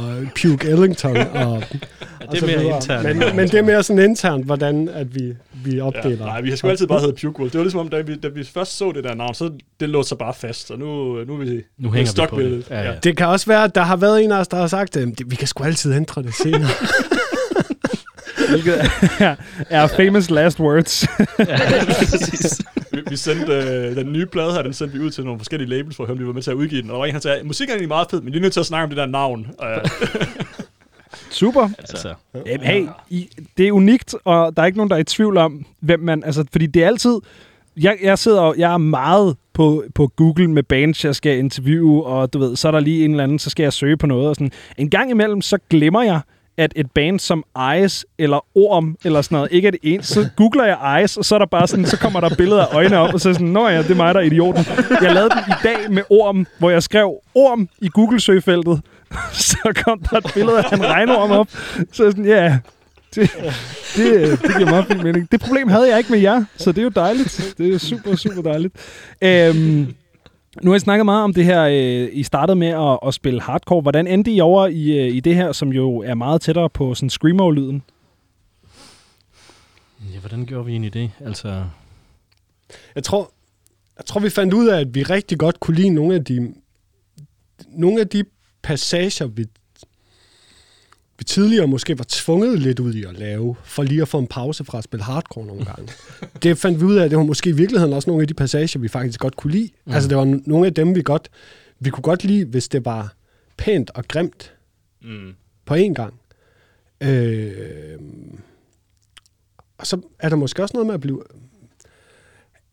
Puke 0.42 0.68
Ellington. 0.68 1.18
Og, 1.18 1.64
ja, 1.72 2.26
det 2.32 2.44
er 2.44 2.48
mere 2.48 2.76
internt. 2.76 3.18
Men, 3.18 3.36
men 3.36 3.48
det 3.48 3.54
er 3.54 3.62
mere 3.62 3.84
sådan 3.84 4.10
internt, 4.10 4.46
hvordan 4.46 4.90
at 4.90 5.16
vi, 5.16 5.34
vi 5.54 5.80
opdeler. 5.80 6.26
Ja, 6.26 6.26
nej, 6.26 6.42
vi 6.42 6.50
har 6.50 6.56
sgu 6.56 6.68
altid 6.68 6.88
bare 6.88 7.00
hedder 7.00 7.16
Puke 7.22 7.40
Wolf. 7.40 7.52
Det 7.52 7.60
var 7.60 7.64
ligesom 7.64 7.80
om, 7.80 7.90
da 7.90 8.02
vi, 8.02 8.16
da 8.16 8.28
vi 8.28 8.44
først 8.44 8.78
så 8.78 8.92
det 8.92 9.04
der 9.04 9.16
navn, 9.16 9.34
så 9.34 9.52
det 9.80 9.90
lå 9.90 10.04
sig 10.04 10.18
bare 10.18 10.34
fast, 10.34 10.72
og 10.72 10.80
nu, 10.80 10.86
nu 11.24 11.34
er 11.34 11.38
vi 11.38 11.62
nu 11.78 11.92
hænger 11.92 12.22
vi 12.22 12.28
på 12.30 12.42
det. 12.42 12.68
Ja, 12.70 12.82
ja. 12.82 12.94
Det 13.04 13.18
kan 13.18 13.28
også 13.28 13.46
være, 13.46 13.64
at 13.64 13.76
der 13.76 13.82
har 13.82 13.96
været 13.96 14.24
en 14.24 14.32
af 14.32 14.40
os, 14.40 14.48
der 14.48 14.58
har 14.58 14.68
sagt, 14.68 14.98
at 14.98 15.10
vi 15.26 15.36
kan 15.36 15.48
sgu 15.48 15.64
altid 15.64 15.94
ændre 15.94 16.24
det 16.24 16.34
senere. 16.34 16.70
Hvilket 18.50 18.74
er, 19.20 19.36
er 19.70 19.88
famous 19.88 20.30
last 20.30 20.60
words. 20.60 21.08
ja, 21.40 21.46
vi, 22.92 23.02
vi 23.10 23.16
sendte 23.16 23.54
øh, 23.54 23.96
den 23.96 24.14
nye 24.14 24.26
plade 24.26 24.54
her, 24.54 24.62
den 24.62 24.74
sendte 24.74 24.98
vi 24.98 25.04
ud 25.04 25.10
til 25.12 25.24
nogle 25.24 25.40
forskellige 25.40 25.70
labels, 25.70 25.96
for 25.96 26.04
at 26.04 26.08
høre, 26.08 26.14
om 26.14 26.20
de 26.20 26.28
var 26.28 26.34
med 26.34 26.42
til 26.42 26.52
at 26.52 26.56
udgive 26.56 26.82
den. 26.82 26.90
Og 26.90 26.94
der 26.94 27.00
var 27.00 27.06
en, 27.06 27.14
der 27.14 27.20
sagde, 27.20 27.44
musikken 27.44 27.72
er 27.72 27.76
egentlig 27.76 27.88
meget 27.88 28.08
fed, 28.12 28.22
men 28.22 28.34
de 28.34 28.38
er 28.38 28.42
nødt 28.42 28.54
til 28.54 28.60
at 28.60 28.66
snakke 28.66 28.84
om 28.84 28.90
det 28.90 28.98
der 28.98 29.06
navn. 29.06 29.48
Super. 31.30 31.70
Altså. 31.80 32.14
Jamen, 32.46 32.68
hey, 32.68 32.88
I, 33.10 33.30
det 33.58 33.68
er 33.68 33.72
unikt, 33.72 34.16
og 34.26 34.56
der 34.56 34.62
er 34.62 34.66
ikke 34.66 34.78
nogen, 34.78 34.90
der 34.90 34.96
er 34.96 35.00
i 35.00 35.04
tvivl 35.04 35.38
om, 35.38 35.66
hvem 35.80 36.00
man... 36.00 36.24
Altså, 36.24 36.46
fordi 36.52 36.66
det 36.66 36.84
er 36.84 36.88
altid... 36.88 37.20
Jeg, 37.78 37.98
jeg 38.02 38.20
sidder 38.20 38.42
og 38.42 38.56
jeg 38.58 38.74
er 38.74 38.78
meget 38.78 39.36
på, 39.54 39.84
på 39.96 40.08
Google 40.08 40.48
med 40.52 40.64
bands, 40.64 41.06
jeg 41.06 41.16
skal 41.16 41.38
interviewe, 41.38 42.06
og 42.06 42.34
du 42.34 42.40
ved, 42.40 42.56
så 42.56 42.68
er 42.68 42.72
der 42.72 42.80
lige 42.80 43.06
en 43.06 43.12
eller 43.12 43.24
anden, 43.24 43.40
så 43.40 43.50
skal 43.50 43.64
jeg 43.64 43.74
søge 43.74 43.98
på 43.98 44.08
noget. 44.08 44.28
Og 44.30 44.36
sådan. 44.36 44.52
En 44.78 44.90
gang 44.90 45.12
imellem, 45.12 45.42
så 45.42 45.58
glemmer 45.70 46.04
jeg, 46.04 46.20
at 46.58 46.74
et 46.76 46.92
band 46.92 47.20
som 47.20 47.44
Ice 47.84 48.06
eller 48.18 48.46
Orm 48.56 48.98
eller 49.04 49.22
sådan 49.22 49.36
noget 49.36 49.52
ikke 49.52 49.68
er 49.68 49.72
det 49.72 49.80
eneste. 49.84 50.14
Så 50.14 50.30
googler 50.36 50.66
jeg 50.66 51.04
Ice, 51.04 51.20
og 51.20 51.26
så 51.26 51.36
er 51.36 51.40
der 51.40 51.46
bare 51.46 51.68
sådan, 51.68 51.86
så 51.86 51.98
kommer 51.98 52.20
der 52.20 52.36
billeder 52.36 52.66
af 52.66 52.76
øjne 52.76 52.98
op, 52.98 53.14
og 53.14 53.22
så 53.22 53.30
er 53.30 53.34
sådan, 53.34 53.48
nå 53.48 53.68
ja, 53.68 53.78
det 53.78 53.92
er 53.92 53.96
mig, 53.96 54.14
der 54.14 54.20
er 54.20 54.26
idioten. 54.26 54.66
Jeg 55.02 55.14
lavede 55.14 55.30
den 55.30 55.40
i 55.48 55.56
dag 55.64 55.92
med 55.92 56.04
Orm, 56.10 56.48
hvor 56.60 56.70
jeg 56.70 56.84
skrev 56.84 57.14
Orm 57.36 57.70
i 57.82 57.90
Google-søgefeltet. 57.94 58.82
så 59.52 59.82
kom 59.86 60.00
der 60.00 60.18
et 60.18 60.32
billede 60.34 60.58
af 60.58 60.72
en 60.72 60.86
regnorm 60.86 61.32
op. 61.32 61.48
Så 61.92 62.12
sådan, 62.12 62.26
ja, 62.26 62.32
yeah, 62.32 62.58
det, 63.16 63.32
det, 63.96 64.42
det 64.42 64.56
giver 64.58 64.70
meget 64.70 64.86
fin 64.86 65.04
mening. 65.04 65.32
Det 65.32 65.42
problem 65.42 65.68
havde 65.68 65.90
jeg 65.90 65.98
ikke 65.98 66.12
med 66.12 66.20
jer, 66.20 66.44
så 66.58 66.72
det 66.72 66.78
er 66.78 66.84
jo 66.84 66.90
dejligt. 66.90 67.54
Det 67.58 67.74
er 67.74 67.78
super, 67.78 68.16
super 68.16 68.42
dejligt. 68.42 68.76
Øhm, 69.22 69.94
nu 70.62 70.72
har 70.72 70.76
I 70.76 70.80
snakket 70.80 71.06
meget 71.06 71.24
om 71.24 71.34
det 71.34 71.46
her, 71.46 71.64
øh, 71.64 72.10
I 72.12 72.24
startede 72.24 72.56
med 72.56 72.68
at, 72.68 73.00
at 73.08 73.14
spille 73.14 73.42
hardcore. 73.42 73.82
Hvordan 73.82 74.08
endte 74.08 74.32
I 74.32 74.40
over 74.40 74.68
i, 74.68 75.00
øh, 75.00 75.16
i 75.16 75.20
det 75.20 75.36
her, 75.36 75.52
som 75.52 75.70
jo 75.70 75.98
er 75.98 76.14
meget 76.14 76.42
tættere 76.42 76.70
på 76.70 76.96
sådan 76.96 77.10
screamo-lyden? 77.10 77.84
Ja, 80.14 80.20
hvordan 80.20 80.46
gjorde 80.46 80.66
vi 80.66 80.72
egentlig 80.72 80.94
det? 80.94 81.12
Altså... 81.26 81.64
Jeg 82.96 83.04
tror, 83.04 83.32
jeg 83.98 84.06
tror, 84.06 84.20
vi 84.20 84.30
fandt 84.30 84.54
ud 84.54 84.68
af, 84.68 84.80
at 84.80 84.96
vi 84.96 85.04
rigtig 85.04 85.40
godt 85.40 85.60
kunne 85.60 85.76
lide 85.76 85.90
nogle 85.90 86.16
af 86.16 86.26
de, 86.26 86.54
nogle 87.68 88.02
af 88.02 88.08
de 88.08 88.24
passager, 88.64 89.26
vi 89.26 89.46
vi 91.18 91.24
tidligere 91.24 91.68
måske 91.68 91.98
var 91.98 92.06
tvunget 92.10 92.60
lidt 92.60 92.80
ud 92.80 92.94
i 92.94 93.04
at 93.04 93.20
lave, 93.20 93.56
for 93.64 93.84
lige 93.84 94.02
at 94.02 94.08
få 94.08 94.20
en 94.20 94.28
pause 94.28 94.66
fra 94.66 94.78
at 94.78 94.84
spille 94.84 95.04
hardcore 95.04 95.46
nogle 95.46 95.66
gange. 95.66 95.92
det 96.44 96.58
fandt 96.58 96.80
vi 96.80 96.86
ud 96.86 96.96
af, 96.96 97.06
at 97.06 97.12
det 97.12 97.18
var 97.18 97.24
måske 97.24 97.50
i 97.50 97.54
virkeligheden 97.54 97.94
også 97.94 98.10
nogle 98.10 98.22
af 98.22 98.28
de 98.28 98.34
passager, 98.34 98.80
vi 98.80 98.88
faktisk 98.88 99.20
godt 99.20 99.36
kunne 99.36 99.52
lide. 99.52 99.70
Mm. 99.86 99.94
Altså 99.94 100.10
det 100.10 100.18
var 100.18 100.40
nogle 100.46 100.68
af 100.68 100.74
dem, 100.74 100.96
vi 100.96 101.02
godt, 101.02 101.30
vi 101.80 101.90
kunne 101.90 102.04
godt 102.04 102.24
lide, 102.24 102.46
hvis 102.46 102.68
det 102.68 102.86
var 102.86 103.14
pænt 103.58 103.92
og 103.96 104.08
grimt 104.08 104.54
mm. 105.02 105.34
på 105.66 105.74
én 105.74 105.94
gang. 105.94 106.14
Øh, 107.02 108.00
og 109.78 109.88
så 109.88 110.02
er 110.20 110.30
der 110.30 110.36
måske 110.36 110.62
også 110.62 110.74
noget 110.74 110.88
med 110.88 110.94
at 110.94 111.02
blive... 111.02 111.24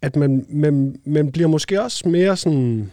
At 0.03 0.17
man, 0.17 0.47
man, 0.49 1.01
man 1.05 1.33
bliver 1.33 1.49
måske 1.49 1.83
også 1.83 2.09
mere 2.09 2.37
sådan... 2.37 2.91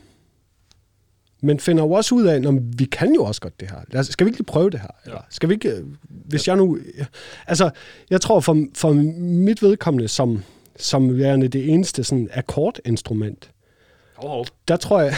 Man 1.41 1.59
finder 1.59 1.83
jo 1.83 1.91
også 1.91 2.15
ud 2.15 2.23
af, 2.25 2.35
at 2.35 2.53
vi 2.79 2.85
kan 2.85 3.13
jo 3.15 3.23
også 3.23 3.41
godt 3.41 3.59
det 3.59 3.69
her. 3.71 3.77
Lad 3.91 3.99
os, 4.01 4.07
skal 4.07 4.25
vi 4.25 4.29
ikke 4.29 4.37
lige 4.39 4.45
prøve 4.45 4.69
det 4.69 4.79
her? 4.79 4.87
Eller 5.05 5.19
skal 5.29 5.49
vi 5.49 5.53
ikke... 5.53 5.69
øh, 5.69 5.83
Hvis 6.09 6.47
jeg 6.47 6.55
nu... 6.57 6.77
Altså, 7.47 7.69
jeg 8.09 8.21
tror 8.21 8.39
for, 8.39 8.65
for 8.75 8.93
mit 9.19 9.61
vedkommende, 9.61 10.07
som, 10.07 10.43
som 10.79 11.17
værende 11.17 11.47
det 11.47 11.69
eneste 11.69 12.03
sådan 12.03 12.29
akkordinstrument, 12.33 13.49
Hov, 14.15 14.29
hov. 14.29 14.45
der 14.67 14.77
tror 14.77 15.01
jeg... 15.01 15.13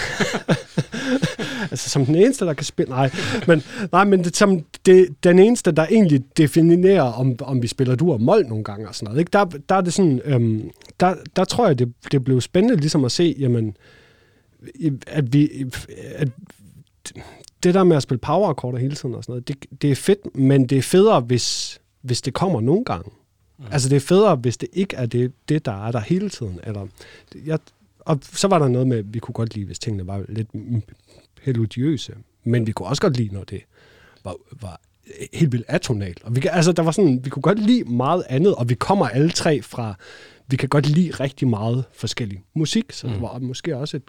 altså 1.72 1.90
som 1.90 2.06
den 2.06 2.16
eneste, 2.16 2.46
der 2.46 2.54
kan 2.54 2.66
spille... 2.66 2.90
Nej, 2.90 3.12
men, 3.48 3.64
nej, 3.92 4.04
men 4.04 4.24
det, 4.24 4.38
som 4.38 4.66
det, 4.86 5.08
den 5.24 5.40
eneste, 5.40 5.72
der 5.72 5.86
egentlig 5.86 6.24
definerer, 6.38 7.02
om, 7.02 7.36
om 7.42 7.62
vi 7.62 7.68
spiller 7.68 7.96
dur 7.96 8.14
og 8.14 8.22
mol 8.22 8.46
nogle 8.48 8.64
gange 8.64 8.88
og 8.88 8.96
sådan 8.96 9.06
noget. 9.06 9.20
Ikke? 9.20 9.30
Der, 9.34 9.46
der 9.70 9.76
er 9.76 9.82
det 9.82 9.94
sådan... 9.94 10.22
Øhm, 10.26 10.70
der, 11.00 11.16
der 11.36 11.44
tror 11.46 11.68
jeg, 11.68 11.80
det, 11.80 11.94
det 12.12 12.24
blev 12.24 12.42
spændende 12.42 12.76
ligesom 12.76 13.06
at 13.06 13.12
se, 13.12 13.36
jamen, 13.40 13.68
i- 13.68 13.74
at 15.08 15.34
vi... 15.34 15.66
At, 16.16 16.30
det 17.64 17.74
der 17.74 17.84
med 17.84 17.98
at 17.98 18.04
spille 18.04 18.20
powerakkorder 18.20 18.78
hele 18.78 18.96
tiden 18.96 19.16
og 19.16 19.24
sådan 19.24 19.32
noget, 19.34 19.48
det, 19.48 19.82
det 19.82 19.92
er 19.92 19.96
fedt, 19.96 20.36
men 20.36 20.68
det 20.68 20.78
er 20.78 20.82
federe, 20.82 21.22
hvis, 21.22 21.80
hvis 22.02 22.22
det 22.22 22.34
kommer 22.34 22.62
nogle 22.62 22.86
gange. 22.86 23.12
Mm. 23.58 23.66
Altså 23.72 23.90
det 23.90 23.96
er 23.96 24.00
federe, 24.00 24.36
hvis 24.36 24.58
det 24.58 24.70
ikke 24.74 24.96
er 24.96 25.06
det, 25.06 25.32
det 25.50 25.66
der 25.66 25.88
er 25.88 25.92
der 25.92 26.00
hele 26.00 26.30
tiden. 26.30 26.60
Eller, 26.64 26.88
jeg, 27.46 27.60
og 28.00 28.20
så 28.22 28.48
var 28.48 28.60
der 28.60 28.68
noget 28.68 28.88
med, 28.88 28.98
at 28.98 29.14
vi 29.14 29.20
kunne 29.20 29.34
godt 29.34 29.56
lide, 29.56 29.66
hvis 29.66 29.80
tingene 29.80 30.08
var 30.08 30.26
lidt 30.30 30.48
melodiøse. 31.46 32.14
Men 32.44 32.68
vi 32.68 32.72
kunne 32.72 32.88
også 32.88 33.02
godt 33.02 33.18
lide, 33.18 33.34
når 33.34 33.44
det 33.44 33.62
var, 34.24 34.36
var 34.62 34.82
helt 35.34 35.52
vildt 35.52 35.66
atonalt. 35.68 36.24
Og 36.24 36.36
vi, 36.36 36.42
kan- 36.42 36.52
altså, 36.54 36.72
der 36.72 36.84
var 36.84 36.92
sådan, 36.92 37.26
vi 37.26 37.30
kunne 37.30 37.42
godt 37.42 37.60
lide 37.60 37.84
meget 37.84 38.24
andet, 38.30 38.56
og 38.56 38.70
vi 38.70 38.76
kommer 38.76 39.08
alle 39.08 39.30
tre 39.30 39.62
fra, 39.62 39.96
vi 40.48 40.56
kan 40.56 40.70
godt 40.70 40.88
lide 40.88 41.12
rigtig 41.12 41.48
meget 41.48 41.84
forskellig 41.94 42.44
musik, 42.54 42.92
så 42.92 43.08
mm. 43.08 43.14
det 43.14 43.22
var 43.22 43.40
måske 43.40 43.78
også 43.78 43.98
et, 43.98 44.04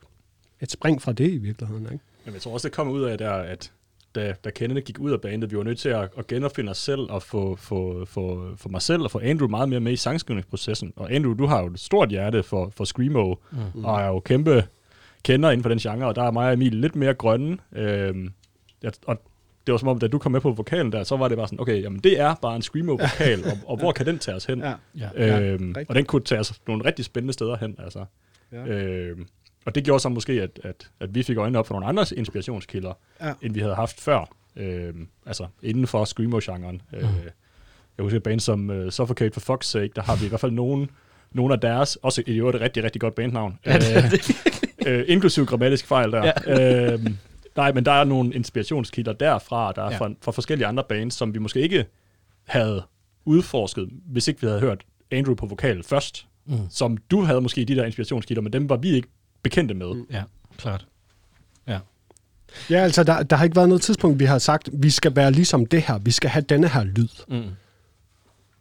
et 0.61 0.71
spring 0.71 1.03
fra 1.03 1.13
det 1.13 1.31
i 1.31 1.39
virkeligheden. 1.39 1.85
Ikke? 1.85 2.05
Jamen, 2.27 2.35
jeg 2.35 2.43
tror 2.43 2.53
også, 2.53 2.69
det 2.69 2.75
kom 2.75 2.89
ud 2.89 3.03
af 3.03 3.19
der, 3.19 3.33
at 3.33 3.73
da, 4.15 4.35
da 4.45 4.51
Kenneth 4.51 4.85
gik 4.85 4.99
ud 4.99 5.11
af 5.11 5.21
bandet, 5.21 5.51
vi 5.51 5.57
var 5.57 5.63
nødt 5.63 5.79
til 5.79 5.89
at, 5.89 6.09
at 6.19 6.27
genopfinde 6.27 6.71
os 6.71 6.79
selv 6.79 7.01
og 7.01 7.23
få, 7.23 7.57
få, 7.57 8.05
få, 8.05 8.53
få 8.57 8.69
mig 8.69 8.83
selv 8.83 9.03
og 9.03 9.11
få 9.11 9.21
Andrew 9.23 9.49
meget 9.49 9.69
mere 9.69 9.81
med 9.81 9.93
i 9.93 9.97
sangskrivningsprocessen. 9.97 10.93
Og 10.97 11.13
Andrew, 11.13 11.35
du 11.35 11.47
har 11.47 11.61
jo 11.63 11.67
et 11.67 11.81
stort 11.81 12.09
hjerte 12.09 12.43
for, 12.43 12.73
for 12.77 12.85
Screamo, 12.85 13.35
mm. 13.53 13.85
og 13.85 14.01
er 14.01 14.07
jo 14.07 14.21
kæmpe 14.21 14.65
kender 15.23 15.51
inden 15.51 15.63
for 15.63 15.69
den 15.69 15.79
genre, 15.79 16.07
og 16.07 16.17
der 16.17 16.23
er 16.23 16.31
mig 16.31 16.47
og 16.47 16.53
Emil 16.53 16.75
lidt 16.75 16.97
mere 16.97 17.15
grønne. 17.15 17.59
Øhm, 17.73 18.33
og 19.07 19.23
det 19.67 19.73
var 19.73 19.79
som 19.79 19.89
om, 19.89 19.99
da 19.99 20.09
du 20.09 20.19
kom 20.19 20.33
med 20.33 20.41
på 20.41 20.51
vokalen 20.51 20.93
der, 20.93 21.05
så 21.05 21.17
var 21.17 21.29
det 21.29 21.37
bare 21.37 21.47
sådan, 21.47 21.61
okay, 21.61 21.83
jamen 21.83 22.01
det 22.01 22.21
er 22.21 22.35
bare 22.35 22.57
en 22.57 22.63
Screamo-vokal, 22.63 23.45
og, 23.45 23.59
og 23.67 23.77
hvor 23.77 23.93
kan 23.93 24.07
den 24.07 24.19
tage 24.19 24.37
os 24.37 24.45
hen? 24.45 24.61
Ja. 24.61 24.75
Ja. 24.99 25.41
Øhm, 25.41 25.69
rigtigt. 25.69 25.89
og 25.89 25.95
den 25.95 26.05
kunne 26.05 26.23
tage 26.23 26.41
os 26.41 26.61
nogle 26.67 26.85
rigtig 26.85 27.05
spændende 27.05 27.33
steder 27.33 27.57
hen, 27.57 27.77
altså. 27.79 28.05
Ja. 28.53 28.67
Øhm, 28.67 29.27
og 29.71 29.75
det 29.75 29.85
gjorde 29.85 30.01
så 30.01 30.09
måske, 30.09 30.33
at, 30.33 30.61
at, 30.65 30.91
at 31.01 31.15
vi 31.15 31.23
fik 31.23 31.37
øjnene 31.37 31.59
op 31.59 31.67
for 31.67 31.75
nogle 31.75 31.87
andre 31.87 32.05
inspirationskilder, 32.17 32.93
Ja. 33.21 33.33
end 33.43 33.55
vi 33.55 33.61
havde 33.61 33.75
haft 33.75 34.01
før. 34.01 34.29
Øhm, 34.57 35.09
altså 35.27 35.47
inden 35.63 35.87
for 35.87 36.05
Screamo-genren. 36.05 36.83
Øh, 36.95 37.03
jeg 37.99 38.03
husker 38.03 38.17
et 38.17 38.23
band 38.23 38.41
som 38.41 38.71
uh, 38.71 38.89
Suffocate 38.91 39.33
for 39.33 39.41
Fox 39.41 39.67
Sake, 39.67 39.91
der 39.97 40.03
har 40.03 40.17
vi 40.17 40.25
i 40.27 40.29
hvert 40.29 40.41
fald 40.41 40.53
nogen, 40.53 40.91
nogle 41.33 41.55
af 41.55 41.61
deres, 41.61 41.97
også 41.97 42.23
i 42.27 42.39
øvrigt 42.39 42.57
et 42.57 42.63
rigtig, 42.63 42.85
rigtig 42.85 43.01
godt 43.01 43.15
bandnavn. 43.15 43.59
Ja, 43.67 43.77
Øh, 43.77 44.13
øh, 44.87 45.05
inklusiv 45.09 45.47
grammatisk 45.47 45.87
fejl 45.87 46.13
der. 46.13 46.33
Ja. 46.47 46.93
øhm, 46.93 47.17
nej, 47.57 47.73
men 47.73 47.85
der 47.85 47.93
er 47.93 48.05
nogle 48.05 48.35
inspirationskilder 48.35 49.13
derfra, 49.13 49.73
der 49.73 49.83
er 49.83 49.91
ja. 49.91 49.97
fra, 49.99 50.11
fra 50.23 50.33
forskellige 50.33 50.67
andre 50.67 50.85
bands, 50.89 51.15
som 51.15 51.35
vi 51.35 51.39
måske 51.39 51.61
ikke 51.61 51.85
havde 52.49 52.83
udforsket, 53.25 53.89
hvis 54.07 54.29
ikke 54.29 54.41
vi 54.41 54.47
havde 54.47 54.61
hørt 54.61 54.85
Andrew 55.11 55.35
på 55.35 55.47
vokal 55.47 55.83
først. 55.83 56.27
Mm. 56.47 56.57
Som 56.71 56.97
du 56.97 57.21
havde 57.23 57.41
måske 57.41 57.65
de 57.65 57.77
der 57.77 57.85
inspirationskilder, 57.85 58.43
men 58.43 58.53
dem 58.53 58.69
var 58.69 58.77
vi 58.77 58.91
ikke 58.91 59.09
bekendte 59.43 59.75
med. 59.75 59.95
Mm. 59.95 60.07
ja, 60.11 60.23
klart. 60.59 60.87
Ja, 62.71 62.77
altså 62.77 63.05
der, 63.05 63.23
der 63.23 63.37
har 63.37 63.45
ikke 63.45 63.57
været 63.57 63.69
noget 63.69 63.83
tidspunkt, 63.83 64.19
vi 64.21 64.25
har 64.25 64.39
sagt, 64.39 64.69
vi 64.73 64.91
skal 64.91 65.17
være 65.17 65.33
ligesom 65.33 65.67
det 65.67 65.83
her, 65.83 65.99
vi 65.99 66.11
skal 66.11 66.31
have 66.31 66.43
denne 66.43 66.69
her 66.69 66.85
lyd. 66.85 67.09
Mm. 67.29 67.43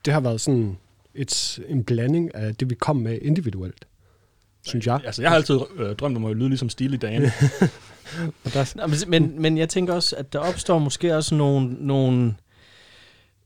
Det 0.06 0.14
har 0.14 0.20
været 0.20 0.42
sådan 0.42 0.78
et, 1.16 1.60
en 1.68 1.84
blanding 1.84 2.36
af 2.36 2.56
det, 2.56 2.70
vi 2.70 2.76
kom 2.76 2.96
med 2.96 3.20
individuelt, 3.22 3.86
synes 4.66 4.88
jeg. 4.88 5.02
Altså, 5.06 5.22
jeg 5.22 5.32
har 5.32 5.36
altid 5.36 5.60
øh, 5.76 5.96
drømt 5.96 6.18
om 6.18 6.26
at 6.26 6.36
lyde 6.36 6.50
ligesom 6.50 6.70
Steely 6.70 6.98
Dan. 7.02 7.22
Og 8.44 8.54
der, 8.54 8.74
Nå, 8.76 8.88
men, 8.88 8.98
men, 9.08 9.42
men 9.42 9.58
jeg 9.58 9.70
tænker 9.70 9.94
også, 9.94 10.16
at 10.16 10.34
der 10.34 10.40
opstår 10.40 10.80
måske 10.80 11.16
også 11.16 11.36
nogle, 11.36 11.74
nogle, 11.80 12.36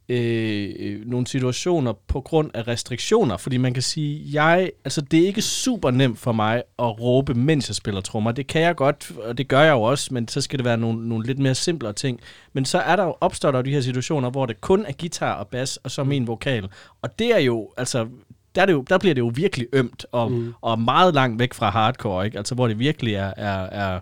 øh, 0.09 1.05
nogle 1.05 1.27
situationer 1.27 1.93
på 2.07 2.21
grund 2.21 2.51
af 2.53 2.67
restriktioner, 2.67 3.37
fordi 3.37 3.57
man 3.57 3.73
kan 3.73 3.83
sige, 3.83 4.43
jeg, 4.43 4.71
altså 4.85 5.01
det 5.01 5.19
er 5.19 5.27
ikke 5.27 5.41
super 5.41 5.91
nemt 5.91 6.19
for 6.19 6.31
mig 6.31 6.63
at 6.79 7.01
råbe, 7.01 7.33
mens 7.33 7.69
jeg 7.69 7.75
spiller 7.75 8.01
trommer. 8.01 8.31
Det 8.31 8.47
kan 8.47 8.61
jeg 8.61 8.75
godt, 8.75 9.11
og 9.17 9.37
det 9.37 9.47
gør 9.47 9.61
jeg 9.61 9.71
jo 9.71 9.81
også, 9.81 10.13
men 10.13 10.27
så 10.27 10.41
skal 10.41 10.59
det 10.59 10.65
være 10.65 10.77
nogle, 10.77 11.09
nogle 11.09 11.25
lidt 11.25 11.39
mere 11.39 11.55
simplere 11.55 11.93
ting. 11.93 12.19
Men 12.53 12.65
så 12.65 12.77
er 12.77 12.95
der 12.95 13.03
jo, 13.03 13.15
opstår 13.21 13.51
der 13.51 13.59
jo 13.59 13.63
de 13.63 13.71
her 13.71 13.81
situationer, 13.81 14.29
hvor 14.29 14.45
det 14.45 14.61
kun 14.61 14.85
er 14.85 14.93
guitar 14.99 15.33
og 15.33 15.47
bas, 15.47 15.77
og 15.77 15.91
så 15.91 16.03
min 16.03 16.27
vokal. 16.27 16.69
Og 17.01 17.19
det 17.19 17.35
er 17.35 17.39
jo, 17.39 17.69
altså, 17.77 18.07
der, 18.55 18.61
er 18.61 18.65
det 18.65 18.73
jo, 18.73 18.85
der 18.89 18.97
bliver 18.97 19.13
det 19.13 19.21
jo 19.21 19.31
virkelig 19.35 19.67
ømt, 19.73 20.05
og, 20.11 20.31
mm. 20.31 20.53
og 20.61 20.79
meget 20.79 21.13
langt 21.13 21.39
væk 21.39 21.53
fra 21.53 21.69
hardcore, 21.69 22.25
ikke? 22.25 22.37
Altså, 22.37 22.55
hvor 22.55 22.67
det 22.67 22.79
virkelig 22.79 23.13
er, 23.13 23.33
er, 23.37 23.59
er 23.69 23.99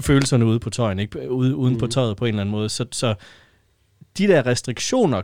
følelserne 0.00 0.46
ude 0.46 0.58
på 0.58 0.70
tøjen, 0.70 0.98
ikke? 0.98 1.30
Ude, 1.30 1.56
uden 1.56 1.74
mm. 1.74 1.80
på 1.80 1.86
tøjet 1.86 2.16
på 2.16 2.24
en 2.24 2.28
eller 2.28 2.40
anden 2.40 2.52
måde. 2.52 2.68
Så, 2.68 2.86
så 2.92 3.14
de 4.18 4.28
der 4.28 4.46
restriktioner 4.46 5.22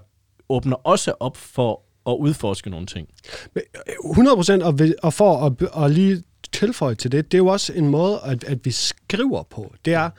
åbner 0.49 0.77
også 0.77 1.15
op 1.21 1.37
for 1.37 1.83
at 2.07 2.17
udforske 2.21 2.71
nogle 2.71 2.87
ting. 2.87 3.09
Men, 3.55 3.63
øh, 4.05 4.11
100 4.11 4.37
procent, 4.37 4.63
og, 5.03 5.15
for 5.15 5.47
at, 5.47 5.85
at 5.85 5.91
lige 5.91 6.23
tilføje 6.53 6.95
til 6.95 7.13
det, 7.13 7.33
det 7.33 7.39
er 7.39 7.43
jo 7.43 7.47
også 7.47 7.73
en 7.73 7.89
måde, 7.89 8.21
at, 8.25 8.45
at 8.45 8.65
vi 8.65 8.71
skriver 8.71 9.43
på. 9.43 9.75
Det 9.85 9.93
er, 9.93 10.11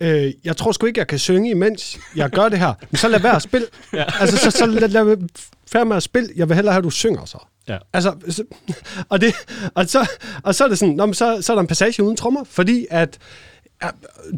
øh, 0.00 0.32
jeg 0.44 0.56
tror 0.56 0.72
sgu 0.72 0.86
ikke, 0.86 0.98
jeg 0.98 1.06
kan 1.06 1.18
synge, 1.18 1.50
imens 1.50 1.98
jeg 2.16 2.30
gør 2.30 2.48
det 2.48 2.58
her. 2.58 2.74
Men 2.90 2.96
så 2.96 3.08
lad 3.08 3.20
være 3.20 3.36
at 3.36 3.42
spille. 3.42 3.66
ja. 3.92 4.04
Altså, 4.20 4.36
så, 4.36 4.50
så 4.50 4.66
lad, 4.66 4.88
lad 4.88 5.28
være 5.72 5.84
med 5.84 5.96
at 5.96 6.02
spille. 6.02 6.30
Jeg 6.36 6.48
vil 6.48 6.54
hellere 6.54 6.72
have, 6.72 6.78
at 6.78 6.84
du 6.84 6.90
synger 6.90 7.24
så. 7.24 7.38
Ja. 7.68 7.78
Altså, 7.92 8.14
så, 8.28 8.44
og, 9.10 9.20
det, 9.20 9.34
og, 9.74 9.86
så, 9.86 10.10
og 10.42 10.54
så 10.54 10.64
er 10.64 10.68
det 10.68 10.78
sådan, 10.78 10.94
nå, 10.94 11.12
så, 11.12 11.42
så 11.42 11.52
er 11.52 11.54
der 11.54 11.60
en 11.60 11.66
passage 11.66 12.02
uden 12.02 12.16
trommer, 12.16 12.44
fordi 12.44 12.86
at 12.90 13.18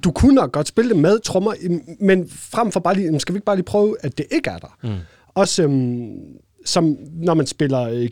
du 0.05 0.11
kunne 0.11 0.35
nok 0.35 0.52
godt 0.52 0.68
spille 0.68 0.88
det 0.88 0.98
med 0.98 1.20
trommer, 1.20 1.55
men 2.00 2.28
frem 2.28 2.72
for 2.72 2.81
bare 2.81 2.94
lige, 2.94 3.20
skal 3.20 3.35
vi 3.35 3.37
ikke 3.37 3.44
bare 3.44 3.57
lige 3.57 3.64
prøve, 3.64 3.96
at 4.00 4.18
det 4.18 4.26
ikke 4.31 4.50
er 4.50 4.59
der? 4.59 4.78
Mm. 4.83 4.96
Også 5.35 5.62
øhm, 5.62 6.18
som 6.64 6.96
når 7.12 7.35
man 7.35 7.46
spiller 7.46 7.81
øh, 7.81 8.09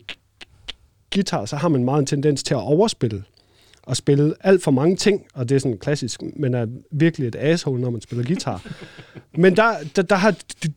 guitar, 1.13 1.45
så 1.45 1.55
har 1.55 1.69
man 1.69 1.83
meget 1.83 1.99
en 1.99 2.05
tendens 2.05 2.43
til 2.43 2.53
at 2.53 2.59
overspille 2.59 3.23
og 3.83 3.97
spille 3.97 4.33
alt 4.39 4.63
for 4.63 4.71
mange 4.71 4.95
ting, 4.95 5.25
og 5.33 5.49
det 5.49 5.55
er 5.55 5.59
sådan 5.59 5.77
klassisk, 5.77 6.21
men 6.35 6.53
er 6.53 6.65
virkelig 6.91 7.27
et 7.27 7.35
asshole, 7.35 7.81
når 7.81 7.89
man 7.89 8.01
spiller 8.01 8.25
guitar. 8.25 8.63
men 9.43 9.55
der, 9.55 9.73
der, 9.95 10.01
der 10.01 10.15
har 10.15 10.35
de, 10.63 10.73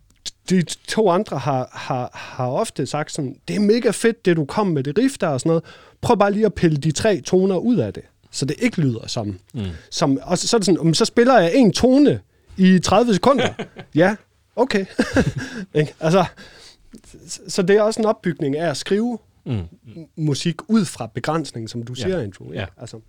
de 0.50 0.62
to 0.62 1.10
andre 1.10 1.38
har, 1.38 1.68
har, 1.72 2.10
har 2.12 2.48
ofte 2.48 2.86
sagt 2.86 3.12
sådan, 3.12 3.36
det 3.48 3.56
er 3.56 3.60
mega 3.60 3.90
fedt, 3.90 4.24
det 4.24 4.36
du 4.36 4.44
kom 4.44 4.66
med 4.66 4.82
det 4.82 4.98
riff 4.98 5.18
der 5.18 5.28
og 5.28 5.40
sådan 5.40 5.50
noget. 5.50 5.64
Prøv 6.00 6.18
bare 6.18 6.32
lige 6.32 6.46
at 6.46 6.54
pille 6.54 6.76
de 6.76 6.92
tre 6.92 7.20
toner 7.20 7.56
ud 7.56 7.76
af 7.76 7.92
det, 7.92 8.02
så 8.34 8.44
det 8.44 8.56
ikke 8.58 8.80
lyder 8.80 9.06
som... 9.06 9.38
Mm. 9.54 9.60
som 9.90 10.18
og 10.22 10.38
så, 10.38 10.48
så 10.48 10.56
er 10.56 10.58
det 10.58 10.66
sådan, 10.66 10.78
"Jamen, 10.80 10.94
så 10.94 11.04
spiller 11.04 11.38
jeg 11.40 11.54
en 11.54 11.72
tone 11.72 12.20
i 12.56 12.78
30 12.78 13.14
sekunder. 13.14 13.48
ja, 13.94 14.16
okay. 14.56 14.86
Ikke? 15.74 15.94
altså, 16.00 16.24
så- 17.48 17.62
det 17.62 17.76
er 17.76 17.82
også 17.82 18.00
en 18.00 18.06
opbygning 18.06 18.56
af 18.56 18.70
at 18.70 18.76
skrive 18.76 19.18
Mm. 19.46 19.62
musik 20.16 20.54
ud 20.68 20.84
fra 20.84 21.06
begrænsningen, 21.06 21.68
som 21.68 21.82
du 21.82 21.94
siger, 21.94 22.18
Andrew. 22.22 22.48
ikke? 22.50 22.60
Ja. 22.60 22.66
Altså, 22.80 23.00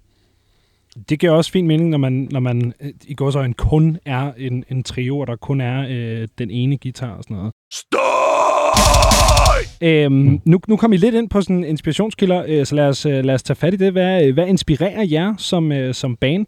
Det 1.09 1.19
giver 1.19 1.31
også 1.31 1.51
fin 1.51 1.67
mening, 1.67 1.89
når 1.89 1.97
man, 1.97 2.27
når 2.31 2.39
man 2.39 2.73
i 3.07 3.13
går 3.13 3.31
så 3.31 3.39
en 3.39 3.53
kun 3.53 3.97
er 4.05 4.33
en, 4.37 4.63
en 4.71 4.83
trio, 4.83 5.19
og 5.19 5.27
der 5.27 5.35
kun 5.35 5.61
er 5.61 5.85
øh, 5.89 6.27
den 6.37 6.51
ene 6.51 6.77
guitar 6.77 7.11
og 7.11 7.23
sådan 7.23 7.37
noget. 7.37 7.51
Øhm, 9.81 10.41
nu, 10.45 10.59
nu 10.67 10.77
kom 10.77 10.93
I 10.93 10.97
lidt 10.97 11.15
ind 11.15 11.29
på 11.29 11.41
sådan 11.41 11.63
inspirationskilder, 11.63 12.43
øh, 12.47 12.65
så 12.65 12.75
lad 12.75 12.87
os, 12.87 13.05
øh, 13.05 13.25
lad 13.25 13.35
os 13.35 13.43
tage 13.43 13.55
fat 13.55 13.73
i 13.73 13.77
det. 13.77 13.91
Hvad, 13.91 14.25
øh, 14.25 14.33
hvad 14.33 14.47
inspirerer 14.47 15.03
jer 15.03 15.35
som, 15.37 15.71
øh, 15.71 15.93
som 15.93 16.15
band? 16.15 16.45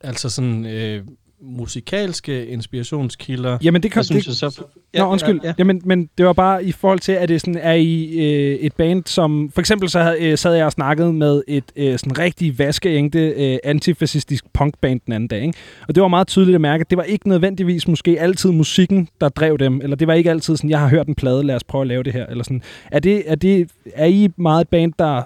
Altså 0.00 0.30
sådan 0.30 0.66
øh, 0.66 1.04
musikalske 1.42 2.46
inspirationskilder. 2.46 3.58
Jamen, 3.64 3.82
det 3.82 3.92
kan... 3.92 3.98
Jeg 3.98 4.04
synes 4.04 4.26
jeg 4.26 4.34
så... 4.34 4.62
Nå, 4.94 5.04
undskyld. 5.04 5.40
Ja, 5.42 5.48
ja. 5.48 5.54
Jamen, 5.58 5.82
men 5.84 6.08
det 6.18 6.26
var 6.26 6.32
bare 6.32 6.64
i 6.64 6.72
forhold 6.72 6.98
til, 6.98 7.12
at 7.12 7.28
det 7.28 7.40
sådan, 7.40 7.60
er 7.62 7.72
I 7.72 8.04
øh, 8.18 8.54
et 8.54 8.72
band, 8.72 9.02
som... 9.06 9.50
For 9.54 9.60
eksempel 9.60 9.88
så 9.88 10.00
havde, 10.00 10.16
øh, 10.20 10.38
sad 10.38 10.54
jeg 10.54 10.66
og 10.66 10.72
snakket 10.72 11.14
med 11.14 11.42
et 11.48 11.64
øh, 11.76 11.98
sådan 11.98 12.18
rigtig 12.18 12.58
vaskeægte 12.58 13.18
øh, 13.18 13.58
antifascistisk 13.64 14.44
punkband 14.52 15.00
den 15.06 15.12
anden 15.12 15.28
dag. 15.28 15.42
Ikke? 15.42 15.58
Og 15.88 15.94
det 15.94 16.02
var 16.02 16.08
meget 16.08 16.26
tydeligt 16.26 16.54
at 16.54 16.60
mærke, 16.60 16.80
at 16.80 16.90
det 16.90 16.98
var 16.98 17.04
ikke 17.04 17.28
nødvendigvis 17.28 17.88
måske 17.88 18.20
altid 18.20 18.50
musikken, 18.50 19.08
der 19.20 19.28
drev 19.28 19.58
dem. 19.58 19.80
Eller 19.80 19.96
det 19.96 20.06
var 20.06 20.14
ikke 20.14 20.30
altid 20.30 20.56
sådan, 20.56 20.70
jeg 20.70 20.80
har 20.80 20.88
hørt 20.88 21.06
en 21.06 21.14
plade, 21.14 21.44
lad 21.44 21.54
os 21.54 21.64
prøve 21.64 21.82
at 21.82 21.88
lave 21.88 22.02
det 22.02 22.12
her. 22.12 22.26
Eller 22.26 22.44
sådan. 22.44 22.62
Er, 22.90 22.98
det, 22.98 23.22
er, 23.26 23.34
det, 23.34 23.70
er 23.94 24.06
I 24.06 24.28
meget 24.36 24.60
et 24.60 24.68
band, 24.68 24.92
der 24.98 25.22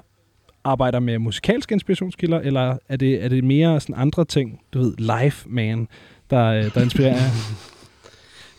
arbejder 0.66 1.00
med 1.00 1.18
musikalske 1.18 1.72
inspirationskilder, 1.72 2.40
eller 2.40 2.78
er 2.88 2.96
det, 2.96 3.24
er 3.24 3.28
det 3.28 3.44
mere 3.44 3.80
sådan 3.80 3.94
andre 3.98 4.24
ting, 4.24 4.60
du 4.72 4.78
ved, 4.78 4.94
live 4.98 5.32
man, 5.46 5.88
der, 6.30 6.44
øh, 6.44 6.74
der 6.74 6.82
inspirerer 6.82 7.14
jer? 7.14 7.30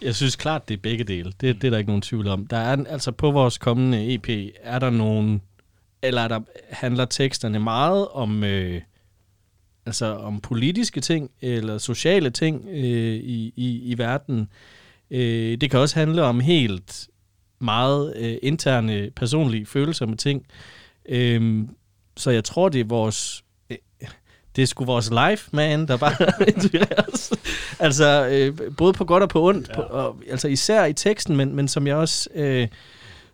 Jeg 0.01 0.15
synes 0.15 0.35
klart, 0.35 0.69
det 0.69 0.73
er 0.73 0.81
begge 0.81 1.03
dele. 1.03 1.33
Det, 1.41 1.61
det 1.61 1.63
er 1.63 1.69
der 1.69 1.77
ikke 1.77 1.89
nogen 1.89 2.01
tvivl 2.01 2.27
om. 2.27 2.47
Der 2.47 2.57
er, 2.57 2.85
altså 2.89 3.11
på 3.11 3.31
vores 3.31 3.57
kommende 3.57 4.13
EP, 4.13 4.29
er 4.63 4.79
der 4.79 4.89
nogen, 4.89 5.41
eller 6.01 6.21
er 6.21 6.27
der, 6.27 6.39
handler 6.69 7.05
teksterne 7.05 7.59
meget 7.59 8.07
om, 8.07 8.43
øh, 8.43 8.81
altså 9.85 10.05
om 10.05 10.41
politiske 10.41 11.01
ting, 11.01 11.31
eller 11.41 11.77
sociale 11.77 12.29
ting 12.29 12.65
øh, 12.69 13.15
i, 13.15 13.53
i, 13.55 13.81
i 13.83 13.97
verden. 13.97 14.49
Øh, 15.11 15.57
det 15.57 15.71
kan 15.71 15.79
også 15.79 15.99
handle 15.99 16.23
om 16.23 16.39
helt 16.39 17.07
meget 17.59 18.13
øh, 18.15 18.37
interne, 18.41 19.11
personlige 19.15 19.65
følelser 19.65 20.05
med 20.05 20.17
ting. 20.17 20.45
Øh, 21.09 21.63
så 22.17 22.31
jeg 22.31 22.43
tror, 22.43 22.69
det 22.69 22.81
er 22.81 22.85
vores 22.85 23.43
det 24.57 24.61
er 24.61 24.67
sgu 24.67 24.85
vores 24.85 25.11
life, 25.29 25.49
man, 25.53 25.87
der 25.87 25.97
bare 25.97 26.15
inspirerer 26.55 27.03
os. 27.13 27.33
altså, 27.79 28.27
øh, 28.31 28.75
både 28.77 28.93
på 28.93 29.05
godt 29.05 29.23
og 29.23 29.29
på 29.29 29.47
ondt. 29.47 29.69
Ja. 29.69 29.75
På, 29.75 29.81
og, 29.81 30.15
altså 30.29 30.47
især 30.47 30.85
i 30.85 30.93
teksten, 30.93 31.35
men, 31.35 31.55
men 31.55 31.67
som 31.67 31.87
jeg 31.87 31.95
også... 31.95 32.29
Øh, 32.35 32.67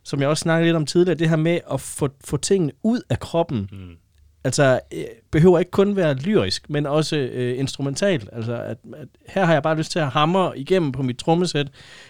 som 0.06 0.22
jeg 0.22 0.30
også 0.30 0.42
snakkede 0.42 0.68
lidt 0.68 0.76
om 0.76 0.86
tidligere, 0.86 1.20
det 1.20 1.30
her 1.30 1.36
med 1.36 1.60
at 1.72 1.82
få, 1.82 2.10
få 2.24 2.38
tingene 2.38 2.72
ud 2.84 3.02
af 3.10 3.20
kroppen. 3.20 3.70
Mm. 3.72 3.96
Altså, 4.44 4.80
øh, 4.94 5.04
behøver 5.32 5.60
ikke 5.60 5.72
kun 5.72 5.96
være 5.96 6.14
lyrisk, 6.14 6.70
men 6.70 6.86
også 6.86 7.16
øh, 7.16 7.60
instrumentalt. 7.60 8.30
Altså, 8.32 8.54
at, 8.62 8.78
at 8.96 9.08
her 9.28 9.46
har 9.46 9.54
jeg 9.54 9.64
bare 9.64 9.78
lyst 9.78 9.92
til 9.92 10.00
at 10.00 10.10
hamre 10.10 10.60
igennem 10.60 10.92
på 10.92 11.04
mit 11.04 11.18
trommesæt, 11.18 11.68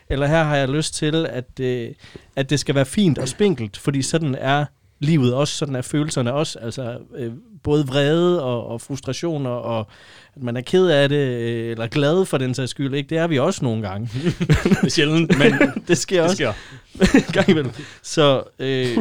eller 0.10 0.28
her 0.28 0.44
har 0.44 0.56
jeg 0.56 0.70
lyst 0.70 0.94
til, 0.94 1.26
at, 1.26 1.60
øh, 1.60 1.90
at 2.36 2.50
det 2.50 2.60
skal 2.60 2.76
være 2.76 2.86
fint 2.86 3.18
og 3.18 3.28
spinkelt, 3.28 3.78
fordi 3.78 4.02
sådan 4.02 4.36
er 4.36 4.66
livet 5.04 5.34
også, 5.34 5.58
sådan 5.58 5.76
er 5.76 5.82
følelserne 5.82 6.34
også. 6.34 6.60
Altså, 6.60 6.98
øh, 7.16 7.32
både 7.64 7.88
vrede 7.88 8.44
og, 8.44 8.68
og 8.68 8.82
frustrationer, 8.82 9.50
og 9.50 9.88
at 10.36 10.44
man 10.44 10.58
er 10.58 10.62
ked 10.62 10.88
af 10.88 11.10
det, 11.10 11.16
øh, 11.16 11.72
eller 11.72 11.88
glad 11.88 12.26
for 12.26 12.38
den 12.38 12.54
sags 12.54 12.72
skyld. 12.72 12.94
Ikke? 12.94 13.10
Det 13.10 13.18
er 13.18 13.28
vi 13.28 13.40
også 13.40 13.66
nogle 13.66 13.82
gange. 13.82 14.10
det 14.64 14.84
er 14.84 14.90
sjældent, 14.90 15.38
men 15.38 15.54
det 15.88 15.98
sker 15.98 16.22
det 16.22 16.24
også. 16.24 16.36
sker. 16.36 16.54
gang 17.36 17.50
imellem. 17.50 17.72
Så 18.02 18.44
øh, 18.60 18.98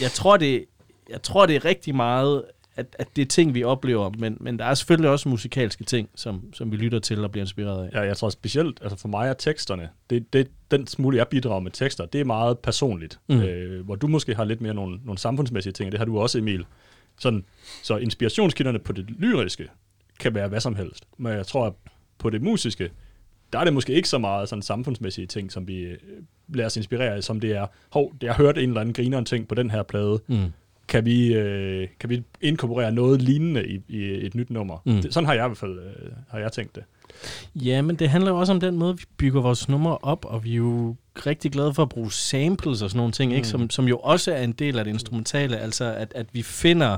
jeg, 0.00 0.10
tror, 0.10 0.36
det, 0.36 0.64
jeg 1.10 1.22
tror, 1.22 1.46
det 1.46 1.56
er 1.56 1.64
rigtig 1.64 1.94
meget, 1.94 2.42
at, 2.76 2.96
at 2.98 3.08
det 3.16 3.22
er 3.22 3.26
ting, 3.26 3.54
vi 3.54 3.64
oplever, 3.64 4.10
men, 4.18 4.36
men 4.40 4.58
der 4.58 4.64
er 4.64 4.74
selvfølgelig 4.74 5.10
også 5.10 5.28
musikalske 5.28 5.84
ting, 5.84 6.08
som, 6.14 6.54
som 6.54 6.72
vi 6.72 6.76
lytter 6.76 6.98
til 6.98 7.24
og 7.24 7.30
bliver 7.30 7.42
inspireret 7.42 7.84
af. 7.86 7.90
Ja, 7.92 8.00
jeg 8.00 8.16
tror 8.16 8.28
specielt, 8.28 8.78
altså 8.82 8.98
for 8.98 9.08
mig 9.08 9.28
er 9.28 9.32
teksterne, 9.32 9.88
det, 10.10 10.32
det, 10.32 10.48
den 10.70 10.86
smule, 10.86 11.16
jeg 11.16 11.28
bidrager 11.28 11.60
med 11.60 11.70
tekster, 11.70 12.06
det 12.06 12.20
er 12.20 12.24
meget 12.24 12.58
personligt. 12.58 13.18
Mm. 13.28 13.40
Øh, 13.40 13.84
hvor 13.84 13.94
du 13.94 14.06
måske 14.06 14.34
har 14.34 14.44
lidt 14.44 14.60
mere 14.60 14.74
nogle, 14.74 14.98
nogle 15.04 15.18
samfundsmæssige 15.18 15.72
ting, 15.72 15.86
og 15.86 15.92
det 15.92 15.98
har 15.98 16.04
du 16.04 16.18
også, 16.18 16.38
Emil. 16.38 16.64
Sådan, 17.18 17.44
så 17.82 17.96
inspirationskilderne 17.96 18.78
på 18.78 18.92
det 18.92 19.10
lyriske 19.10 19.68
kan 20.20 20.34
være 20.34 20.48
hvad 20.48 20.60
som 20.60 20.76
helst. 20.76 21.04
Men 21.18 21.32
jeg 21.32 21.46
tror, 21.46 21.66
at 21.66 21.72
på 22.18 22.30
det 22.30 22.42
musiske, 22.42 22.90
der 23.52 23.58
er 23.58 23.64
det 23.64 23.72
måske 23.72 23.92
ikke 23.92 24.08
så 24.08 24.18
meget 24.18 24.48
sådan 24.48 24.62
samfundsmæssige 24.62 25.26
ting, 25.26 25.52
som 25.52 25.68
vi 25.68 25.78
øh, 25.78 25.98
lader 26.48 26.66
os 26.66 26.76
inspirere 26.76 27.14
af, 27.14 27.24
som 27.24 27.40
det 27.40 27.52
er, 27.52 27.66
hov, 27.92 28.14
jeg 28.22 28.34
har 28.34 28.44
hørt 28.44 28.58
en 28.58 28.68
eller 28.68 28.80
anden 28.80 28.94
grineren 28.94 29.24
ting 29.24 29.48
på 29.48 29.54
den 29.54 29.70
her 29.70 29.82
plade. 29.82 30.20
Mm. 30.26 30.52
Kan, 30.90 31.04
vi, 31.04 31.34
øh, 31.34 31.88
kan 32.00 32.10
vi 32.10 32.22
inkorporere 32.40 32.92
noget 32.92 33.22
lignende 33.22 33.68
i, 33.68 33.80
i 33.88 34.26
et 34.26 34.34
nyt 34.34 34.50
nummer? 34.50 34.78
Mm. 34.84 35.02
Det, 35.02 35.14
sådan 35.14 35.26
har 35.26 35.34
jeg 35.34 35.44
i 35.44 35.48
hvert 35.48 35.58
fald 35.58 35.78
øh, 35.78 36.12
har 36.28 36.38
jeg 36.38 36.52
tænkt 36.52 36.76
det. 36.76 36.84
Ja, 37.54 37.82
men 37.82 37.96
det 37.96 38.08
handler 38.08 38.30
jo 38.30 38.38
også 38.38 38.52
om 38.52 38.60
den 38.60 38.76
måde, 38.76 38.98
vi 38.98 39.04
bygger 39.16 39.40
vores 39.40 39.68
numre 39.68 39.98
op, 40.02 40.24
og 40.24 40.44
vi 40.44 40.52
er 40.52 40.56
jo 40.56 40.96
rigtig 41.26 41.52
glade 41.52 41.74
for 41.74 41.82
at 41.82 41.88
bruge 41.88 42.12
samples 42.12 42.82
og 42.82 42.90
sådan 42.90 42.98
nogle 42.98 43.12
ting, 43.12 43.30
mm. 43.30 43.36
ikke? 43.36 43.48
Som, 43.48 43.70
som 43.70 43.88
jo 43.88 43.98
også 43.98 44.32
er 44.32 44.42
en 44.42 44.52
del 44.52 44.78
af 44.78 44.84
det 44.84 44.92
instrumentale, 44.92 45.58
altså 45.58 45.84
at, 45.84 46.12
at 46.14 46.26
vi 46.32 46.42
finder 46.42 46.96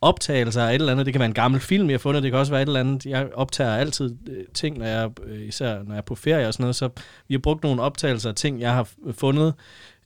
optagelser 0.00 0.62
af 0.62 0.68
et 0.68 0.74
eller 0.74 0.92
andet. 0.92 1.06
Det 1.06 1.14
kan 1.14 1.18
være 1.18 1.28
en 1.28 1.34
gammel 1.34 1.60
film, 1.60 1.86
jeg 1.86 1.94
har 1.94 1.98
fundet. 1.98 2.22
Det 2.22 2.32
kan 2.32 2.38
også 2.38 2.52
være 2.52 2.62
et 2.62 2.66
eller 2.66 2.80
andet. 2.80 3.06
Jeg 3.06 3.28
optager 3.34 3.76
altid 3.76 4.16
øh, 4.28 4.44
ting, 4.54 4.78
når 4.78 4.86
jeg, 4.86 5.10
øh, 5.26 5.48
især 5.48 5.82
når 5.82 5.92
jeg 5.92 5.98
er 5.98 6.02
på 6.02 6.14
ferie 6.14 6.46
og 6.46 6.54
sådan 6.54 6.64
noget. 6.64 6.76
Så 6.76 6.88
vi 7.28 7.34
har 7.34 7.38
brugt 7.38 7.62
nogle 7.62 7.82
optagelser 7.82 8.28
af 8.28 8.34
ting, 8.34 8.60
jeg 8.60 8.72
har 8.72 8.88
fundet. 9.12 9.54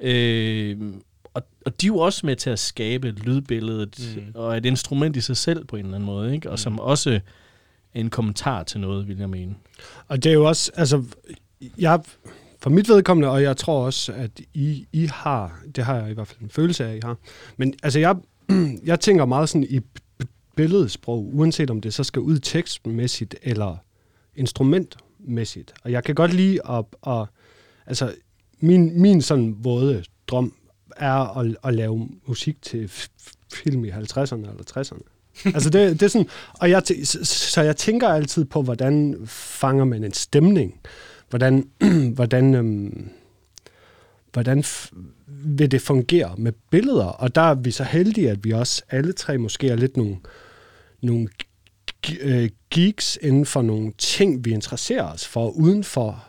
Øh, 0.00 0.76
og, 1.66 1.80
de 1.80 1.86
er 1.86 1.88
jo 1.88 1.98
også 1.98 2.26
med 2.26 2.36
til 2.36 2.50
at 2.50 2.58
skabe 2.58 3.10
lydbilledet 3.10 4.16
mm. 4.16 4.32
og 4.34 4.56
et 4.56 4.66
instrument 4.66 5.16
i 5.16 5.20
sig 5.20 5.36
selv 5.36 5.64
på 5.64 5.76
en 5.76 5.84
eller 5.84 5.94
anden 5.94 6.06
måde. 6.06 6.34
Ikke? 6.34 6.48
Og 6.48 6.52
mm. 6.52 6.56
som 6.56 6.80
også 6.80 7.20
en 7.94 8.10
kommentar 8.10 8.62
til 8.62 8.80
noget, 8.80 9.08
vil 9.08 9.18
jeg 9.18 9.30
mene. 9.30 9.54
Og 10.08 10.24
det 10.24 10.30
er 10.30 10.34
jo 10.34 10.44
også, 10.44 10.72
altså, 10.74 11.04
jeg, 11.78 12.00
for 12.58 12.70
mit 12.70 12.88
vedkommende, 12.88 13.28
og 13.28 13.42
jeg 13.42 13.56
tror 13.56 13.84
også, 13.84 14.12
at 14.12 14.30
I, 14.54 14.86
I 14.92 15.06
har, 15.06 15.60
det 15.76 15.84
har 15.84 15.96
jeg 15.96 16.10
i 16.10 16.14
hvert 16.14 16.26
fald 16.26 16.40
en 16.40 16.50
følelse 16.50 16.84
af, 16.84 16.96
I 16.96 17.00
har, 17.04 17.16
men 17.56 17.74
altså, 17.82 17.98
jeg, 17.98 18.16
jeg 18.84 19.00
tænker 19.00 19.24
meget 19.24 19.48
sådan 19.48 19.66
i 19.70 19.80
billedsprog, 20.56 21.30
uanset 21.34 21.70
om 21.70 21.80
det 21.80 21.94
så 21.94 22.04
skal 22.04 22.22
ud 22.22 22.38
tekstmæssigt 22.38 23.34
eller 23.42 23.76
instrumentmæssigt. 24.36 25.72
Og 25.84 25.92
jeg 25.92 26.04
kan 26.04 26.14
godt 26.14 26.34
lide 26.34 26.58
at, 26.70 26.84
at 27.06 27.26
altså, 27.86 28.14
min, 28.60 29.02
min 29.02 29.22
sådan 29.22 29.56
våde 29.58 30.04
drøm 30.26 30.54
er 31.00 31.38
at, 31.38 31.56
at 31.64 31.74
lave 31.74 32.08
musik 32.26 32.62
til 32.62 32.92
film 33.52 33.84
i 33.84 33.90
50'erne 33.90 34.34
eller 34.34 34.64
60'erne. 34.76 35.02
altså 35.54 35.70
det, 35.70 36.00
det 36.00 36.02
er 36.02 36.08
sådan, 36.08 36.28
og 36.60 36.70
jeg, 36.70 36.82
så 37.22 37.62
jeg 37.62 37.76
tænker 37.76 38.08
altid 38.08 38.44
på, 38.44 38.62
hvordan 38.62 39.16
fanger 39.26 39.84
man 39.84 40.04
en 40.04 40.12
stemning? 40.12 40.80
Hvordan, 41.30 41.68
hvordan, 42.16 42.54
øhm, 42.54 43.08
hvordan 44.32 44.64
vil 45.26 45.70
det 45.70 45.82
fungere 45.82 46.34
med 46.38 46.52
billeder? 46.70 47.04
Og 47.04 47.34
der 47.34 47.40
er 47.40 47.54
vi 47.54 47.70
så 47.70 47.84
heldige, 47.84 48.30
at 48.30 48.44
vi 48.44 48.52
også 48.52 48.82
alle 48.90 49.12
tre 49.12 49.38
måske 49.38 49.68
er 49.68 49.76
lidt 49.76 49.96
nogle, 49.96 50.16
nogle 51.02 51.28
øh, 52.20 52.50
geeks 52.70 53.18
inden 53.22 53.46
for 53.46 53.62
nogle 53.62 53.92
ting, 53.98 54.44
vi 54.44 54.50
interesserer 54.50 55.12
os 55.12 55.26
for, 55.26 55.50
uden 55.50 55.84
for 55.84 56.24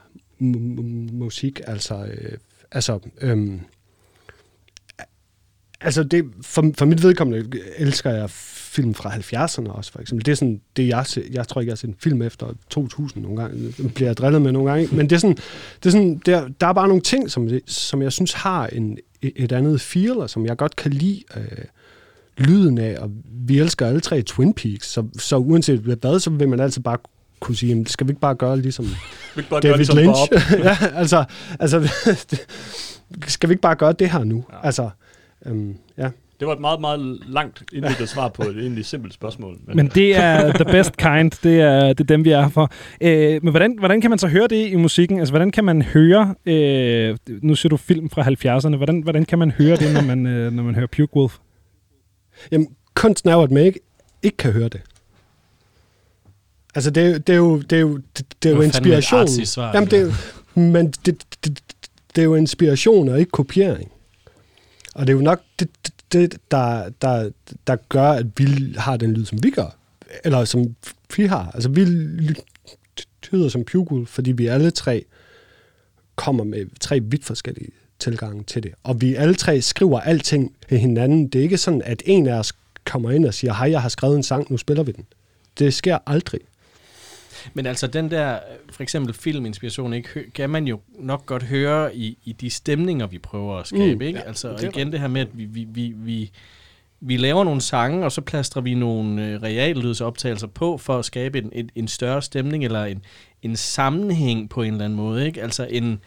musik. 1.12 1.62
Altså, 1.68 2.06
øh, 2.06 2.38
altså 2.72 3.00
øhm, 3.22 3.62
altså 5.82 6.04
det, 6.04 6.26
for, 6.42 6.72
for 6.78 6.86
mit 6.86 7.04
vedkommende 7.04 7.60
elsker 7.78 8.10
jeg 8.10 8.30
film 8.72 8.94
fra 8.94 9.10
70'erne 9.10 9.72
også, 9.72 9.92
for 9.92 10.00
eksempel. 10.00 10.26
Det 10.26 10.32
er 10.32 10.36
sådan, 10.36 10.62
det 10.78 10.88
jeg, 10.88 11.06
jeg 11.32 11.48
tror 11.48 11.62
ikke, 11.62 11.70
jeg 11.70 11.72
har 11.72 11.78
set 11.78 11.90
en 11.90 11.96
film 12.00 12.22
efter 12.22 12.48
2000 12.70 13.24
nogle 13.24 13.42
gange. 13.42 13.74
Det 13.78 13.94
bliver 13.94 14.10
jeg 14.10 14.18
drillet 14.18 14.42
med 14.42 14.52
nogle 14.52 14.72
gange. 14.72 14.96
Men 14.96 15.10
det 15.10 15.16
er 15.16 15.20
sådan, 15.20 15.38
det 15.84 15.86
er 15.86 15.90
sådan 15.90 16.22
der, 16.26 16.48
der 16.62 16.68
er 16.68 16.74
bare 16.74 16.88
nogle 16.88 17.02
ting, 17.02 17.32
som, 17.32 17.50
som 17.68 18.02
jeg 18.02 18.12
synes 18.12 18.34
har 18.34 18.68
en, 18.68 18.98
et 19.22 19.52
andet 19.52 19.82
feel, 19.82 20.12
og 20.12 20.30
som 20.30 20.46
jeg 20.46 20.58
godt 20.58 20.76
kan 20.76 20.92
lide 20.92 21.24
øh, 21.38 21.66
lyden 22.38 22.78
af, 22.78 22.98
og 23.00 23.12
vi 23.26 23.60
elsker 23.60 23.88
alle 23.88 24.00
tre 24.00 24.22
Twin 24.22 24.54
Peaks, 24.54 24.88
så, 24.88 25.04
så 25.18 25.38
uanset 25.38 25.80
hvad, 25.80 26.20
så 26.20 26.30
vil 26.30 26.50
man 26.50 26.60
altid 26.60 26.82
bare 26.82 26.98
kunne 27.40 27.56
sige, 27.56 27.70
jamen, 27.70 27.86
skal 27.86 28.08
vi 28.08 28.12
ikke 28.12 28.22
bare 28.22 28.36
gøre 28.36 28.62
ligesom 28.62 28.86
vi 29.36 29.42
bare 29.50 29.60
David 29.60 29.78
ligesom 29.78 29.98
Lynch? 29.98 30.22
ja, 30.66 30.78
altså, 30.96 31.24
altså 31.60 31.90
skal 33.28 33.50
vi 33.50 33.54
ikke 33.54 33.62
bare 33.62 33.76
gøre 33.76 33.94
det 33.94 34.10
her 34.10 34.24
nu? 34.24 34.46
Ja. 34.52 34.66
Altså, 34.66 34.90
øhm, 35.46 35.76
ja. 35.98 36.10
Det 36.40 36.48
var 36.48 36.54
et 36.54 36.62
meget, 36.62 36.82
meget 36.82 37.20
langt 37.28 37.64
indviklet 37.74 38.10
svar 38.10 38.30
på 38.30 38.44
et 38.44 38.58
egentlig 38.58 38.86
simpelt 38.86 39.14
spørgsmål. 39.14 39.58
Men, 39.68 39.76
men 39.76 39.88
det 39.88 40.16
er 40.16 40.54
the 40.54 40.66
best 40.66 40.98
kind. 40.98 41.32
Det 41.44 41.62
er, 41.62 41.88
det 41.88 42.00
er 42.00 42.04
dem, 42.04 42.26
vi 42.26 42.32
er 42.32 42.50
for. 42.50 42.72
Øh, 43.02 43.44
men 43.44 43.52
hvordan, 43.52 43.76
hvordan 43.80 44.02
kan 44.02 44.10
man 44.10 44.20
så 44.20 44.28
høre 44.28 44.48
det 44.48 44.68
i 44.68 44.76
musikken? 44.76 45.20
Altså, 45.20 45.32
hvordan 45.32 45.52
kan 45.52 45.64
man 45.64 45.82
høre... 45.82 46.36
Øh, 46.46 47.18
nu 47.28 47.56
ser 47.56 47.70
du 47.70 47.78
film 47.78 48.10
fra 48.10 48.22
70'erne. 48.22 48.76
Hvordan, 48.76 49.02
hvordan 49.02 49.26
kan 49.26 49.40
man 49.40 49.52
høre 49.52 49.76
det, 49.76 49.94
når 49.94 50.02
man, 50.02 50.26
øh, 50.26 50.52
når 50.54 50.64
man 50.64 50.76
hører 50.76 50.88
Puke 50.88 51.16
Wolf? 51.16 51.38
Jamen, 52.52 52.68
kunsten 52.94 53.30
er 53.30 53.34
jo, 53.34 53.42
at 53.42 53.52
man 53.52 53.64
ikke, 53.64 53.80
ikke 54.24 54.38
kan 54.38 54.52
høre 54.52 54.70
det. 54.70 54.82
Altså, 56.76 56.92
det, 56.92 57.28
det 57.28 57.34
er 57.34 57.38
jo, 57.38 57.62
det 57.62 57.76
er 57.76 57.82
jo, 57.82 57.98
det, 58.18 58.26
det 58.44 58.52
er 58.52 58.56
jo 58.56 58.62
inspiration. 58.62 59.28
Svar, 59.28 59.72
Jamen, 59.74 59.90
det 59.90 60.02
er, 60.02 60.60
men 60.60 60.88
det, 61.06 61.24
det, 61.46 61.62
det 62.16 62.22
er 62.22 62.26
jo 62.26 62.36
inspiration 62.36 63.10
og 63.10 63.20
ikke 63.20 63.32
kopiering. 63.32 63.92
Og 64.96 65.08
det 65.08 65.14
er 65.14 65.18
jo 65.18 65.24
nok 65.24 65.42
det, 65.60 65.70
det 66.12 66.38
der, 66.52 66.90
der, 67.02 67.30
der 67.68 67.76
gør, 67.90 68.12
at 68.12 68.26
vi 68.38 68.74
har 68.78 68.98
den 68.98 69.14
lyd, 69.14 69.26
som 69.26 69.44
vi 69.44 69.50
gør. 69.50 69.76
Eller 70.24 70.46
som 70.46 70.76
vi 71.16 71.26
har. 71.26 71.52
Altså, 71.54 71.70
vi 71.70 71.86
lyder 73.32 73.50
som 73.50 73.64
Pugul, 73.64 74.06
fordi 74.06 74.32
vi 74.32 74.48
alle 74.48 74.72
tre 74.72 75.06
kommer 76.16 76.44
med 76.44 76.66
tre 76.80 77.00
vidt 77.00 77.26
forskellige 77.26 77.72
tilgange 78.00 78.44
til 78.44 78.64
det. 78.64 78.72
Og 78.84 79.02
vi 79.02 79.16
alle 79.16 79.36
tre 79.36 79.62
skriver 79.62 80.00
alting 80.00 80.56
til 80.70 80.78
hinanden. 80.78 81.28
Det 81.28 81.40
er 81.40 81.44
ikke 81.44 81.58
sådan, 81.58 81.82
at 81.86 82.04
en 82.06 82.28
af 82.28 82.34
os 82.40 82.54
kommer 82.86 83.12
ind 83.12 83.26
og 83.26 83.34
siger, 83.34 83.54
hej, 83.54 83.72
jeg 83.72 83.82
har 83.82 83.90
skrevet 83.90 84.16
en 84.16 84.24
sang, 84.24 84.52
nu 84.52 84.58
spiller 84.58 84.84
vi 84.84 84.92
den. 84.92 85.06
Det 85.60 85.74
sker 85.74 85.98
aldrig. 86.08 86.42
Men 87.54 87.66
altså 87.66 87.88
den 87.88 88.12
der, 88.12 88.40
for 88.72 88.84
eksempel 88.84 89.14
filminspiration, 89.14 89.94
ikke, 89.94 90.32
kan 90.34 90.50
man 90.50 90.68
jo 90.68 90.80
nok 91.00 91.26
godt 91.26 91.44
høre 91.44 91.96
i, 91.96 92.18
i 92.24 92.34
de 92.34 92.50
stemninger, 92.50 93.08
vi 93.08 93.18
prøver 93.18 93.58
at 93.58 93.68
skabe. 93.68 93.96
Mm, 93.96 94.02
ikke? 94.02 94.20
Ja, 94.20 94.26
altså 94.28 94.52
det 94.52 94.64
igen 94.76 94.92
det 94.92 95.00
her 95.00 95.08
med, 95.08 95.22
at 95.22 95.28
vi, 95.34 95.46
vi, 95.46 95.68
vi, 95.70 95.94
vi, 95.96 96.32
vi 97.00 97.18
laver 97.18 97.44
nogle 97.44 97.62
sange, 97.62 98.06
og 98.06 98.12
så 98.12 98.22
plastrer 98.22 98.62
vi 98.62 98.74
nogle 98.74 99.28
øh, 99.28 99.42
reallydsoptagelser 99.42 100.48
på, 100.48 100.78
for 100.78 101.00
at 101.00 101.06
skabe 101.06 101.38
en, 101.38 101.50
en, 101.54 101.70
en 101.76 101.88
større 101.88 102.22
stemning, 102.22 102.66
eller 102.66 102.86
en, 102.86 103.04
en 103.44 103.56
sammenhæng 103.56 104.50
på 104.50 104.62
en 104.62 104.72
eller 104.74 104.86
anden 104.86 104.98
måde. 104.98 105.26
Ikke? 105.26 105.42
Altså 105.42 105.68
en, 105.70 106.00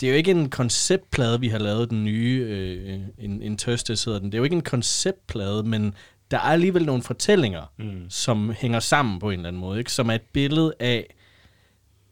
det 0.00 0.06
er 0.06 0.10
jo 0.10 0.16
ikke 0.16 0.30
en 0.30 0.50
konceptplade, 0.50 1.40
vi 1.40 1.48
har 1.48 1.58
lavet 1.58 1.90
den 1.90 2.04
nye, 2.04 2.46
øh, 2.48 3.00
en, 3.18 3.42
en 3.42 3.56
tøste 3.56 3.92
hedder 4.04 4.20
den. 4.20 4.32
Det 4.32 4.34
er 4.34 4.38
jo 4.38 4.44
ikke 4.44 4.56
en 4.56 4.62
konceptplade, 4.62 5.62
men 5.62 5.94
der 6.30 6.36
er 6.36 6.40
alligevel 6.40 6.86
nogle 6.86 7.02
fortællinger, 7.02 7.72
mm. 7.76 8.10
som 8.10 8.50
hænger 8.50 8.80
sammen 8.80 9.18
på 9.18 9.30
en 9.30 9.38
eller 9.38 9.48
anden 9.48 9.60
måde, 9.60 9.78
ikke? 9.78 9.92
som 9.92 10.10
er 10.10 10.14
et 10.14 10.22
billede 10.32 10.74
af 10.80 11.14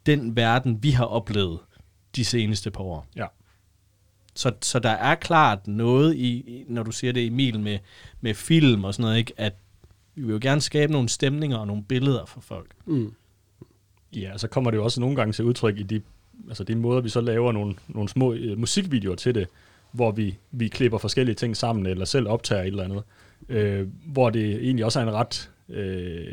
den 0.06 0.36
verden, 0.36 0.82
vi 0.82 0.90
har 0.90 1.04
oplevet 1.04 1.58
de 2.16 2.24
seneste 2.24 2.70
par 2.70 2.84
år. 2.84 3.06
Ja. 3.16 3.26
Så, 4.34 4.52
så 4.60 4.78
der 4.78 4.90
er 4.90 5.14
klart 5.14 5.66
noget 5.66 6.16
i, 6.16 6.64
når 6.68 6.82
du 6.82 6.92
siger 6.92 7.12
det, 7.12 7.26
Emil, 7.26 7.60
med, 7.60 7.78
med 8.20 8.34
film 8.34 8.84
og 8.84 8.94
sådan 8.94 9.02
noget, 9.02 9.18
ikke? 9.18 9.32
at 9.36 9.54
vi 10.14 10.22
vil 10.22 10.32
jo 10.32 10.38
gerne 10.42 10.60
skabe 10.60 10.92
nogle 10.92 11.08
stemninger 11.08 11.56
og 11.56 11.66
nogle 11.66 11.82
billeder 11.82 12.24
for 12.24 12.40
folk. 12.40 12.70
Mm. 12.86 13.14
Ja, 14.12 14.38
så 14.38 14.48
kommer 14.48 14.70
det 14.70 14.78
jo 14.78 14.84
også 14.84 15.00
nogle 15.00 15.16
gange 15.16 15.32
til 15.32 15.44
udtryk 15.44 15.78
i 15.78 15.82
de, 15.82 16.02
altså 16.48 16.64
de 16.64 16.74
måder, 16.74 17.00
vi 17.00 17.08
så 17.08 17.20
laver 17.20 17.52
nogle, 17.52 17.74
nogle 17.88 18.08
små 18.08 18.32
øh, 18.32 18.58
musikvideoer 18.58 19.16
til 19.16 19.34
det, 19.34 19.48
hvor 19.92 20.10
vi, 20.10 20.38
vi 20.50 20.68
klipper 20.68 20.98
forskellige 20.98 21.34
ting 21.34 21.56
sammen, 21.56 21.86
eller 21.86 22.04
selv 22.04 22.28
optager 22.28 22.62
et 22.62 22.66
eller 22.66 22.84
andet. 22.84 23.02
Øh, 23.48 23.88
hvor 24.06 24.30
det 24.30 24.54
egentlig 24.54 24.84
også 24.84 25.00
er 25.00 25.02
en 25.02 25.12
ret 25.12 25.50
øh, 25.68 26.26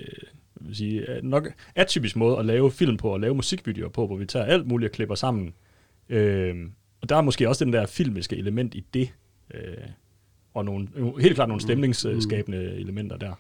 vil 0.55 0.75
sige, 0.75 1.05
nok 1.23 1.47
atypisk 1.75 2.15
måde 2.15 2.37
at 2.37 2.45
lave 2.45 2.71
film 2.71 2.97
på, 2.97 3.09
og 3.09 3.19
lave 3.19 3.35
musikvideoer 3.35 3.89
på, 3.89 4.07
hvor 4.07 4.15
vi 4.15 4.25
tager 4.25 4.45
alt 4.45 4.67
muligt 4.67 4.89
og 4.89 4.95
klipper 4.95 5.15
sammen. 5.15 5.53
Øh, 6.09 6.55
og 7.01 7.09
der 7.09 7.15
er 7.15 7.21
måske 7.21 7.49
også 7.49 7.65
den 7.65 7.73
der 7.73 7.85
filmiske 7.85 8.35
element 8.37 8.75
i 8.75 8.85
det, 8.93 9.13
øh, 9.53 9.61
og 10.53 10.65
nogle, 10.65 10.87
helt 11.19 11.35
klart 11.35 11.47
nogle 11.49 11.61
stemningsskabende 11.61 12.57
elementer 12.75 13.17
der. 13.17 13.33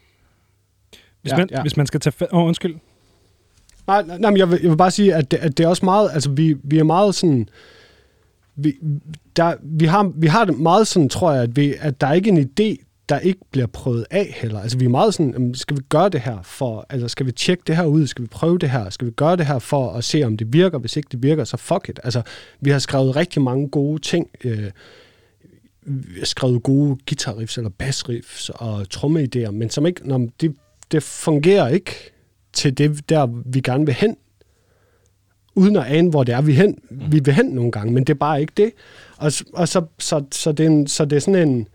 Hvis, 1.21 1.31
Ja, 1.31 1.37
man, 1.37 1.47
ja. 1.51 1.61
hvis 1.61 1.77
man 1.77 1.87
skal 1.87 1.99
tage... 1.99 2.25
Fa- 2.25 2.29
oh, 2.31 2.47
undskyld. 2.47 2.75
Nej, 3.87 4.03
nej, 4.03 4.17
nej, 4.17 4.29
men 4.29 4.37
jeg 4.37 4.49
vil, 4.51 4.59
jeg 4.61 4.69
vil 4.71 4.77
bare 4.77 4.91
sige, 4.91 5.15
at 5.15 5.31
det, 5.31 5.37
at 5.37 5.57
det 5.57 5.63
er 5.63 5.67
også 5.67 5.85
meget, 5.85 6.09
altså 6.13 6.31
vi, 6.31 6.55
vi 6.63 6.79
er 6.79 6.83
meget 6.83 7.15
sådan, 7.15 7.49
vi, 8.55 8.73
der, 9.35 9.55
vi, 9.63 9.85
har, 9.85 10.11
vi 10.15 10.27
har 10.27 10.45
det 10.45 10.59
meget 10.59 10.87
sådan, 10.87 11.09
tror 11.09 11.31
jeg, 11.31 11.43
at, 11.43 11.55
vi, 11.55 11.73
at 11.79 12.01
der 12.01 12.07
er 12.07 12.13
ikke 12.13 12.29
en 12.29 12.37
idé, 12.59 12.83
der 13.11 13.19
ikke 13.19 13.39
bliver 13.51 13.67
prøvet 13.67 14.05
af 14.11 14.35
heller. 14.41 14.59
Altså 14.59 14.77
vi 14.77 14.85
er 14.85 14.89
meget 14.89 15.13
sådan, 15.13 15.53
skal 15.53 15.77
vi 15.77 15.81
gøre 15.89 16.09
det 16.09 16.21
her 16.21 16.41
for, 16.41 16.85
altså 16.89 17.07
skal 17.07 17.25
vi 17.25 17.31
tjekke 17.31 17.63
det 17.67 17.75
her 17.75 17.85
ud, 17.85 18.07
skal 18.07 18.23
vi 18.23 18.27
prøve 18.27 18.57
det 18.57 18.69
her, 18.69 18.89
skal 18.89 19.07
vi 19.07 19.11
gøre 19.11 19.35
det 19.35 19.45
her 19.45 19.59
for 19.59 19.91
at 19.91 20.03
se, 20.03 20.23
om 20.23 20.37
det 20.37 20.53
virker, 20.53 20.77
hvis 20.77 20.97
ikke 20.97 21.07
det 21.11 21.23
virker, 21.23 21.43
så 21.43 21.57
fuck 21.57 21.89
it. 21.89 21.99
Altså 22.03 22.21
vi 22.61 22.69
har 22.69 22.79
skrevet 22.79 23.15
rigtig 23.15 23.41
mange 23.41 23.69
gode 23.69 24.01
ting, 24.01 24.29
øh, 24.43 24.71
vi 25.85 26.19
har 26.19 26.25
skrevet 26.25 26.63
gode 26.63 26.97
guitarriffs 27.09 27.57
eller 27.57 27.69
bassriffs 27.69 28.49
og 28.49 28.85
trommeidéer, 28.93 29.51
men 29.51 29.69
som 29.69 29.85
ikke, 29.85 30.07
når 30.07 30.27
det, 30.41 30.55
det 30.91 31.03
fungerer 31.03 31.67
ikke 31.67 31.95
til 32.53 32.77
det, 32.77 33.09
der 33.09 33.27
vi 33.45 33.61
gerne 33.61 33.85
vil 33.85 33.95
hen, 33.95 34.17
uden 35.55 35.75
at 35.75 35.85
ane, 35.85 36.09
hvor 36.09 36.23
det 36.23 36.35
er, 36.35 36.41
vi, 36.41 36.53
hen, 36.53 36.77
vi 36.89 37.19
vil 37.19 37.33
hen 37.33 37.45
nogle 37.45 37.71
gange, 37.71 37.93
men 37.93 38.03
det 38.03 38.13
er 38.13 38.17
bare 38.17 38.41
ikke 38.41 38.53
det. 38.57 38.71
Og, 39.17 39.31
og 39.53 39.67
så, 39.67 39.85
så, 39.99 40.23
så, 40.31 40.51
det 40.51 40.65
er 40.65 40.69
en, 40.69 40.87
så 40.87 41.05
det 41.05 41.15
er 41.15 41.19
sådan 41.19 41.49
en, 41.49 41.67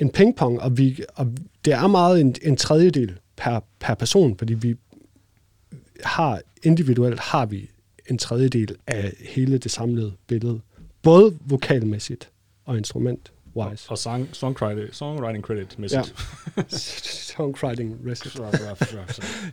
en 0.00 0.10
pingpong, 0.10 0.60
og, 0.60 0.78
vi, 0.78 1.04
og 1.14 1.32
det 1.64 1.72
er 1.72 1.86
meget 1.86 2.20
en, 2.20 2.34
en 2.42 2.56
tredjedel 2.56 3.18
per, 3.36 3.60
per 3.80 3.94
person, 3.94 4.38
fordi 4.38 4.54
vi 4.54 4.76
har 6.04 6.40
individuelt 6.62 7.20
har 7.20 7.46
vi 7.46 7.70
en 8.10 8.18
tredjedel 8.18 8.76
af 8.86 9.12
hele 9.20 9.58
det 9.58 9.70
samlede 9.70 10.12
billede, 10.26 10.60
både 11.02 11.38
vokalmæssigt 11.40 12.30
og 12.64 12.78
instrument-wise. 13.56 13.90
Og 13.90 13.98
song, 13.98 14.28
songwriting, 14.32 14.94
songwriting 14.94 15.44
credit 15.44 15.78
mæssigt. 15.78 16.14
Songwriting 17.36 17.96
recipe. 18.10 18.42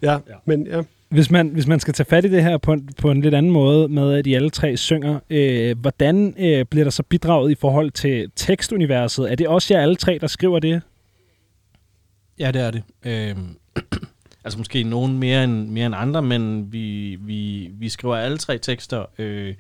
ja, 0.02 0.12
Ja. 0.12 0.18
men 0.46 0.68
ja. 0.68 0.82
Hvis 1.10 1.32
man, 1.32 1.48
hvis 1.50 1.68
man 1.68 1.80
skal 1.80 1.94
tage 1.94 2.06
fat 2.06 2.26
i 2.26 2.30
det 2.30 2.44
her 2.44 2.58
på 2.58 2.74
en, 2.74 2.90
på 3.02 3.12
en 3.12 3.22
lidt 3.22 3.34
anden 3.36 3.52
måde, 3.52 3.88
med 3.90 4.14
at 4.14 4.26
de 4.26 4.36
alle 4.36 4.50
tre 4.50 4.78
synger, 4.78 5.20
øh, 5.30 5.80
hvordan 5.80 6.36
øh, 6.40 6.66
bliver 6.66 6.84
der 6.84 6.92
så 6.92 7.04
bidraget 7.04 7.52
i 7.52 7.56
forhold 7.56 7.92
til 7.92 8.32
tekstuniverset? 8.36 9.32
Er 9.32 9.36
det 9.36 9.48
også 9.48 9.74
jer 9.74 9.82
alle 9.82 9.96
tre, 9.96 10.18
der 10.22 10.28
skriver 10.28 10.60
det? 10.60 10.82
Ja, 12.40 12.52
det 12.52 12.62
er 12.62 12.72
det. 12.72 12.84
Øhm, 13.06 13.58
altså 14.46 14.58
måske 14.58 14.84
nogen 14.84 15.18
mere 15.18 15.44
end, 15.44 15.68
mere 15.70 15.86
end 15.86 15.96
andre, 15.98 16.22
men 16.22 16.72
vi, 16.72 17.18
vi, 17.22 17.70
vi 17.74 17.90
skriver 17.90 18.16
alle 18.16 18.38
tre 18.38 18.58
tekster, 18.58 19.06
øh, 19.18 19.54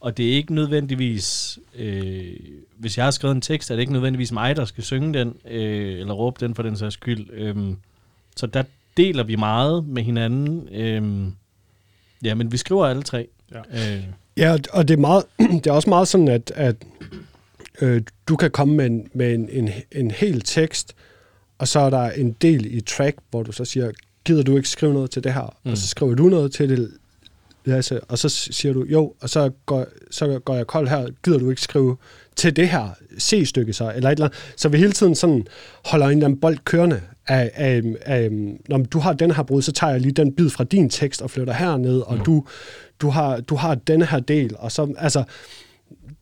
og 0.00 0.16
det 0.16 0.28
er 0.28 0.32
ikke 0.32 0.54
nødvendigvis, 0.54 1.58
øh, 1.74 2.34
hvis 2.76 2.96
jeg 2.96 3.06
har 3.06 3.10
skrevet 3.10 3.34
en 3.34 3.40
tekst, 3.40 3.70
er 3.70 3.74
det 3.74 3.80
ikke 3.80 3.92
nødvendigvis 3.92 4.32
mig, 4.32 4.56
der 4.56 4.64
skal 4.64 4.84
synge 4.84 5.18
den, 5.18 5.36
øh, 5.50 6.00
eller 6.00 6.14
råbe 6.14 6.46
den 6.46 6.54
for 6.54 6.62
den 6.62 6.76
sags 6.76 6.94
skyld. 6.94 7.30
Øhm, 7.32 7.76
så 8.36 8.46
der 8.46 8.62
deler 8.96 9.22
vi 9.22 9.36
meget 9.36 9.86
med 9.86 10.02
hinanden. 10.02 10.68
Øhm, 10.72 11.32
ja, 12.24 12.34
men 12.34 12.52
vi 12.52 12.56
skriver 12.56 12.86
alle 12.86 13.02
tre. 13.02 13.28
Ja. 13.52 13.96
Øh, 13.96 14.04
Ja, 14.36 14.56
og 14.72 14.88
det 14.88 14.94
er, 14.94 15.00
meget, 15.00 15.24
det 15.64 15.66
er 15.66 15.72
også 15.72 15.90
meget 15.90 16.08
sådan, 16.08 16.28
at, 16.28 16.52
at 16.54 16.76
øh, 17.80 18.02
du 18.28 18.36
kan 18.36 18.50
komme 18.50 18.74
med, 18.76 18.86
en, 18.86 19.08
med 19.14 19.34
en, 19.34 19.48
en, 19.50 19.70
en 19.92 20.10
hel 20.10 20.40
tekst, 20.40 20.94
og 21.58 21.68
så 21.68 21.80
er 21.80 21.90
der 21.90 22.10
en 22.10 22.32
del 22.32 22.76
i 22.76 22.80
track, 22.80 23.16
hvor 23.30 23.42
du 23.42 23.52
så 23.52 23.64
siger, 23.64 23.90
gider 24.24 24.42
du 24.42 24.56
ikke 24.56 24.68
skrive 24.68 24.94
noget 24.94 25.10
til 25.10 25.24
det 25.24 25.34
her? 25.34 25.42
Mm. 25.42 25.68
Mm. 25.68 25.70
Og 25.70 25.78
så 25.78 25.88
skriver 25.88 26.14
du 26.14 26.28
noget 26.28 26.52
til 26.52 26.68
det, 26.68 26.90
Lasse, 27.64 28.00
og 28.00 28.18
så 28.18 28.28
siger 28.28 28.72
du, 28.72 28.84
jo, 28.84 29.14
og 29.20 29.30
så 29.30 29.50
går, 29.66 29.86
så 30.10 30.38
går 30.38 30.54
jeg 30.54 30.66
kold 30.66 30.88
her, 30.88 31.08
gider 31.24 31.38
du 31.38 31.50
ikke 31.50 31.62
skrive 31.62 31.96
til 32.36 32.56
det 32.56 32.68
her 32.68 32.88
C-stykke 33.20 33.72
så, 33.72 33.92
eller 33.96 34.08
et 34.08 34.12
eller 34.12 34.26
andet. 34.26 34.52
Så 34.56 34.68
vi 34.68 34.78
hele 34.78 34.92
tiden 34.92 35.14
sådan 35.14 35.46
holder 35.84 36.06
en 36.06 36.12
eller 36.12 36.26
anden 36.26 36.40
bold 36.40 36.58
kørende 36.64 37.00
af, 37.26 37.50
af, 37.54 37.82
af 38.02 38.30
når 38.68 38.78
du 38.78 38.98
har 38.98 39.12
den 39.12 39.30
her 39.30 39.42
brud, 39.42 39.62
så 39.62 39.72
tager 39.72 39.90
jeg 39.90 40.00
lige 40.00 40.12
den 40.12 40.34
bid 40.34 40.50
fra 40.50 40.64
din 40.64 40.90
tekst 40.90 41.22
og 41.22 41.30
flytter 41.30 41.54
herned, 41.54 42.00
og 42.00 42.26
du, 42.26 42.44
du, 43.00 43.10
har, 43.10 43.40
du 43.40 43.54
har 43.54 43.74
denne 43.74 44.06
her 44.06 44.20
del, 44.20 44.56
og 44.58 44.72
så, 44.72 44.94
altså, 44.98 45.24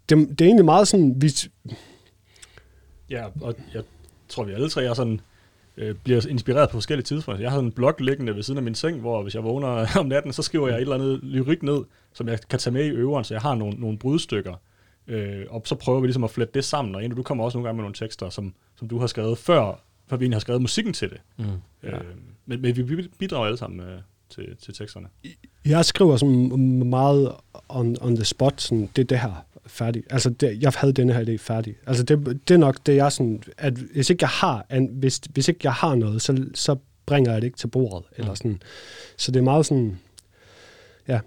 det, 0.08 0.28
det 0.28 0.40
er 0.40 0.44
egentlig 0.44 0.64
meget 0.64 0.88
sådan, 0.88 1.14
vi, 1.16 1.32
Ja, 3.10 3.24
og 3.40 3.54
jeg 3.74 3.82
tror, 4.28 4.44
vi 4.44 4.52
alle 4.52 4.70
tre 4.70 4.84
er 4.84 4.94
sådan, 4.94 5.20
øh, 5.78 5.94
bliver 5.94 6.26
inspireret 6.26 6.68
på 6.68 6.76
forskellige 6.76 7.04
tidspunkter. 7.04 7.42
Jeg 7.42 7.50
har 7.50 7.56
sådan 7.56 7.68
en 7.68 7.72
blog 7.72 7.94
liggende 7.98 8.36
ved 8.36 8.42
siden 8.42 8.58
af 8.58 8.62
min 8.62 8.74
seng, 8.74 9.00
hvor 9.00 9.22
hvis 9.22 9.34
jeg 9.34 9.44
vågner 9.44 9.86
om 10.00 10.06
natten, 10.06 10.32
så 10.32 10.42
skriver 10.42 10.68
jeg 10.68 10.76
et 10.76 10.80
eller 10.80 10.94
andet 10.94 11.20
lyrik 11.22 11.62
ned, 11.62 11.84
som 12.12 12.28
jeg 12.28 12.38
kan 12.50 12.58
tage 12.58 12.74
med 12.74 12.84
i 12.84 12.90
øveren, 12.90 13.24
så 13.24 13.34
jeg 13.34 13.40
har 13.40 13.54
nogle, 13.54 13.80
nogle 13.80 13.98
brudstykker. 13.98 14.54
Øh, 15.06 15.44
og 15.50 15.62
så 15.64 15.74
prøver 15.74 16.00
vi 16.00 16.06
ligesom 16.06 16.24
at 16.24 16.30
flette 16.30 16.54
det 16.54 16.64
sammen, 16.64 16.94
og 16.94 17.16
du 17.16 17.22
kommer 17.22 17.44
også 17.44 17.58
nogle 17.58 17.68
gange 17.68 17.76
med 17.76 17.82
nogle 17.82 17.94
tekster, 17.94 18.30
som, 18.30 18.54
som 18.76 18.88
du 18.88 18.98
har 18.98 19.06
skrevet 19.06 19.38
før, 19.38 19.80
før 20.06 20.16
vi 20.16 20.24
egentlig 20.24 20.36
har 20.36 20.40
skrevet 20.40 20.62
musikken 20.62 20.92
til 20.92 21.10
det. 21.10 21.20
mm. 21.36 21.44
Ja. 21.82 21.96
Øh, 21.96 22.04
men, 22.46 22.62
men 22.62 22.76
vi 22.76 23.08
bidrager 23.18 23.46
alle 23.46 23.58
sammen 23.58 23.80
øh, 23.80 24.00
til, 24.30 24.56
til 24.56 24.74
teksterne. 24.74 25.08
jeg 25.64 25.84
skriver 25.84 26.16
sådan 26.16 26.88
meget 26.88 27.32
on, 27.68 27.96
on 28.00 28.16
the 28.16 28.24
spot, 28.24 28.60
sådan, 28.60 28.90
det 28.96 29.02
er 29.02 29.06
det 29.06 29.18
her 29.18 29.44
færdigt. 29.68 30.06
Altså, 30.10 30.30
det, 30.30 30.62
jeg 30.62 30.72
havde 30.76 30.92
denne 30.92 31.12
her 31.12 31.24
idé 31.24 31.36
færdig. 31.36 31.76
Altså, 31.86 32.02
det, 32.02 32.40
det 32.48 32.54
er 32.54 32.58
nok 32.58 32.76
det, 32.86 32.96
jeg 32.96 33.12
sådan, 33.12 33.42
at 33.58 33.72
hvis 33.72 34.10
ikke 34.10 34.22
jeg 34.22 34.28
har, 34.28 34.66
an, 34.68 34.90
hvis, 34.92 35.20
hvis 35.32 35.48
ikke 35.48 35.60
jeg 35.62 35.72
har 35.72 35.94
noget, 35.94 36.22
så, 36.22 36.46
så 36.54 36.76
bringer 37.06 37.32
jeg 37.32 37.42
det 37.42 37.46
ikke 37.46 37.58
til 37.58 37.68
bordet. 37.68 38.06
Eller 38.16 38.34
sådan. 38.34 38.62
Så 39.16 39.32
det 39.32 39.38
er 39.38 39.44
meget 39.44 39.66
sådan, 39.66 39.98
ja, 41.08 41.20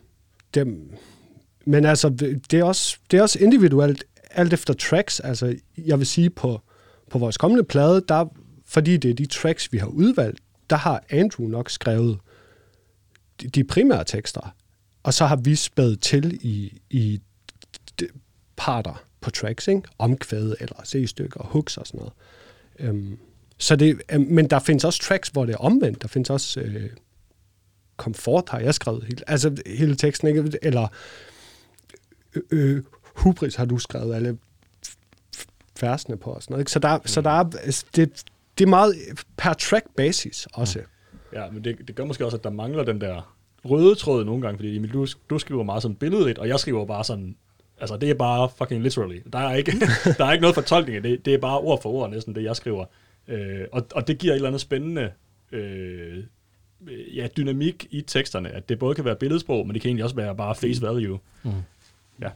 det, 0.53 0.67
men 1.65 1.85
altså, 1.85 2.09
det 2.09 2.53
er, 2.53 2.63
også, 2.63 2.97
det 3.11 3.17
er 3.17 3.21
også 3.21 3.39
individuelt, 3.39 4.03
alt 4.31 4.53
efter 4.53 4.73
tracks. 4.73 5.19
Altså, 5.19 5.55
jeg 5.77 5.99
vil 5.99 6.07
sige, 6.07 6.29
på, 6.29 6.61
på 7.09 7.19
vores 7.19 7.37
kommende 7.37 7.63
plade, 7.63 8.03
der, 8.07 8.25
fordi 8.65 8.97
det 8.97 9.11
er 9.11 9.15
de 9.15 9.25
tracks, 9.25 9.73
vi 9.73 9.77
har 9.77 9.87
udvalgt, 9.87 10.39
der 10.69 10.75
har 10.75 11.03
Andrew 11.09 11.47
nok 11.47 11.69
skrevet 11.69 12.19
de, 13.41 13.47
de 13.47 13.63
primære 13.63 14.03
tekster, 14.03 14.55
og 15.03 15.13
så 15.13 15.25
har 15.25 15.35
vi 15.35 15.55
spædet 15.55 16.01
til 16.01 16.39
i, 16.41 16.81
i 16.89 17.21
parter 18.55 19.03
på 19.21 19.29
tracks, 19.29 19.67
ikke? 19.67 19.81
omkvæd 19.97 20.53
eller 20.59 20.75
C-stykker, 20.85 21.43
hooks 21.43 21.77
og 21.77 21.87
sådan 21.87 21.97
noget. 21.97 22.13
Øhm, 22.79 23.17
så 23.57 23.75
det, 23.75 24.01
øh, 24.11 24.21
men 24.21 24.49
der 24.49 24.59
findes 24.59 24.83
også 24.83 25.01
tracks, 25.01 25.29
hvor 25.29 25.45
det 25.45 25.53
er 25.53 25.57
omvendt. 25.57 26.01
Der 26.01 26.07
findes 26.07 26.29
også 26.29 26.59
øh, 26.59 26.89
komfort, 27.97 28.49
har 28.49 28.59
jeg 28.59 28.73
skrevet 28.73 29.03
hele, 29.03 29.29
altså 29.29 29.61
hele 29.65 29.95
teksten, 29.95 30.27
ikke? 30.27 30.59
eller 30.61 30.87
øh, 32.35 32.43
øh, 32.51 32.83
hubris 33.03 33.55
har 33.55 33.65
du 33.65 33.77
skrevet 33.77 34.15
alle 34.15 34.37
versene 35.81 36.17
på 36.17 36.31
og 36.31 36.43
sådan 36.43 36.53
noget. 36.53 36.61
Ikke? 36.61 36.71
Så 36.71 36.79
der, 36.79 36.97
mm. 36.97 37.07
så 37.07 37.21
der 37.21 37.29
er, 37.29 37.45
altså, 37.63 37.85
det, 37.95 38.23
det 38.57 38.63
er 38.63 38.69
meget 38.69 38.95
per 39.37 39.53
track 39.53 39.85
basis 39.95 40.47
også. 40.53 40.79
Ja, 41.33 41.49
men 41.51 41.63
det, 41.63 41.87
det 41.87 41.95
gør 41.95 42.05
måske 42.05 42.25
også, 42.25 42.37
at 42.37 42.43
der 42.43 42.49
mangler 42.49 42.83
den 42.83 43.01
der 43.01 43.35
røde 43.65 43.95
tråd 43.95 44.25
nogle 44.25 44.41
gange, 44.41 44.57
fordi 44.57 44.75
Emil, 44.75 44.93
du, 44.93 45.07
du 45.29 45.39
skriver 45.39 45.63
meget 45.63 45.81
sådan 45.81 45.95
billedrigt, 45.95 46.39
og 46.39 46.47
jeg 46.47 46.59
skriver 46.59 46.85
bare 46.85 47.03
sådan, 47.03 47.35
altså 47.81 47.97
det 47.97 48.09
er 48.09 48.13
bare 48.13 48.49
fucking 48.57 48.83
literally. 48.83 49.19
Der 49.33 49.39
er 49.39 49.55
ikke, 49.55 49.71
der 50.17 50.25
er 50.25 50.31
ikke 50.31 50.41
noget 50.41 50.55
fortolkning 50.55 50.95
af 50.95 51.03
det, 51.03 51.25
det 51.25 51.33
er 51.33 51.37
bare 51.37 51.57
ord 51.57 51.81
for 51.81 51.89
ord 51.89 52.09
næsten, 52.09 52.35
det 52.35 52.43
jeg 52.43 52.55
skriver. 52.55 52.85
Øh, 53.27 53.61
og, 53.71 53.85
og 53.95 54.07
det 54.07 54.17
giver 54.17 54.33
et 54.33 54.35
eller 54.35 54.49
andet 54.49 54.61
spændende 54.61 55.11
øh, 55.51 56.23
ja, 57.15 57.27
dynamik 57.37 57.87
i 57.91 58.01
teksterne, 58.01 58.49
at 58.49 58.69
det 58.69 58.79
både 58.79 58.95
kan 58.95 59.05
være 59.05 59.15
billedsprog, 59.15 59.67
men 59.67 59.73
det 59.73 59.81
kan 59.81 59.89
egentlig 59.89 60.03
også 60.03 60.15
være 60.15 60.35
bare 60.35 60.55
face 60.55 60.81
value. 60.81 61.19
Mm. 61.43 61.51
Ja. 62.21 62.29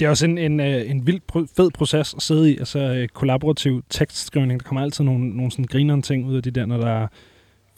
Det 0.00 0.06
er 0.06 0.10
også 0.10 0.24
en, 0.24 0.38
en, 0.38 0.60
øh, 0.60 0.90
en 0.90 1.06
vild 1.06 1.20
fed 1.56 1.70
proces 1.70 2.14
at 2.14 2.22
sidde 2.22 2.52
i, 2.52 2.58
altså 2.58 2.78
øh, 2.78 3.08
kollaborativ 3.08 3.84
tekstskrivning. 3.90 4.60
Der 4.60 4.66
kommer 4.66 4.82
altid 4.82 5.04
nogle, 5.04 5.28
nogle 5.36 5.50
sådan 5.50 5.64
grinerende 5.64 6.06
ting 6.06 6.26
ud 6.26 6.36
af 6.36 6.42
det 6.42 6.54
der, 6.54 6.66
når 6.66 6.76
der 6.76 6.90
er 6.90 7.06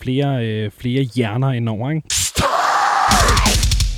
flere, 0.01 0.47
øh, 0.47 0.71
flere 0.71 1.03
hjerner 1.03 1.53
indover, 1.53 1.91
ikke? 1.91 2.09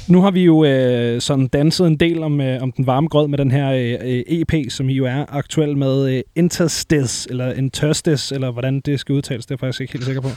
Nu 0.09 0.21
har 0.23 0.31
vi 0.31 0.45
jo 0.45 0.65
øh, 0.65 1.21
sådan 1.21 1.47
danset 1.47 1.87
en 1.87 1.97
del 1.97 2.23
om, 2.23 2.41
øh, 2.41 2.63
om 2.63 2.73
den 2.73 2.87
varme 2.87 3.09
grød 3.09 3.29
med 3.29 3.39
den 3.39 3.51
her 3.51 3.71
øh, 3.73 4.23
EP, 4.27 4.71
som 4.71 4.89
I 4.89 4.93
jo 4.95 5.05
er 5.05 5.25
aktuel 5.29 5.77
med 5.77 6.15
øh, 6.15 6.23
Interstes, 6.37 7.27
eller 7.31 7.53
Interstes, 7.53 8.33
eller 8.33 8.51
hvordan 8.51 8.81
det 8.81 9.01
skal 9.01 9.13
udtales, 9.13 9.47
det 9.47 9.51
er 9.51 9.55
jeg 9.55 9.61
faktisk 9.61 9.81
ikke 9.81 9.93
helt 9.93 10.05
sikker 10.05 10.21
på. 10.21 10.29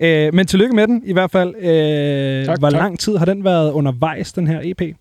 Øh, 0.00 0.34
men 0.34 0.46
tillykke 0.46 0.74
med 0.76 0.86
den 0.86 1.02
i 1.04 1.12
hvert 1.12 1.30
fald. 1.30 1.54
Øh, 1.56 2.46
Tak, 2.46 2.58
hvor 2.58 2.70
tak. 2.70 2.78
lang 2.80 2.98
tid 3.00 3.16
har 3.16 3.24
den 3.24 3.44
været 3.44 3.72
undervejs, 3.72 4.32
den 4.32 4.46
her 4.46 4.60
EP? 4.64 4.80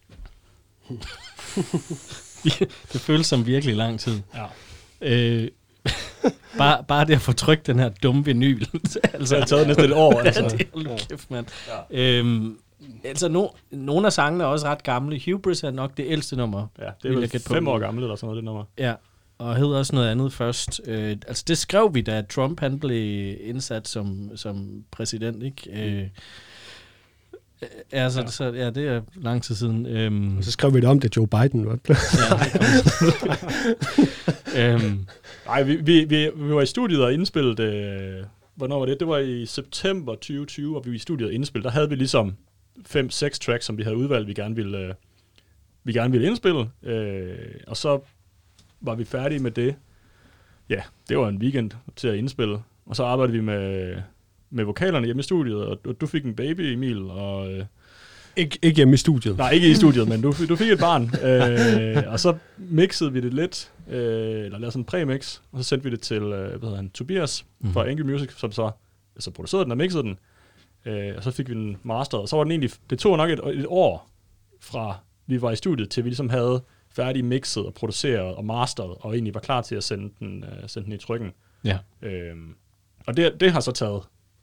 det 2.93 3.01
føles 3.01 3.27
som 3.27 3.45
virkelig 3.47 3.75
lang 3.75 3.99
tid. 3.99 4.13
Ja. 4.35 4.45
Øh, 5.01 5.47
bare, 6.57 6.83
bare 6.87 7.05
det 7.05 7.13
at 7.13 7.21
få 7.21 7.31
trykt 7.33 7.67
den 7.67 7.79
her 7.79 7.89
dumme 8.03 8.25
vinyl. 8.25 8.65
altså, 9.13 9.35
Det 9.35 9.39
har 9.41 9.45
taget 9.45 9.67
næsten 9.67 9.85
et 9.85 9.93
år, 9.93 10.19
altså. 10.25 10.41
det 10.57 10.67
er 10.75 10.97
kæft, 11.09 11.31
mand. 11.31 11.45
Ja. 11.91 12.01
Øhm, 12.01 12.57
altså, 13.03 13.27
no, 13.27 13.47
nogle 13.71 14.05
af 14.05 14.13
sangene 14.13 14.43
er 14.43 14.47
også 14.47 14.65
ret 14.67 14.83
gamle. 14.83 15.21
Hubris 15.25 15.63
er 15.63 15.71
nok 15.71 15.97
det 15.97 16.05
ældste 16.07 16.35
nummer. 16.35 16.67
Ja, 16.79 16.89
det 17.03 17.11
er 17.11 17.15
vel 17.19 17.29
fem 17.39 17.67
år 17.67 17.79
gammelt 17.79 18.03
eller 18.03 18.15
sådan 18.15 18.25
noget, 18.27 18.35
det 18.37 18.43
nummer. 18.45 18.63
Ja, 18.77 18.93
og 19.37 19.55
hed 19.55 19.65
også 19.65 19.95
noget 19.95 20.09
andet 20.09 20.33
først. 20.33 20.81
Øh, 20.85 21.17
altså, 21.27 21.43
det 21.47 21.57
skrev 21.57 21.89
vi, 21.93 22.01
da 22.01 22.21
Trump 22.21 22.59
han 22.59 22.79
blev 22.79 23.35
indsat 23.41 23.87
som, 23.87 24.31
som 24.35 24.83
præsident, 24.91 25.43
ikke? 25.43 25.69
Øh, 25.73 26.01
øh, 26.01 27.67
altså, 27.91 28.21
ja. 28.21 28.27
Så, 28.27 28.43
ja, 28.43 28.69
det 28.69 28.87
er 28.87 29.01
lang 29.15 29.43
tid 29.43 29.55
siden. 29.55 29.85
Øhm, 29.85 30.37
Og 30.37 30.43
så 30.43 30.51
skrev 30.51 30.73
vi 30.73 30.79
det 30.79 30.89
om, 30.89 30.99
det 30.99 31.17
Joe 31.17 31.27
Biden 31.27 31.65
var. 31.65 31.79
ja, 34.55 34.73
øhm, 34.73 35.05
Nej, 35.45 35.63
vi, 35.63 35.75
vi, 35.75 36.03
vi, 36.03 36.29
vi 36.35 36.53
var 36.53 36.61
i 36.61 36.65
studiet 36.65 37.03
og 37.03 37.13
indspillet, 37.13 37.59
øh, 37.59 38.23
hvornår 38.55 38.79
var 38.79 38.85
det? 38.85 38.99
Det 38.99 39.07
var 39.07 39.17
i 39.17 39.45
september 39.45 40.15
2020, 40.15 40.77
og 40.77 40.85
vi 40.85 40.89
var 40.89 40.95
i 40.95 40.99
studiet 40.99 41.27
og 41.27 41.33
indspillet. 41.33 41.63
Der 41.65 41.71
havde 41.71 41.89
vi 41.89 41.95
ligesom 41.95 42.35
fem-seks 42.85 43.39
tracks, 43.39 43.65
som 43.65 43.77
vi 43.77 43.83
havde 43.83 43.97
udvalgt, 43.97 44.27
vi 44.27 44.33
gerne 44.33 44.55
ville, 44.55 44.77
øh, 44.77 44.93
vi 45.83 45.93
gerne 45.93 46.11
ville 46.11 46.27
indspille. 46.27 46.69
Øh, 46.83 47.35
og 47.67 47.77
så 47.77 47.99
var 48.81 48.95
vi 48.95 49.03
færdige 49.03 49.39
med 49.39 49.51
det. 49.51 49.75
Ja, 50.69 50.81
det 51.09 51.17
var 51.17 51.29
en 51.29 51.37
weekend 51.37 51.71
til 51.95 52.07
at 52.07 52.15
indspille. 52.15 52.57
Og 52.85 52.95
så 52.95 53.03
arbejdede 53.03 53.37
vi 53.37 53.43
med, 53.43 53.95
med 54.49 54.63
vokalerne 54.63 55.05
hjemme 55.05 55.19
i 55.19 55.23
studiet, 55.23 55.65
og 55.65 55.79
du, 56.01 56.07
fik 56.07 56.23
en 56.25 56.35
baby, 56.35 56.61
Emil, 56.61 57.01
og... 57.01 57.53
Øh, 57.53 57.65
ikke, 58.35 58.59
ikke 58.61 58.75
hjemme 58.75 58.93
i 58.93 58.97
studiet. 58.97 59.37
Nej, 59.37 59.49
ikke 59.51 59.69
i 59.69 59.73
studiet, 59.73 60.07
men 60.07 60.21
du, 60.21 60.33
du 60.49 60.55
fik 60.55 60.69
et 60.69 60.79
barn. 60.79 61.03
Øh, 61.25 62.03
og 62.13 62.19
så 62.19 62.37
mixede 62.57 63.13
vi 63.13 63.21
det 63.21 63.33
lidt, 63.33 63.71
øh, 63.89 63.95
eller 64.45 64.57
lavede 64.59 64.71
sådan 64.71 64.81
en 64.81 64.85
præmix, 64.85 65.39
og 65.51 65.63
så 65.63 65.69
sendte 65.69 65.83
vi 65.83 65.91
det 65.91 66.01
til, 66.01 66.21
øh, 66.21 66.29
hvad 66.49 66.59
hedder 66.61 66.75
han, 66.75 66.89
Tobias 66.89 67.45
Mhm. 67.59 67.73
fra 67.73 67.89
Angry 67.89 68.01
Music, 68.01 68.29
som 68.37 68.51
så 68.51 68.71
altså 69.15 69.31
producerede 69.31 69.63
den 69.63 69.71
og 69.71 69.77
mixede 69.77 70.03
den. 70.03 70.17
Øh, 70.85 71.13
og 71.17 71.23
så 71.23 71.31
fik 71.31 71.49
vi 71.49 71.53
den 71.53 71.77
masteret, 71.83 72.21
og 72.21 72.29
så 72.29 72.35
var 72.35 72.43
den 72.43 72.51
egentlig, 72.51 72.71
det 72.89 72.99
tog 72.99 73.17
nok 73.17 73.29
et, 73.29 73.39
et 73.53 73.65
år 73.69 74.09
fra 74.61 74.97
vi 75.27 75.41
var 75.41 75.51
i 75.51 75.55
studiet, 75.55 75.89
til 75.89 76.03
vi 76.03 76.09
ligesom 76.09 76.29
havde 76.29 76.61
færdig 76.89 77.25
mixet 77.25 77.65
og 77.65 77.73
produceret 77.73 78.35
og 78.35 78.45
masteret, 78.45 78.95
og 78.99 79.13
egentlig 79.13 79.33
var 79.33 79.39
klar 79.39 79.61
til 79.61 79.75
at 79.75 79.83
sende 79.83 80.13
den, 80.19 80.43
øh, 80.43 80.69
sende 80.69 80.85
den 80.85 80.93
i 80.93 80.97
trykken. 80.97 81.31
ja. 81.63 81.77
Øh, 82.01 82.35
og 83.07 83.17
det, 83.17 83.39
det 83.39 83.51
har 83.51 83.59
så 83.59 83.71
taget 83.71 84.01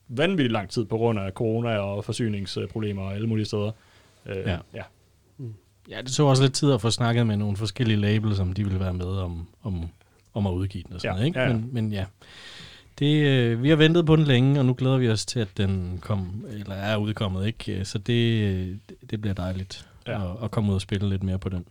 vanvittigt 0.08 0.52
lang 0.52 0.68
tid 0.70 0.84
på 0.84 0.96
grund 0.96 1.18
af 1.18 1.32
corona 1.32 1.78
og 1.78 2.04
forsyningsproblemer 2.04 3.02
og 3.02 3.14
alle 3.14 3.26
mulige 3.26 3.46
steder. 3.46 3.70
Øh, 4.26 4.36
Ja. 4.36 4.58
ja. 4.74 4.82
ja, 5.90 6.02
det 6.02 6.12
tog 6.12 6.28
også 6.28 6.42
lidt 6.42 6.54
tid 6.54 6.72
at 6.72 6.80
få 6.80 6.90
snakket 6.90 7.26
med 7.26 7.36
nogle 7.36 7.56
forskellige 7.56 7.96
labels, 7.96 8.38
om 8.38 8.52
de 8.52 8.64
ville 8.64 8.80
være 8.80 8.94
med 8.94 9.06
om, 9.06 9.48
om, 9.62 9.88
om 10.34 10.46
at 10.46 10.50
udgive 10.52 10.82
den 10.86 10.92
og 10.94 11.00
sådan 11.00 11.10
Ja, 11.14 11.16
noget, 11.16 11.26
ikke? 11.26 11.40
ja, 11.40 11.46
ja. 11.46 11.52
Men, 11.52 11.68
men 11.72 11.92
ja, 11.92 12.04
det, 13.00 13.26
øh, 13.26 13.62
vi 13.62 13.68
har 13.68 13.76
ventet 13.76 14.06
på 14.06 14.16
den 14.16 14.24
længe, 14.24 14.58
og 14.60 14.66
nu 14.66 14.74
glæder 14.74 14.98
vi 14.98 15.08
os 15.10 15.26
til, 15.26 15.40
at 15.40 15.48
den 15.56 15.98
kom, 16.00 16.44
eller 16.52 16.74
er 16.74 16.96
udkommet, 16.96 17.46
ikke? 17.46 17.84
Så 17.84 17.98
det, 17.98 18.42
øh, 18.42 18.66
det- 18.88 19.10
det 19.10 19.20
bliver 19.20 19.34
dejligt 19.34 19.86
Ja. 20.06 20.32
at, 20.32 20.36
at 20.44 20.50
komme 20.50 20.70
ud 20.70 20.74
og 20.74 20.80
spille 20.80 21.08
lidt 21.08 21.22
mere 21.22 21.38
på 21.38 21.48
den. 21.48 21.64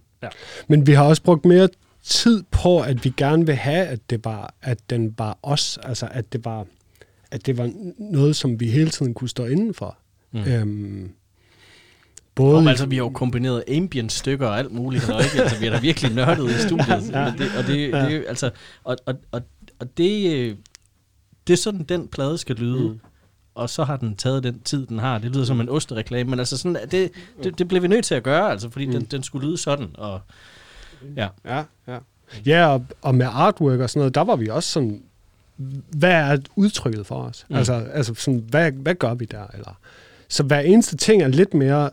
Men 0.68 0.88
vi 0.88 0.92
har 0.92 1.04
også 1.04 1.24
brugt 1.24 1.46
mere 1.46 1.70
tid 2.04 2.44
på, 2.52 2.80
at 2.80 3.06
vi 3.06 3.14
gerne 3.18 3.46
vil 3.46 3.56
have, 3.56 3.86
at 3.88 4.00
det 4.10 4.26
var, 4.26 4.54
at 4.62 4.90
den 4.90 5.16
var 5.18 5.38
os, 5.44 5.80
altså 5.84 6.08
at 6.12 6.34
det 6.34 6.46
var, 6.46 6.66
at 7.32 7.46
det 7.46 7.58
var 7.58 7.72
noget, 7.98 8.36
som 8.36 8.60
vi 8.60 8.68
hele 8.72 8.90
tiden 8.90 9.14
kunne 9.14 9.30
stå 9.30 9.46
inden 9.46 9.74
for. 9.74 9.98
Mm. 10.32 10.40
Øhm, 10.40 11.12
både 12.36 12.58
Om, 12.58 12.68
altså, 12.68 12.86
vi 12.86 12.96
har 12.96 13.04
jo 13.04 13.10
kombineret 13.10 13.64
ambient 13.76 14.12
stykker 14.12 14.48
og 14.48 14.60
alt 14.60 14.72
muligt, 14.72 15.10
og 15.10 15.24
ikke? 15.24 15.42
Altså, 15.42 15.60
vi 15.60 15.66
er 15.66 15.72
da 15.72 15.80
virkelig 15.80 16.14
nørdet 16.16 16.50
i 16.50 16.54
studiet. 16.54 17.12
ja. 17.14 17.26
det, 17.38 17.48
og, 17.58 17.64
det, 17.68 17.68
det, 17.68 17.94
er 17.94 18.10
jo, 18.10 18.24
altså, 18.28 18.52
og, 18.84 18.98
og, 19.06 19.16
og, 19.32 19.42
og 19.80 19.98
det, 19.98 20.34
øh, 20.36 20.56
det 21.50 21.54
er 21.54 21.62
sådan, 21.62 21.84
den 21.84 22.08
plade 22.08 22.38
skal 22.38 22.56
lyde. 22.56 22.90
Mm. 22.90 23.00
Og 23.56 23.70
så 23.70 23.84
har 23.84 23.98
den 23.98 24.16
taget 24.16 24.44
den 24.44 24.60
tid, 24.60 24.86
den 24.86 25.00
har. 25.00 25.18
Det 25.18 25.32
lyder 25.32 25.46
som 25.46 25.62
en 25.62 25.70
ostereklame, 25.70 26.30
men 26.30 26.40
altså 26.40 26.58
sådan, 26.58 26.78
det, 26.92 27.12
det, 27.44 27.60
det 27.60 27.68
blev 27.68 27.84
vi 27.84 27.88
nødt 27.88 28.06
til 28.06 28.16
at 28.16 28.24
gøre, 28.24 28.52
altså, 28.52 28.70
fordi 28.70 28.86
mm. 28.86 28.92
den, 28.92 29.02
den 29.02 29.24
skulle 29.24 29.48
lyde 29.48 29.58
sådan. 29.58 29.88
Og, 29.94 30.22
ja. 31.16 31.28
Ja, 31.46 31.64
ja. 31.88 31.98
Ja, 32.46 32.68
og, 32.68 32.86
og 33.02 33.16
med 33.16 33.26
artwork 33.30 33.80
og 33.80 33.90
sådan 33.90 34.00
noget, 34.00 34.16
der 34.16 34.22
var 34.22 34.36
vi 34.36 34.48
også 34.48 34.70
sådan, 34.70 35.04
hvad 35.98 36.12
er 36.12 36.38
udtrykket 36.56 37.08
for 37.08 37.16
os? 37.16 37.46
Mm. 37.50 37.54
Mm. 37.54 37.58
Altså, 37.58 37.74
altså 37.74 38.14
sådan, 38.14 38.40
hvad, 38.50 38.72
hvad 38.72 38.96
gør 38.96 39.14
vi 39.14 39.26
der? 39.26 39.48
Eller, 39.54 39.80
så 40.28 40.44
hver 40.44 40.60
eneste 40.60 40.98
ting 40.98 41.22
er 41.22 41.28
lidt 41.28 41.54
mere 41.54 41.90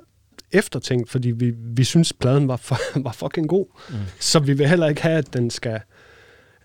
eftertænkt, 0.52 1.11
fordi 1.11 1.30
vi, 1.30 1.54
vi 1.57 1.84
synes, 1.84 2.12
pladen 2.12 2.48
var, 2.48 2.57
for, 2.57 2.78
var 3.07 3.12
fucking 3.12 3.48
god. 3.48 3.66
Mm. 3.88 3.94
Mm. 3.94 4.00
Så 4.20 4.38
vi 4.38 4.52
vil 4.52 4.68
heller 4.68 4.88
ikke 4.88 5.02
have, 5.02 5.18
at 5.18 5.32
den 5.32 5.50
skal, 5.50 5.80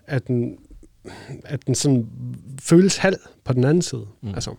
at 0.06 0.26
den, 0.26 0.58
at 1.44 1.66
den 1.66 1.74
sådan 1.74 2.06
føles 2.60 2.96
halv 2.96 3.18
på 3.44 3.52
den 3.52 3.64
anden 3.64 3.82
side. 3.82 4.06
Mm. 4.20 4.34
Altså, 4.34 4.54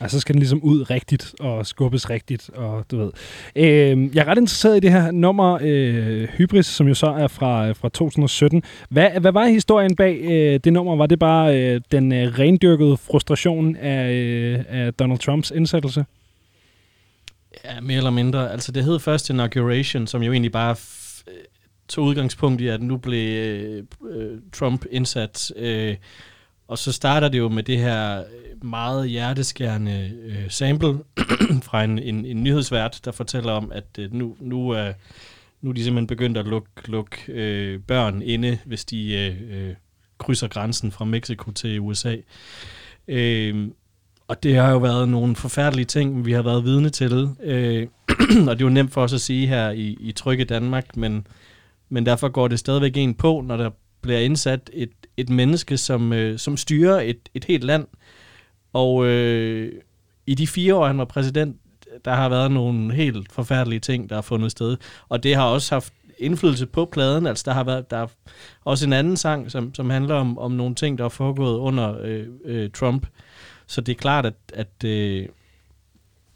Altså, 0.00 0.16
så 0.16 0.20
skal 0.20 0.32
den 0.32 0.40
ligesom 0.40 0.62
ud 0.62 0.90
rigtigt 0.90 1.34
og 1.40 1.66
skubbes 1.66 2.10
rigtigt, 2.10 2.50
og 2.50 2.84
du 2.90 2.98
ved. 2.98 3.10
Øh, 3.56 4.16
jeg 4.16 4.20
er 4.20 4.24
ret 4.24 4.38
interesseret 4.38 4.76
i 4.76 4.80
det 4.80 4.92
her 4.92 5.10
nummer, 5.10 5.58
øh, 5.62 6.28
Hybris, 6.28 6.66
som 6.66 6.88
jo 6.88 6.94
så 6.94 7.06
er 7.06 7.28
fra, 7.28 7.72
fra 7.72 7.88
2017. 7.88 8.62
Hvad, 8.88 9.10
hvad 9.20 9.32
var 9.32 9.46
historien 9.46 9.96
bag 9.96 10.18
øh, 10.20 10.60
det 10.64 10.72
nummer? 10.72 10.96
Var 10.96 11.06
det 11.06 11.18
bare 11.18 11.60
øh, 11.60 11.80
den 11.92 12.12
øh, 12.12 12.38
rendyrkede 12.38 12.96
frustration 12.96 13.76
af, 13.76 14.12
øh, 14.12 14.64
af 14.68 14.94
Donald 14.94 15.18
Trumps 15.18 15.50
indsættelse? 15.50 16.04
Ja, 17.64 17.80
mere 17.80 17.96
eller 17.96 18.10
mindre. 18.10 18.52
Altså, 18.52 18.72
det 18.72 18.84
hed 18.84 18.98
først 18.98 19.30
Inauguration, 19.30 20.06
som 20.06 20.22
jo 20.22 20.32
egentlig 20.32 20.52
bare 20.52 20.76
øh, 21.28 21.34
tog 21.88 22.04
udgangspunkt 22.04 22.60
i, 22.60 22.68
at 22.68 22.82
nu 22.82 22.96
blev 22.96 23.84
øh, 24.10 24.38
Trump 24.52 24.84
indsat. 24.90 25.52
Øh, 25.56 25.96
og 26.68 26.78
så 26.78 26.92
starter 26.92 27.28
det 27.28 27.38
jo 27.38 27.48
med 27.48 27.62
det 27.62 27.78
her 27.78 28.24
meget 28.62 29.10
hjerteskærende 29.10 30.12
øh, 30.24 30.50
sample 30.50 30.98
fra 31.68 31.84
en, 31.84 31.98
en, 31.98 32.24
en 32.24 32.42
nyhedsvært, 32.42 33.00
der 33.04 33.12
fortæller 33.12 33.52
om, 33.52 33.72
at 33.72 33.84
øh, 33.98 34.14
nu, 34.14 34.36
nu, 34.40 34.70
er, 34.70 34.92
nu 35.60 35.70
er 35.70 35.74
de 35.74 35.84
simpelthen 35.84 36.06
begyndt 36.06 36.38
at 36.38 36.46
lukke 36.46 36.70
luk, 36.84 37.28
øh, 37.28 37.80
børn 37.80 38.22
inde, 38.22 38.58
hvis 38.64 38.84
de 38.84 39.14
øh, 39.14 39.68
øh, 39.68 39.74
krydser 40.18 40.48
grænsen 40.48 40.92
fra 40.92 41.04
Mexico 41.04 41.50
til 41.50 41.80
USA. 41.80 42.16
Øh, 43.08 43.68
og 44.28 44.42
det 44.42 44.56
har 44.56 44.70
jo 44.70 44.78
været 44.78 45.08
nogle 45.08 45.36
forfærdelige 45.36 45.86
ting, 45.86 46.26
vi 46.26 46.32
har 46.32 46.42
været 46.42 46.64
vidne 46.64 46.90
til. 46.90 47.28
Øh, 47.42 47.86
og 48.48 48.58
det 48.58 48.64
er 48.64 48.66
jo 48.66 48.68
nemt 48.68 48.92
for 48.92 49.02
os 49.02 49.12
at 49.12 49.20
sige 49.20 49.46
her 49.46 49.70
i, 49.70 49.96
i 50.00 50.12
Trygge 50.12 50.44
Danmark, 50.44 50.96
men, 50.96 51.26
men 51.88 52.06
derfor 52.06 52.28
går 52.28 52.48
det 52.48 52.58
stadigvæk 52.58 52.96
en 52.96 53.14
på, 53.14 53.40
når 53.46 53.56
der 53.56 53.70
bliver 54.00 54.18
indsat 54.18 54.70
et, 54.72 54.90
et 55.16 55.30
menneske, 55.30 55.76
som, 55.76 56.12
øh, 56.12 56.38
som 56.38 56.56
styrer 56.56 57.00
et, 57.00 57.28
et 57.34 57.44
helt 57.44 57.64
land. 57.64 57.86
Og 58.72 59.06
øh, 59.06 59.72
i 60.26 60.34
de 60.34 60.46
fire 60.46 60.74
år, 60.74 60.86
han 60.86 60.98
var 60.98 61.04
præsident, 61.04 61.56
der 62.04 62.14
har 62.14 62.28
været 62.28 62.50
nogle 62.50 62.94
helt 62.94 63.32
forfærdelige 63.32 63.80
ting, 63.80 64.08
der 64.08 64.14
har 64.14 64.22
fundet 64.22 64.50
sted. 64.50 64.76
Og 65.08 65.22
det 65.22 65.34
har 65.34 65.44
også 65.44 65.74
haft 65.74 65.92
indflydelse 66.18 66.66
på 66.66 66.84
pladen. 66.84 67.26
Altså, 67.26 67.42
der 67.46 67.52
har 67.52 67.64
været 67.64 67.90
der 67.90 67.96
er 67.96 68.06
også 68.64 68.86
en 68.86 68.92
anden 68.92 69.16
sang, 69.16 69.50
som, 69.50 69.74
som 69.74 69.90
handler 69.90 70.14
om, 70.14 70.38
om 70.38 70.52
nogle 70.52 70.74
ting, 70.74 70.98
der 70.98 71.04
er 71.04 71.08
foregået 71.08 71.58
under 71.58 71.98
øh, 72.02 72.26
øh, 72.44 72.70
Trump. 72.70 73.06
Så 73.66 73.80
det 73.80 73.92
er 73.92 73.96
klart, 73.96 74.26
at, 74.26 74.34
at 74.54 74.84
øh, 74.84 75.26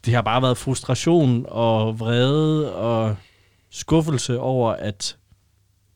det 0.05 0.13
har 0.13 0.21
bare 0.21 0.41
været 0.41 0.57
frustration 0.57 1.45
og 1.49 1.99
vrede 1.99 2.75
og 2.75 3.15
skuffelse 3.69 4.39
over, 4.39 4.71
at, 4.71 5.17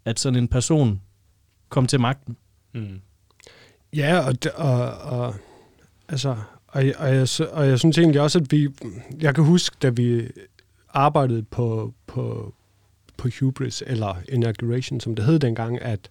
at 0.08 0.20
sådan 0.20 0.40
en 0.40 0.48
person 0.48 1.02
kom 1.70 1.88
til 1.88 2.00
magten. 2.00 2.38
Mm. 2.74 3.02
Ja, 3.96 4.20
og, 4.20 4.34
og, 4.56 4.92
og 4.92 5.36
altså, 6.10 6.36
og, 6.68 6.86
jeg- 6.88 6.96
og, 7.00 7.16
jeg, 7.16 7.28
og 7.52 7.68
jeg 7.68 7.80
synes 7.80 7.98
egentlig 7.98 8.22
også, 8.22 8.40
at 8.40 8.52
vi, 8.52 8.70
jeg 9.22 9.36
kan 9.36 9.44
huske, 9.44 9.76
da 9.82 9.90
vi 9.90 10.28
arbejdede 10.90 11.44
på, 11.44 11.94
på, 12.08 12.54
på 13.18 13.28
Hubris, 13.40 13.84
eller 13.88 14.16
Inauguration, 14.30 15.00
som 15.00 15.16
det 15.16 15.26
hed 15.26 15.40
dengang, 15.40 15.82
at 15.82 16.10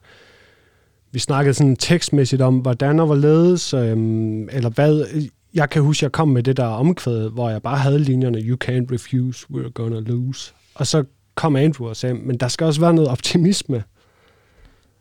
vi 1.12 1.18
snakkede 1.18 1.54
sådan 1.54 1.76
tekstmæssigt 1.76 2.42
om, 2.42 2.58
hvordan 2.58 3.00
og 3.00 3.06
hvorledes, 3.06 3.74
øhm, 3.74 4.48
eller 4.48 4.70
hvad, 4.70 5.06
jeg 5.54 5.70
kan 5.70 5.82
huske, 5.82 6.04
jeg 6.04 6.12
kom 6.12 6.28
med 6.28 6.42
det 6.42 6.56
der 6.56 6.64
omkvæd, 6.66 7.28
hvor 7.30 7.50
jeg 7.50 7.62
bare 7.62 7.78
havde 7.78 7.98
linjerne, 7.98 8.38
you 8.38 8.56
can't 8.64 8.92
refuse, 8.94 9.46
we're 9.52 9.70
gonna 9.70 10.00
lose. 10.00 10.52
Og 10.74 10.86
så 10.86 11.04
kom 11.36 11.56
sagde, 11.94 12.14
men 12.14 12.36
der 12.36 12.48
skal 12.48 12.64
også 12.64 12.80
være 12.80 12.94
noget 12.94 13.10
optimisme. 13.10 13.76
Ja. 13.76 13.82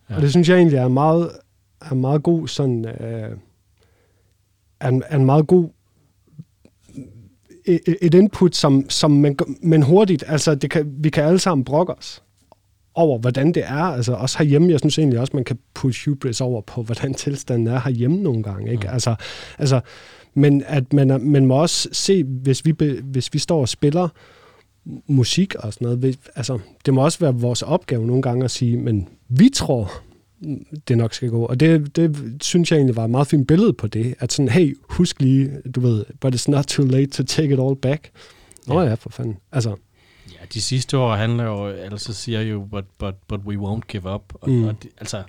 Ja. 0.10 0.16
Og 0.16 0.22
det 0.22 0.30
synes 0.30 0.50
jeg 0.50 0.58
egentlig 0.58 0.78
er 0.78 0.88
meget, 0.88 1.32
er 1.82 1.96
meget 1.96 2.24
god 2.24 2.48
sådan, 2.48 2.86
øh, 2.86 3.38
er, 4.80 4.90
en, 4.90 5.04
er 5.08 5.18
en 5.18 5.26
meget 5.26 5.48
god 5.48 5.70
et, 7.66 7.98
et 8.02 8.14
input, 8.14 8.56
som, 8.56 8.90
som 8.90 9.12
man, 9.12 9.38
men 9.62 9.82
hurtigt, 9.82 10.24
altså 10.28 10.56
det 10.56 10.72
kan, 10.72 10.96
vi 10.98 11.10
kan 11.10 11.24
alle 11.24 11.40
sammen 11.40 11.66
brokke 11.66 11.94
os 11.94 12.24
over, 12.96 13.20
hvordan 13.20 13.52
det 13.52 13.64
er. 13.64 13.84
Altså 13.84 14.14
også 14.14 14.38
herhjemme, 14.38 14.72
jeg 14.72 14.80
synes 14.80 14.98
egentlig 14.98 15.20
også, 15.20 15.32
man 15.36 15.44
kan 15.44 15.58
putte 15.74 16.00
hubris 16.06 16.42
over 16.42 16.62
på, 16.62 16.84
hvordan 16.84 17.14
tilstanden 17.14 17.68
er 17.68 17.80
herhjemme 17.80 18.18
nogle 18.18 18.44
gange. 18.44 18.72
Ikke? 18.72 18.88
Mm. 18.88 18.94
Altså, 18.94 19.16
altså, 19.58 19.80
men 20.34 20.64
at 20.68 20.94
man, 20.94 21.22
man 21.22 21.46
må 21.46 21.62
også 21.62 21.90
se, 21.92 22.24
hvis 22.24 22.66
vi, 22.66 22.74
hvis 23.04 23.34
vi 23.34 23.40
står 23.40 23.62
og 23.62 23.70
spiller 23.70 24.10
musik 25.08 25.56
og 25.56 25.74
sådan 25.74 25.86
noget, 25.86 26.20
altså, 26.36 26.60
det 26.86 26.94
må 26.94 27.04
også 27.04 27.20
være 27.20 27.36
vores 27.36 27.62
opgave 27.62 28.08
nogle 28.08 28.22
gange 28.22 28.44
at 28.44 28.52
sige, 28.52 28.78
men 28.78 29.08
vi 29.30 29.50
tror, 29.50 29.92
det 30.88 30.98
nok 30.98 31.14
skal 31.14 31.30
gå. 31.30 31.46
Og 31.46 31.60
det, 31.60 31.96
det 31.96 32.38
synes 32.44 32.72
jeg 32.72 32.78
egentlig 32.78 32.96
var 32.96 33.04
et 33.04 33.10
meget 33.10 33.28
fint 33.28 33.48
billede 33.48 33.74
på 33.74 33.88
det, 33.88 34.16
at 34.20 34.34
sådan, 34.34 34.50
hey, 34.50 34.78
husk 34.90 35.22
lige, 35.22 35.52
du 35.76 35.80
ved, 35.80 36.06
but 36.20 36.36
it's 36.36 36.52
not 36.52 36.66
too 36.66 36.86
late 36.86 37.12
to 37.12 37.24
take 37.24 37.54
it 37.54 37.60
all 37.60 37.76
back. 37.76 38.12
Nå 38.68 38.82
ja, 38.82 38.88
ja 38.88 38.94
for 38.94 39.10
fanden. 39.10 39.38
Altså, 39.52 39.76
ja, 40.32 40.46
de 40.54 40.62
sidste 40.62 40.98
år 40.98 41.16
handler 41.16 41.44
jo, 41.44 41.68
altså 41.68 42.14
siger 42.14 42.42
jo, 42.42 42.68
but, 42.72 42.86
but, 42.98 43.16
but 43.28 43.40
we 43.40 43.56
won't 43.56 43.88
give 43.88 44.14
up. 44.14 44.34
Og, 44.42 44.50
mm. 44.50 44.64
og 44.64 44.84
de, 44.84 44.90
altså, 44.98 45.24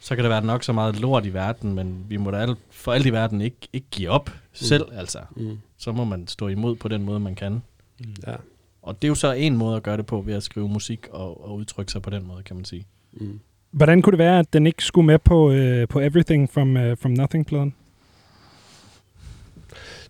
så 0.00 0.14
kan 0.14 0.24
der 0.24 0.28
være 0.28 0.44
nok 0.44 0.64
så 0.64 0.72
meget 0.72 1.00
lort 1.00 1.26
i 1.26 1.34
verden, 1.34 1.74
men 1.74 2.04
vi 2.08 2.16
må 2.16 2.30
da 2.30 2.36
alt, 2.36 2.58
for 2.70 2.92
alt 2.92 3.06
i 3.06 3.12
verden 3.12 3.40
ikke, 3.40 3.68
ikke 3.72 3.86
give 3.90 4.10
op 4.10 4.26
mm. 4.28 4.34
selv, 4.52 4.84
altså. 4.92 5.18
Mm. 5.36 5.58
Så 5.78 5.92
må 5.92 6.04
man 6.04 6.28
stå 6.28 6.48
imod 6.48 6.76
på 6.76 6.88
den 6.88 7.02
måde, 7.02 7.20
man 7.20 7.34
kan. 7.34 7.52
Mm. 7.52 8.06
Ja. 8.26 8.34
Og 8.82 9.02
det 9.02 9.08
er 9.08 9.10
jo 9.10 9.14
så 9.14 9.32
en 9.32 9.56
måde 9.56 9.76
at 9.76 9.82
gøre 9.82 9.96
det 9.96 10.06
på, 10.06 10.20
ved 10.20 10.34
at 10.34 10.42
skrive 10.42 10.68
musik 10.68 11.08
og, 11.10 11.44
og 11.44 11.54
udtrykke 11.54 11.92
sig 11.92 12.02
på 12.02 12.10
den 12.10 12.26
måde, 12.26 12.42
kan 12.42 12.56
man 12.56 12.64
sige. 12.64 12.86
Mm. 13.12 13.40
Hvordan 13.70 14.02
kunne 14.02 14.10
det 14.10 14.18
være, 14.18 14.38
at 14.38 14.52
den 14.52 14.66
ikke 14.66 14.84
skulle 14.84 15.06
med 15.06 15.18
på, 15.18 15.50
uh, 15.50 15.88
på 15.88 16.00
Everything 16.00 16.50
from, 16.50 16.76
uh, 16.76 16.98
from 16.98 17.12
Nothing-pladen? 17.12 17.74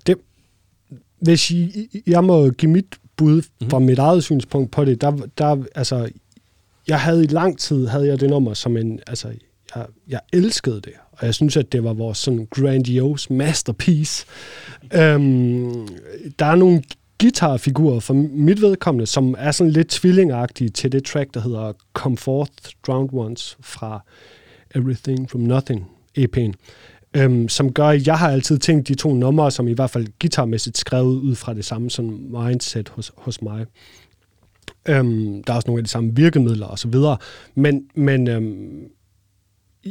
Det, 0.06 0.16
hvis 1.18 1.50
I, 1.50 1.88
jeg 2.06 2.24
må 2.24 2.50
give 2.50 2.72
mit 2.72 2.98
bud 3.16 3.36
mm-hmm. 3.36 3.70
fra 3.70 3.78
mit 3.78 3.98
eget 3.98 4.24
synspunkt 4.24 4.70
på 4.70 4.84
det, 4.84 5.00
der, 5.00 5.10
der, 5.38 5.64
altså, 5.74 6.10
jeg 6.88 7.00
havde 7.00 7.24
i 7.24 7.26
lang 7.26 7.58
tid, 7.58 7.86
havde 7.86 8.06
jeg 8.06 8.20
det 8.20 8.30
nummer 8.30 8.54
som 8.54 8.76
en, 8.76 9.00
altså, 9.06 9.28
jeg, 9.74 9.86
jeg 10.08 10.20
elskede 10.32 10.80
det, 10.80 10.92
og 11.12 11.26
jeg 11.26 11.34
synes, 11.34 11.56
at 11.56 11.72
det 11.72 11.84
var 11.84 11.92
vores 11.92 12.18
sådan 12.18 12.48
grandiose 12.50 13.32
masterpiece. 13.32 14.26
um, 14.82 15.88
der 16.38 16.46
er 16.46 16.54
nogle 16.54 16.82
guitarfigurer 17.22 18.00
for 18.00 18.14
mit 18.14 18.62
vedkommende, 18.62 19.06
som 19.06 19.34
er 19.38 19.50
sådan 19.50 19.72
lidt 19.72 19.88
tvillingagtige 19.88 20.70
til 20.70 20.92
det 20.92 21.04
track, 21.04 21.34
der 21.34 21.40
hedder 21.40 21.72
Come 21.92 22.16
Forth 22.16 22.52
Drowned 22.86 23.08
Ones 23.12 23.56
fra 23.60 24.04
Everything 24.74 25.30
From 25.30 25.40
Nothing 25.40 25.86
EP'en. 26.18 26.52
Øhm, 27.16 27.48
som 27.48 27.72
gør, 27.72 27.86
at 27.86 28.06
jeg 28.06 28.18
har 28.18 28.30
altid 28.30 28.58
tænkt 28.58 28.88
de 28.88 28.94
to 28.94 29.14
numre, 29.14 29.50
som 29.50 29.68
i 29.68 29.72
hvert 29.72 29.90
fald 29.90 30.06
guitarmæssigt 30.20 30.78
skrevet 30.78 31.16
ud 31.16 31.34
fra 31.34 31.54
det 31.54 31.64
samme 31.64 31.90
sådan 31.90 32.26
mindset 32.30 32.88
hos, 32.88 33.12
hos 33.16 33.42
mig. 33.42 33.66
Øhm, 34.88 35.44
der 35.44 35.52
er 35.52 35.56
også 35.56 35.68
nogle 35.68 35.80
af 35.80 35.84
de 35.84 35.90
samme 35.90 36.16
virkemidler 36.16 36.66
og 36.66 36.78
så 36.78 36.88
videre. 36.88 37.16
Men, 37.54 37.84
men 37.94 38.28
øhm, 38.28 38.80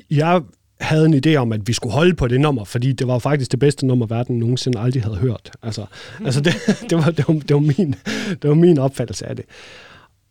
jeg 0.10 0.42
havde 0.82 1.06
en 1.06 1.24
idé 1.26 1.36
om, 1.36 1.54
at 1.54 1.68
vi 1.68 1.74
skulle 1.74 1.94
holde 1.94 2.16
på 2.16 2.28
det 2.28 2.42
nummer, 2.42 2.64
fordi 2.64 2.92
det 2.92 3.08
var 3.08 3.20
faktisk 3.20 3.52
det 3.52 3.60
bedste 3.60 3.86
nummer, 3.86 4.06
verden 4.06 4.40
nogensinde 4.40 4.80
aldrig 4.80 5.04
havde 5.04 5.16
hørt. 5.18 5.52
Altså, 5.64 5.86
mm. 6.20 6.26
altså 6.26 6.42
det, 6.42 6.54
det, 6.90 6.98
var, 6.98 7.12
det, 7.12 7.28
var, 7.28 7.34
det, 7.34 7.54
var 7.54 7.60
min, 7.60 7.96
det 8.42 8.50
var 8.50 8.54
min 8.54 8.78
opfattelse 8.78 9.26
af 9.26 9.36
det. 9.36 9.46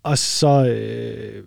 Og 0.02 0.18
så, 0.18 0.66
øh, 0.66 1.44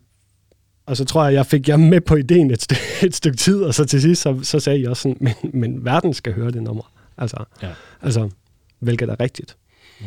og 0.85 0.97
så 0.97 1.05
tror 1.05 1.25
jeg, 1.25 1.33
jeg 1.33 1.45
fik 1.45 1.69
jer 1.69 1.77
med 1.77 2.01
på 2.01 2.15
ideen 2.15 2.51
et, 2.51 2.71
et 3.07 3.15
stykke 3.15 3.37
tid, 3.37 3.63
og 3.63 3.73
så 3.73 3.85
til 3.85 4.01
sidst, 4.01 4.21
så, 4.21 4.39
så 4.43 4.59
sagde 4.59 4.81
jeg 4.81 4.89
også 4.89 5.01
sådan, 5.01 5.17
men, 5.19 5.33
men 5.61 5.85
verden 5.85 6.13
skal 6.13 6.33
høre 6.33 6.51
det 6.51 6.63
nummer. 6.63 6.91
Altså, 7.17 7.43
ja. 7.61 7.71
altså 8.01 8.29
hvilket 8.79 9.09
er 9.09 9.19
rigtigt. 9.19 9.57
Mm. 9.99 10.05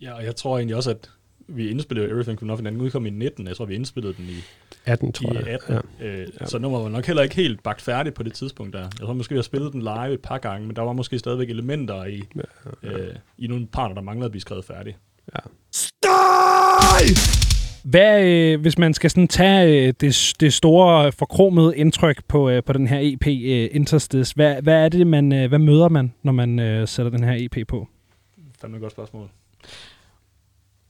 Ja, 0.00 0.12
og 0.12 0.24
jeg 0.24 0.36
tror 0.36 0.58
egentlig 0.58 0.76
også, 0.76 0.90
at 0.90 1.10
vi 1.50 1.68
indspillede 1.68 2.08
Everything 2.08 2.38
Could 2.38 2.46
Nothing, 2.46 2.66
den 2.66 2.80
udkom 2.80 3.06
i 3.06 3.10
19. 3.10 3.46
Jeg 3.46 3.56
tror, 3.56 3.64
vi 3.64 3.74
indspillede 3.74 4.14
den 4.14 4.24
i 4.24 4.44
18, 4.86 5.12
tror 5.12 5.32
jeg. 5.34 5.46
I 5.46 5.50
18. 5.50 5.78
Ja. 6.00 6.06
Øh, 6.06 6.28
ja. 6.40 6.46
Så 6.46 6.58
nummeret 6.58 6.84
var 6.84 6.90
nok 6.90 7.06
heller 7.06 7.22
ikke 7.22 7.34
helt 7.34 7.62
bagt 7.62 7.82
færdigt 7.82 8.14
på 8.14 8.22
det 8.22 8.32
tidspunkt 8.32 8.72
der. 8.72 8.80
Jeg 8.80 9.06
tror 9.06 9.12
måske, 9.12 9.32
vi 9.32 9.38
har 9.38 9.42
spillet 9.42 9.72
den 9.72 9.82
live 9.82 10.12
et 10.12 10.20
par 10.20 10.38
gange, 10.38 10.66
men 10.66 10.76
der 10.76 10.82
var 10.82 10.92
måske 10.92 11.18
stadigvæk 11.18 11.50
elementer 11.50 12.04
i, 12.04 12.22
ja, 12.36 12.40
ja. 12.82 12.98
Øh, 12.98 13.14
i 13.38 13.46
nogle 13.46 13.66
parter, 13.66 13.94
der 13.94 14.02
manglede 14.02 14.24
at 14.24 14.30
blive 14.30 14.40
skrevet 14.40 14.64
færdigt. 14.64 14.96
Ja. 15.34 15.40
Støj! 15.72 17.40
Hvad, 17.84 18.24
øh, 18.24 18.60
hvis 18.60 18.78
man 18.78 18.94
skal 18.94 19.10
sådan 19.10 19.28
tage 19.28 19.86
øh, 19.86 19.94
det, 20.00 20.32
det 20.40 20.52
store 20.52 21.12
forkromede 21.12 21.76
indtryk 21.76 22.24
på, 22.28 22.50
øh, 22.50 22.62
på 22.64 22.72
den 22.72 22.86
her 22.86 22.98
EP 23.02 23.26
øh, 23.26 23.68
Interstice, 23.72 24.34
hvad, 24.34 24.62
hvad 24.62 24.84
er 24.84 24.88
det, 24.88 25.06
man, 25.06 25.32
øh, 25.32 25.48
hvad 25.48 25.58
møder 25.58 25.88
man, 25.88 26.12
når 26.22 26.32
man 26.32 26.58
øh, 26.58 26.88
sætter 26.88 27.10
den 27.10 27.24
her 27.24 27.34
EP 27.38 27.68
på? 27.68 27.88
Fandme 28.60 28.76
et 28.76 28.80
godt 28.80 28.92
spørgsmål. 28.92 29.28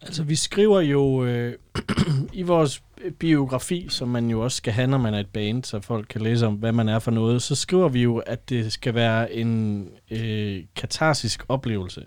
Altså, 0.02 0.22
vi 0.22 0.36
skriver 0.36 0.80
jo 0.80 1.24
øh, 1.24 1.54
i 2.32 2.42
vores 2.42 2.82
biografi, 3.18 3.86
som 3.88 4.08
man 4.08 4.30
jo 4.30 4.40
også 4.40 4.56
skal 4.56 4.72
have, 4.72 4.86
når 4.86 4.98
man 4.98 5.14
er 5.14 5.20
et 5.20 5.28
band, 5.28 5.64
så 5.64 5.80
folk 5.80 6.06
kan 6.10 6.20
læse 6.20 6.46
om, 6.46 6.54
hvad 6.54 6.72
man 6.72 6.88
er 6.88 6.98
for 6.98 7.10
noget, 7.10 7.42
så 7.42 7.54
skriver 7.54 7.88
vi 7.88 8.02
jo, 8.02 8.18
at 8.18 8.48
det 8.48 8.72
skal 8.72 8.94
være 8.94 9.32
en 9.32 9.88
øh, 10.10 10.64
katarsisk 10.76 11.44
oplevelse. 11.48 12.06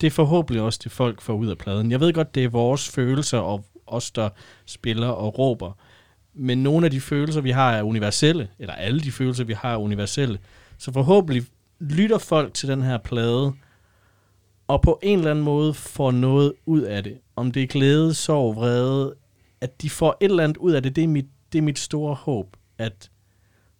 Det 0.00 0.06
er 0.06 0.10
forhåbentlig 0.10 0.62
også 0.62 0.80
det, 0.84 0.92
folk 0.92 1.20
får 1.20 1.34
ud 1.34 1.46
af 1.46 1.58
pladen. 1.58 1.90
Jeg 1.90 2.00
ved 2.00 2.12
godt, 2.12 2.34
det 2.34 2.44
er 2.44 2.48
vores 2.48 2.88
følelser 2.88 3.38
og 3.38 3.64
os, 3.86 4.10
der 4.10 4.28
spiller 4.66 5.08
og 5.08 5.38
råber. 5.38 5.72
Men 6.34 6.62
nogle 6.62 6.86
af 6.86 6.90
de 6.90 7.00
følelser, 7.00 7.40
vi 7.40 7.50
har, 7.50 7.72
er 7.72 7.82
universelle, 7.82 8.48
eller 8.58 8.74
alle 8.74 9.00
de 9.00 9.12
følelser, 9.12 9.44
vi 9.44 9.52
har, 9.52 9.72
er 9.72 9.76
universelle. 9.76 10.38
Så 10.78 10.92
forhåbentlig 10.92 11.42
lytter 11.80 12.18
folk 12.18 12.54
til 12.54 12.68
den 12.68 12.82
her 12.82 12.98
plade, 12.98 13.52
og 14.72 14.82
på 14.82 14.98
en 15.02 15.18
eller 15.18 15.30
anden 15.30 15.44
måde 15.44 15.74
får 15.74 16.10
noget 16.10 16.52
ud 16.66 16.80
af 16.80 17.04
det. 17.04 17.18
Om 17.36 17.52
det 17.52 17.62
er 17.62 17.66
glæde, 17.66 18.14
sorg, 18.14 18.56
vrede, 18.56 19.14
at 19.60 19.82
de 19.82 19.90
får 19.90 20.16
et 20.20 20.30
eller 20.30 20.44
andet 20.44 20.56
ud 20.56 20.72
af 20.72 20.82
det, 20.82 20.96
det 20.96 21.04
er 21.04 21.08
mit, 21.08 21.26
det 21.52 21.58
er 21.58 21.62
mit 21.62 21.78
store 21.78 22.14
håb, 22.14 22.56
at 22.78 23.10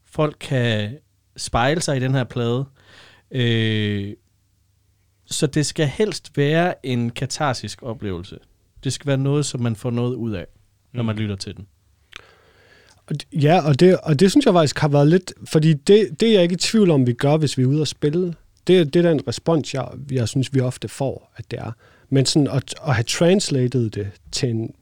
folk 0.04 0.36
kan 0.40 0.98
spejle 1.36 1.80
sig 1.80 1.96
i 1.96 2.00
den 2.00 2.14
her 2.14 2.24
plade. 2.24 2.64
Øh, 3.30 4.14
så 5.26 5.46
det 5.46 5.66
skal 5.66 5.86
helst 5.86 6.36
være 6.36 6.86
en 6.86 7.10
katarsisk 7.10 7.82
oplevelse. 7.82 8.38
Det 8.84 8.92
skal 8.92 9.06
være 9.06 9.18
noget, 9.18 9.46
som 9.46 9.60
man 9.60 9.76
får 9.76 9.90
noget 9.90 10.14
ud 10.14 10.32
af, 10.32 10.46
når 10.92 11.02
man 11.02 11.14
mm. 11.14 11.22
lytter 11.22 11.36
til 11.36 11.56
den. 11.56 11.66
Ja, 13.32 13.68
og 13.68 13.80
det, 13.80 13.98
og 14.02 14.20
det 14.20 14.30
synes 14.30 14.46
jeg 14.46 14.54
faktisk 14.54 14.78
har 14.78 14.88
været 14.88 15.08
lidt, 15.08 15.32
fordi 15.44 15.72
det, 15.72 16.20
det 16.20 16.28
er 16.28 16.32
jeg 16.32 16.42
ikke 16.42 16.52
i 16.52 16.56
tvivl 16.56 16.90
om, 16.90 17.06
vi 17.06 17.12
gør, 17.12 17.36
hvis 17.36 17.58
vi 17.58 17.62
er 17.62 17.66
ude 17.66 17.80
og 17.80 17.88
spille. 17.88 18.34
Det, 18.66 18.94
det 18.94 19.04
er 19.04 19.10
den 19.10 19.28
respons, 19.28 19.74
jeg, 19.74 19.88
jeg 20.10 20.28
synes, 20.28 20.54
vi 20.54 20.60
ofte 20.60 20.88
får, 20.88 21.32
at 21.36 21.50
det 21.50 21.58
er. 21.58 21.72
Men 22.08 22.26
sådan 22.26 22.48
at, 22.48 22.74
at 22.86 22.94
have 22.94 23.04
translated 23.04 23.90
det 23.90 24.10
til 24.32 24.50
en, 24.50 24.74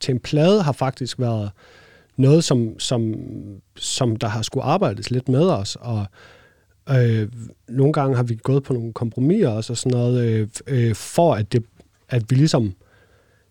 til 0.00 0.12
en 0.12 0.20
plade 0.20 0.62
har 0.62 0.72
faktisk 0.72 1.18
været 1.18 1.50
noget, 2.16 2.44
som, 2.44 2.78
som, 2.78 3.14
som 3.76 4.16
der 4.16 4.28
har 4.28 4.42
skulle 4.42 4.64
arbejdes 4.64 5.10
lidt 5.10 5.28
med 5.28 5.48
os, 5.48 5.76
og 5.80 6.06
øh, 6.90 7.28
nogle 7.68 7.92
gange 7.92 8.16
har 8.16 8.22
vi 8.22 8.38
gået 8.42 8.62
på 8.62 8.72
nogle 8.72 8.92
kompromiser 8.92 9.48
også, 9.48 9.72
og 9.72 9.76
sådan 9.76 9.98
noget, 9.98 10.24
øh, 10.24 10.48
øh, 10.66 10.94
for 10.94 11.34
at, 11.34 11.52
det, 11.52 11.64
at 12.08 12.30
vi 12.30 12.36
ligesom 12.36 12.74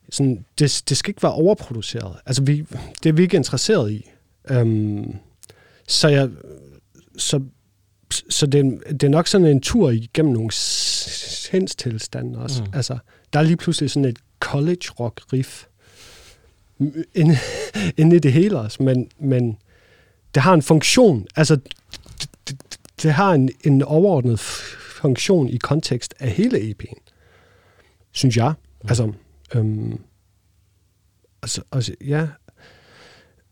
sådan, 0.09 0.45
det, 0.59 0.83
det 0.89 0.97
skal 0.97 1.09
ikke 1.09 1.23
være 1.23 1.33
overproduceret. 1.33 2.15
Altså, 2.25 2.43
vi, 2.43 2.65
det 3.03 3.09
er 3.09 3.13
vi 3.13 3.21
ikke 3.21 3.37
interesseret 3.37 3.91
i. 3.91 4.09
Øhm, 4.49 5.15
så 5.87 6.07
jeg, 6.07 6.29
så, 7.17 7.41
så 8.29 8.45
det, 8.45 8.83
det 8.89 9.03
er 9.03 9.09
nok 9.09 9.27
sådan 9.27 9.47
en 9.47 9.61
tur 9.61 9.89
igennem 9.89 10.33
nogle 10.33 10.51
sindstilstande 10.51 12.39
også. 12.39 12.63
Mm. 12.63 12.69
Altså, 12.73 12.97
der 13.33 13.39
er 13.39 13.43
lige 13.43 13.57
pludselig 13.57 13.91
sådan 13.91 14.05
et 14.05 14.19
college 14.39 14.89
rock 14.99 15.21
riff 15.33 15.65
inde, 17.15 17.37
inde 17.97 18.15
i 18.15 18.19
det 18.19 18.33
hele 18.33 18.59
også, 18.59 18.83
men, 18.83 19.09
men 19.19 19.57
det 20.35 20.43
har 20.43 20.53
en 20.53 20.61
funktion. 20.61 21.25
Altså, 21.35 21.55
det, 22.19 22.29
det, 22.47 22.79
det 23.03 23.13
har 23.13 23.33
en, 23.33 23.49
en 23.63 23.81
overordnet 23.81 24.39
funktion 25.01 25.49
i 25.49 25.57
kontekst 25.57 26.13
af 26.19 26.29
hele 26.29 26.57
EP'en, 26.57 26.97
synes 28.11 28.37
jeg. 28.37 28.53
Mm. 28.83 28.89
Altså, 28.89 29.11
Øhm, 29.55 29.99
og, 31.41 31.49
så, 31.49 31.61
og, 31.71 31.83
så, 31.83 31.95
ja. 32.01 32.27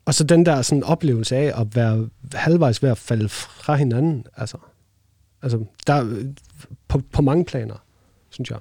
Og 0.08 0.14
så 0.14 0.24
den 0.24 0.46
der 0.46 0.62
sådan 0.62 0.84
oplevelse 0.84 1.36
af 1.36 1.62
at 1.62 1.76
være 1.76 2.10
halvvejs 2.34 2.84
ved 2.84 2.90
at 2.90 2.98
falde 2.98 3.30
fra 3.30 3.76
hinanden. 3.76 4.26
Altså, 4.38 4.58
altså 5.42 5.66
der, 5.88 6.24
på, 6.88 7.02
på 7.12 7.22
mange 7.22 7.46
planer, 7.46 7.76
synes 8.30 8.50
jeg. 8.50 8.58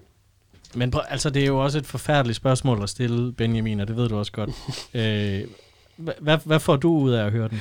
Men 0.74 0.94
altså, 1.08 1.30
det 1.30 1.42
er 1.42 1.46
jo 1.46 1.58
også 1.58 1.78
et 1.78 1.86
forfærdeligt 1.86 2.36
spørgsmål 2.36 2.82
at 2.82 2.88
stille, 2.88 3.32
Benjamin, 3.32 3.80
og 3.80 3.88
det 3.88 3.96
ved 3.96 4.08
du 4.08 4.18
også 4.18 4.32
godt. 4.32 4.50
øh, 4.94 5.44
hvad, 5.96 6.38
hvad 6.44 6.60
får 6.60 6.76
du 6.76 6.98
ud 6.98 7.12
af 7.12 7.26
at 7.26 7.32
høre 7.32 7.48
den? 7.48 7.60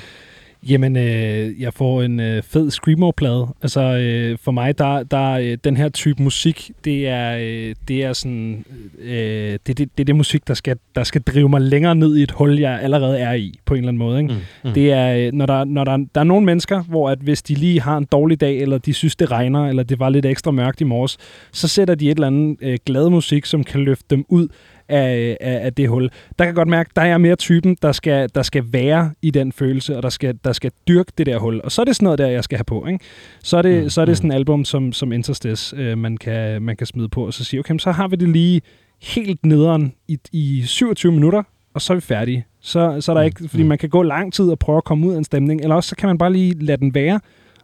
Jamen, 0.69 0.97
øh, 0.97 1.61
jeg 1.61 1.73
får 1.73 2.01
en 2.01 2.19
øh, 2.19 2.43
fed 2.43 2.71
Screamo-plade. 2.71 3.47
Altså, 3.61 3.81
øh, 3.81 4.37
for 4.41 4.51
mig, 4.51 4.77
der, 4.77 5.03
der 5.03 5.31
øh, 5.31 5.57
den 5.63 5.77
her 5.77 5.89
type 5.89 6.23
musik, 6.23 6.71
det 6.85 7.07
er, 7.07 7.37
øh, 7.37 7.75
det 7.87 8.03
er 8.03 8.13
sådan, 8.13 8.65
øh, 9.01 9.59
det, 9.67 9.67
det, 9.67 9.77
det 9.77 9.99
er 9.99 10.03
det 10.03 10.15
musik, 10.15 10.47
der 10.47 10.53
skal, 10.53 10.77
der 10.95 11.03
skal 11.03 11.21
drive 11.21 11.49
mig 11.49 11.61
længere 11.61 11.95
ned 11.95 12.17
i 12.17 12.23
et 12.23 12.31
hul, 12.31 12.59
jeg 12.59 12.79
allerede 12.81 13.19
er 13.19 13.33
i, 13.33 13.59
på 13.65 13.73
en 13.73 13.77
eller 13.77 13.87
anden 13.87 13.99
måde. 13.99 14.21
Ikke? 14.21 14.33
Mm, 14.33 14.39
mm. 14.63 14.73
Det 14.73 14.91
er, 14.91 15.27
øh, 15.27 15.33
når, 15.33 15.45
der, 15.45 15.63
når 15.63 15.83
der, 15.83 15.97
der 16.15 16.21
er 16.21 16.25
nogle 16.25 16.45
mennesker, 16.45 16.83
hvor 16.83 17.09
at 17.09 17.19
hvis 17.19 17.41
de 17.41 17.53
lige 17.53 17.81
har 17.81 17.97
en 17.97 18.07
dårlig 18.11 18.41
dag, 18.41 18.57
eller 18.57 18.77
de 18.77 18.93
synes, 18.93 19.15
det 19.15 19.31
regner, 19.31 19.67
eller 19.67 19.83
det 19.83 19.99
var 19.99 20.09
lidt 20.09 20.25
ekstra 20.25 20.51
mørkt 20.51 20.81
i 20.81 20.83
morges, 20.83 21.17
så 21.51 21.67
sætter 21.67 21.95
de 21.95 22.05
et 22.05 22.15
eller 22.15 22.27
andet 22.27 22.57
øh, 22.61 22.77
glad 22.85 23.09
musik, 23.09 23.45
som 23.45 23.63
kan 23.63 23.81
løfte 23.81 24.05
dem 24.09 24.25
ud 24.29 24.47
af, 24.89 25.37
af, 25.41 25.65
af 25.65 25.73
det 25.73 25.89
hul. 25.89 26.09
Der 26.39 26.45
kan 26.45 26.53
godt 26.53 26.67
mærke, 26.67 26.89
der 26.95 27.01
er 27.01 27.17
mere 27.17 27.35
typen, 27.35 27.77
der 27.81 27.91
skal, 27.91 28.29
der 28.35 28.41
skal 28.41 28.63
være 28.71 29.11
i 29.21 29.31
den 29.31 29.51
følelse, 29.51 29.97
og 29.97 30.03
der 30.03 30.09
skal, 30.09 30.39
der 30.43 30.51
skal 30.51 30.71
dyrke 30.87 31.11
det 31.17 31.25
der 31.25 31.37
hul. 31.37 31.61
Og 31.63 31.71
så 31.71 31.81
er 31.81 31.85
det 31.85 31.95
sådan 31.95 32.05
noget 32.05 32.19
der, 32.19 32.27
jeg 32.27 32.43
skal 32.43 32.57
have 32.57 32.63
på. 32.63 32.85
Ikke? 32.87 32.99
Så 33.43 33.57
er 33.57 33.61
det, 33.61 33.83
mm. 33.83 33.89
så 33.89 34.01
er 34.01 34.05
det 34.05 34.11
mm. 34.11 34.15
sådan 34.15 34.31
et 34.31 34.35
album 34.35 34.65
som, 34.65 34.93
som 34.93 35.11
Interstice, 35.11 35.75
øh, 35.75 35.97
man, 35.97 36.17
kan, 36.17 36.61
man 36.61 36.77
kan 36.77 36.87
smide 36.87 37.09
på, 37.09 37.25
og 37.25 37.33
så 37.33 37.43
sige, 37.43 37.59
okay, 37.59 37.77
så 37.77 37.91
har 37.91 38.07
vi 38.07 38.15
det 38.15 38.29
lige 38.29 38.61
helt 39.01 39.45
nederen 39.45 39.93
i, 40.07 40.19
i 40.31 40.63
27 40.65 41.11
minutter, 41.11 41.43
og 41.73 41.81
så 41.81 41.93
er 41.93 41.95
vi 41.95 42.01
færdige. 42.01 42.45
Så, 42.61 43.01
så 43.01 43.11
er 43.11 43.13
der 43.13 43.21
mm. 43.21 43.25
ikke, 43.25 43.49
fordi 43.49 43.63
mm. 43.63 43.69
man 43.69 43.77
kan 43.77 43.89
gå 43.89 44.03
lang 44.03 44.33
tid 44.33 44.45
og 44.45 44.59
prøve 44.59 44.77
at 44.77 44.83
komme 44.83 45.07
ud 45.07 45.13
af 45.13 45.17
en 45.17 45.23
stemning, 45.23 45.61
eller 45.61 45.75
også 45.75 45.89
så 45.89 45.95
kan 45.95 46.07
man 46.07 46.17
bare 46.17 46.33
lige 46.33 46.65
lade 46.65 46.77
den 46.77 46.93
være, 46.93 47.19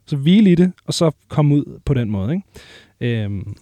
så 0.06 0.16
hvile 0.16 0.52
i 0.52 0.56
det, 0.56 0.72
og 0.86 0.94
så 0.94 1.12
komme 1.28 1.56
ud 1.56 1.80
på 1.86 1.94
den 1.94 2.10
måde. 2.10 2.34
Ikke? 2.34 3.24
Øhm, 3.24 3.56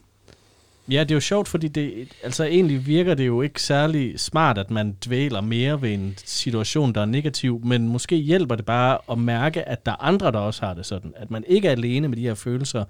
Ja, 0.91 0.99
det 0.99 1.11
er 1.11 1.15
jo 1.15 1.19
sjovt, 1.19 1.47
fordi 1.47 1.67
det, 1.67 2.07
altså 2.23 2.43
egentlig 2.43 2.87
virker 2.87 3.13
det 3.13 3.27
jo 3.27 3.41
ikke 3.41 3.61
særlig 3.61 4.19
smart, 4.19 4.57
at 4.57 4.71
man 4.71 4.95
dvæler 5.05 5.41
mere 5.41 5.81
ved 5.81 5.93
en 5.93 6.13
situation, 6.25 6.93
der 6.93 7.01
er 7.01 7.05
negativ, 7.05 7.61
men 7.65 7.87
måske 7.87 8.15
hjælper 8.15 8.55
det 8.55 8.65
bare 8.65 8.97
at 9.11 9.17
mærke, 9.17 9.69
at 9.69 9.85
der 9.85 9.91
er 9.91 10.03
andre, 10.03 10.31
der 10.31 10.39
også 10.39 10.65
har 10.65 10.73
det 10.73 10.85
sådan. 10.85 11.13
At 11.15 11.31
man 11.31 11.43
ikke 11.47 11.67
er 11.67 11.71
alene 11.71 12.07
med 12.07 12.17
de 12.17 12.21
her 12.21 12.33
følelser, 12.33 12.83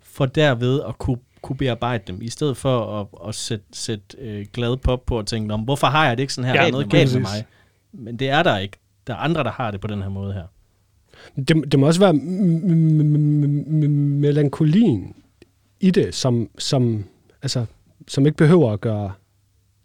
for 0.00 0.26
derved 0.26 0.80
at 0.88 0.98
kunne, 0.98 1.18
kunne 1.42 1.56
bearbejde 1.56 2.04
dem, 2.06 2.22
i 2.22 2.28
stedet 2.28 2.56
for 2.56 3.00
at, 3.00 3.28
at 3.28 3.34
sætte, 3.34 3.64
sætte 3.72 4.16
øh, 4.18 4.46
glad 4.52 4.76
pop 4.76 5.06
på 5.06 5.18
og 5.18 5.26
tænke, 5.26 5.56
hvorfor 5.56 5.86
har 5.86 6.06
jeg 6.06 6.16
det 6.16 6.22
ikke 6.22 6.34
sådan 6.34 6.50
her? 6.50 6.54
Ja, 6.54 6.60
der 6.60 6.66
er 6.66 6.72
noget 6.72 6.90
galt 6.90 7.12
med 7.12 7.20
mig. 7.20 7.44
Men 7.92 8.16
det 8.16 8.28
er 8.28 8.42
der 8.42 8.58
ikke. 8.58 8.76
Der 9.06 9.14
er 9.14 9.18
andre, 9.18 9.44
der 9.44 9.50
har 9.50 9.70
det 9.70 9.80
på 9.80 9.86
den 9.86 10.02
her 10.02 10.08
måde 10.08 10.32
her. 10.32 10.44
Det, 11.36 11.72
det 11.72 11.78
må 11.80 11.86
også 11.86 12.00
være 12.00 12.12
melankolien 14.20 15.14
i 15.80 15.90
det, 15.90 16.14
som, 16.14 16.50
som 16.58 17.04
altså, 17.44 17.66
som 18.08 18.26
ikke 18.26 18.36
behøver 18.36 18.72
at 18.72 18.80
gøre, 18.80 19.12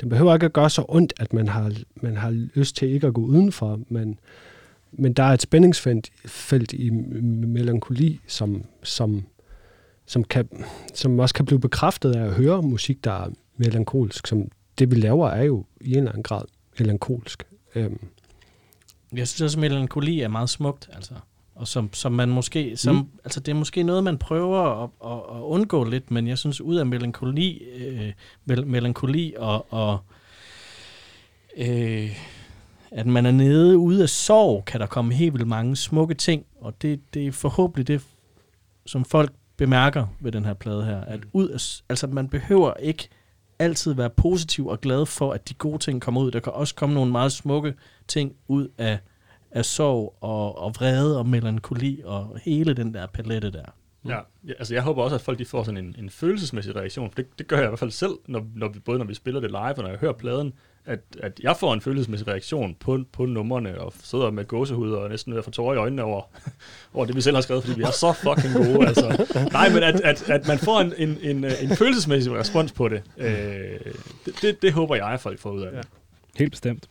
den 0.02 0.10
behøver 0.10 0.34
ikke 0.34 0.46
at 0.46 0.54
gøre 0.54 0.70
så 0.70 0.86
ondt, 0.88 1.14
at 1.20 1.34
man 1.34 1.48
har, 1.48 1.74
man 1.96 2.18
har 2.18 2.30
lyst 2.30 2.76
til 2.76 2.90
ikke 2.90 3.08
at 3.08 3.14
gå 3.14 3.22
udenfor, 3.22 3.80
men, 3.90 4.20
men 4.92 5.14
der 5.14 5.24
er 5.24 5.34
et 5.34 5.42
spændingsfelt 5.42 6.10
felt 6.26 6.74
i 6.74 6.90
melankoli, 6.90 8.20
som, 8.28 8.64
som, 8.84 9.26
som, 10.06 10.24
kan, 10.24 10.50
som 10.94 11.20
også 11.20 11.36
kan 11.36 11.46
blive 11.46 11.60
bekræftet 11.60 12.16
af 12.16 12.26
at 12.26 12.34
høre 12.34 12.62
musik, 12.62 13.04
der 13.04 13.12
er 13.12 13.30
melankolsk. 13.58 14.28
Som 14.28 14.52
det, 14.80 14.92
vi 14.92 14.96
laver, 14.96 15.30
er 15.30 15.44
jo 15.44 15.66
i 15.82 15.92
en 15.92 15.98
eller 15.98 16.12
anden 16.12 16.24
grad 16.24 16.42
melankolsk. 16.80 17.44
Øhm. 17.76 18.08
Jeg 19.14 19.28
synes 19.28 19.42
også, 19.42 19.58
at 19.58 19.62
melankoli 19.62 20.22
er 20.22 20.28
meget 20.28 20.50
smukt. 20.50 20.90
Altså 20.94 21.14
og 21.60 21.68
som, 21.68 21.94
som 21.94 22.12
man 22.12 22.30
måske, 22.30 22.78
som, 22.78 22.96
mm. 22.96 23.08
altså 23.24 23.40
det 23.40 23.52
er 23.52 23.56
måske 23.56 23.84
noget, 23.84 24.04
man 24.04 24.18
prøver 24.18 24.84
at, 24.84 24.90
at, 25.06 25.38
at 25.38 25.42
undgå 25.42 25.84
lidt, 25.84 26.12
men 26.12 26.28
jeg 26.28 26.38
synes, 26.38 26.62
ud 26.62 26.76
af 26.76 26.86
melankoli, 26.86 27.58
øh, 27.58 28.14
mel- 28.46 28.68
melankoli 28.68 29.34
og, 29.38 29.74
og 29.74 30.00
øh, 31.58 32.20
at 32.92 33.08
man 33.08 33.26
er 33.26 33.32
nede 33.32 33.78
ude 33.78 34.04
af 34.04 34.10
sorg, 34.10 34.66
kan 34.66 34.80
der 34.80 34.86
komme 34.86 35.14
helt 35.14 35.34
vildt 35.34 35.48
mange 35.48 35.76
smukke 35.76 36.14
ting, 36.14 36.46
og 36.62 36.82
det, 36.82 37.00
det 37.14 37.28
er 37.28 37.32
forhåbentlig 37.32 37.88
det, 37.88 38.02
som 38.86 39.06
folk 39.06 39.32
bemærker 39.58 40.08
ved 40.20 40.32
den 40.32 40.46
her 40.46 40.54
plade 40.54 40.86
her, 40.86 41.02
at 41.02 41.20
ud 41.34 41.48
af, 41.50 41.60
altså 41.90 42.08
man 42.08 42.30
behøver 42.30 42.74
ikke 42.74 43.10
altid 43.60 43.94
være 43.94 44.10
positiv 44.10 44.68
og 44.68 44.82
glad 44.82 45.06
for, 45.06 45.32
at 45.34 45.50
de 45.50 45.54
gode 45.54 45.78
ting 45.78 46.02
kommer 46.02 46.22
ud. 46.22 46.32
Der 46.32 46.40
kan 46.40 46.54
også 46.54 46.76
komme 46.76 46.96
nogle 46.96 47.12
meget 47.12 47.32
smukke 47.32 47.74
ting 48.08 48.36
ud 48.48 48.68
af 48.78 49.00
af 49.52 49.66
sorg 49.66 50.16
og, 50.22 50.58
og 50.58 50.74
vrede 50.76 51.20
og 51.20 51.28
melankoli 51.28 52.02
og 52.06 52.40
hele 52.44 52.74
den 52.74 52.94
der 52.94 53.08
palette 53.08 53.52
der. 53.52 53.66
Ja, 54.08 54.20
altså 54.60 54.74
jeg 54.74 54.84
håber 54.84 55.04
også, 55.04 55.16
at 55.16 55.22
folk 55.22 55.40
de 55.40 55.46
får 55.46 55.64
sådan 55.64 55.86
en, 55.86 55.96
en 56.00 56.10
følelsesmæssig 56.10 56.76
reaktion. 56.76 57.12
For 57.12 57.16
det, 57.16 57.40
det 57.40 57.48
gør 57.48 57.58
jeg 57.58 57.66
i 57.66 57.68
hvert 57.68 57.80
fald 57.80 57.92
selv, 57.92 58.12
når, 58.28 58.46
når 58.56 58.68
vi, 58.68 58.80
både 58.80 58.98
når 58.98 59.06
vi 59.06 59.14
spiller 59.14 59.40
det 59.40 59.50
live 59.50 59.60
og 59.60 59.84
når 59.84 59.90
jeg 59.90 59.98
hører 60.00 60.14
pladen, 60.14 60.54
at, 60.86 61.00
at 61.20 61.40
jeg 61.44 61.58
får 61.58 61.74
en 61.74 61.82
følelsesmæssig 61.82 62.28
reaktion 62.28 62.76
på, 62.80 63.00
på 63.12 63.26
numrene 63.26 63.82
og 63.82 63.94
sidder 64.04 64.32
med 64.32 64.46
gåsehud 64.46 64.92
og 64.92 65.10
næsten 65.10 65.34
ved 65.34 65.40
at 65.40 65.46
få 65.46 65.52
tårer 65.52 65.74
i 65.74 65.78
øjnene 65.78 66.04
over, 66.04 66.22
over 66.94 67.06
det, 67.06 67.16
vi 67.16 67.22
selv 67.22 67.36
har 67.36 67.42
skrevet, 67.42 67.64
fordi 67.64 67.78
vi 67.78 67.84
er 67.84 67.92
så 67.92 68.14
fucking 68.14 68.54
gode. 68.54 68.88
Altså. 68.88 69.26
Nej, 69.52 69.70
men 69.70 69.84
at, 69.84 70.02
at, 70.02 70.30
at 70.30 70.48
man 70.48 70.58
får 70.58 70.80
en, 70.80 70.94
en, 70.98 71.18
en, 71.22 71.46
en 71.46 71.76
følelsesmæssig 71.76 72.34
respons 72.34 72.72
på 72.72 72.90
det, 72.90 73.04
øh, 73.18 73.32
det, 74.26 74.42
det, 74.42 74.62
det 74.62 74.74
håber 74.74 74.96
jeg, 74.96 75.08
at 75.08 75.20
folk 75.20 75.40
får 75.40 75.52
ud 75.52 75.62
af 75.62 75.72
det. 75.72 75.78
Ja. 75.78 75.84
Helt 76.38 76.52
bestemt. 76.52 76.90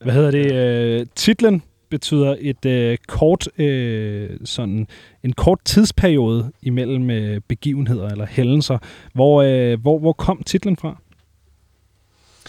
Hvad 0.00 0.14
hedder 0.14 0.30
det? 0.30 0.52
Øh, 0.52 1.06
titlen 1.14 1.62
betyder 1.90 2.36
et 2.40 2.64
øh, 2.64 2.98
kort, 3.06 3.48
øh, 3.58 4.30
sådan, 4.44 4.86
en 5.22 5.32
kort 5.32 5.58
tidsperiode 5.64 6.52
imellem 6.62 7.10
øh, 7.10 7.40
begivenheder 7.48 8.08
eller 8.08 8.26
hændelser. 8.26 8.78
Hvor, 9.14 9.42
øh, 9.42 9.80
hvor, 9.80 9.98
hvor 9.98 10.12
kom 10.12 10.42
titlen 10.42 10.76
fra? 10.76 10.96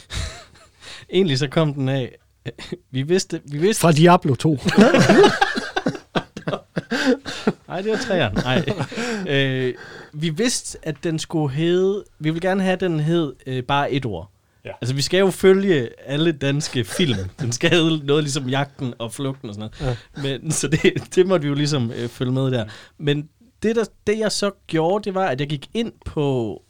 Egentlig 1.14 1.38
så 1.40 1.48
kom 1.48 1.74
den 1.74 1.90
af, 1.90 2.16
vi 2.92 3.02
vidste... 3.02 3.42
Vi 3.46 3.58
vidste 3.58 3.82
fra 3.82 3.92
Diablo 3.92 4.36
2. 4.36 4.58
Nej, 7.68 7.82
det 7.82 7.92
var 7.92 7.98
træerne. 7.98 8.36
Nej. 8.36 8.64
Øh, 9.30 9.74
vi 10.14 10.30
vidste, 10.30 10.78
at 10.82 10.96
den 11.04 11.20
skulle 11.20 11.56
hedde... 11.56 12.04
Vi 12.20 12.30
vil 12.30 12.42
gerne 12.42 12.64
have, 12.64 12.74
at 12.74 12.80
den 12.80 13.00
hed 13.00 13.34
øh, 13.46 13.64
bare 13.64 13.92
et 13.92 14.06
ord. 14.06 14.32
Ja. 14.66 14.72
Altså, 14.82 14.96
vi 14.96 15.02
skal 15.02 15.20
jo 15.20 15.30
følge 15.30 15.90
alle 16.06 16.32
danske 16.32 16.84
film. 16.84 17.18
Den 17.40 17.52
skal 17.52 17.70
hedde 17.70 18.06
noget 18.06 18.24
ligesom 18.24 18.50
Jagten 18.50 18.94
og 19.00 19.14
Flugten 19.14 19.50
og 19.50 19.56
sådan 19.56 19.70
noget. 19.80 19.98
Ja. 20.18 20.40
Men, 20.40 20.52
så 20.52 20.68
det, 20.68 21.16
det 21.16 21.28
måtte 21.28 21.44
vi 21.44 21.50
jo 21.50 21.56
ligesom 21.56 21.92
øh, 21.92 22.10
følge 22.10 22.32
med 22.32 22.52
der. 22.52 22.66
Men 22.98 23.30
det, 23.64 23.76
der, 23.76 23.86
det, 24.08 24.20
jeg 24.20 24.32
så 24.32 24.52
gjorde, 24.68 25.04
det 25.04 25.16
var, 25.16 25.26
at 25.26 25.40
jeg 25.40 25.50
gik 25.50 25.70
ind 25.74 25.92
på 26.06 26.62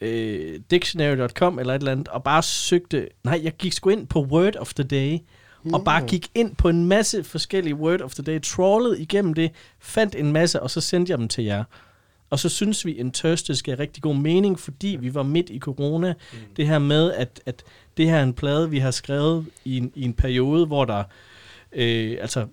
øh, 0.00 0.60
dictionary.com 0.70 1.58
eller 1.58 1.74
et 1.74 1.78
eller 1.78 1.92
andet, 1.92 2.08
og 2.08 2.24
bare 2.24 2.42
søgte... 2.42 3.08
Nej, 3.24 3.40
jeg 3.42 3.52
gik 3.52 3.72
sgu 3.72 3.90
ind 3.90 4.06
på 4.06 4.22
Word 4.22 4.56
of 4.56 4.74
the 4.74 4.84
Day, 4.84 5.18
mm. 5.64 5.74
og 5.74 5.84
bare 5.84 6.06
gik 6.06 6.28
ind 6.34 6.56
på 6.56 6.68
en 6.68 6.86
masse 6.86 7.24
forskellige 7.24 7.74
Word 7.74 8.00
of 8.00 8.14
the 8.14 8.22
Day, 8.22 8.40
trawlede 8.40 9.00
igennem 9.00 9.34
det, 9.34 9.50
fandt 9.80 10.14
en 10.14 10.32
masse, 10.32 10.62
og 10.62 10.70
så 10.70 10.80
sendte 10.80 11.10
jeg 11.10 11.18
dem 11.18 11.28
til 11.28 11.44
jer. 11.44 11.64
Og 12.30 12.38
så 12.38 12.48
synes 12.48 12.86
vi, 12.86 13.00
en 13.00 13.12
skal 13.54 13.76
rigtig 13.76 14.02
god 14.02 14.14
mening, 14.14 14.58
fordi 14.58 14.96
vi 15.00 15.14
var 15.14 15.22
midt 15.22 15.50
i 15.50 15.58
corona. 15.58 16.14
Mm. 16.32 16.38
Det 16.56 16.66
her 16.66 16.78
med, 16.78 17.12
at, 17.12 17.40
at 17.46 17.62
det 17.96 18.06
her 18.06 18.16
er 18.16 18.22
en 18.22 18.32
plade, 18.32 18.70
vi 18.70 18.78
har 18.78 18.90
skrevet 18.90 19.46
i 19.64 19.76
en, 19.76 19.92
i 19.94 20.02
en 20.02 20.14
periode, 20.14 20.66
hvor 20.66 20.84
der, 20.84 21.04
øh, 21.72 22.16
altså, 22.20 22.46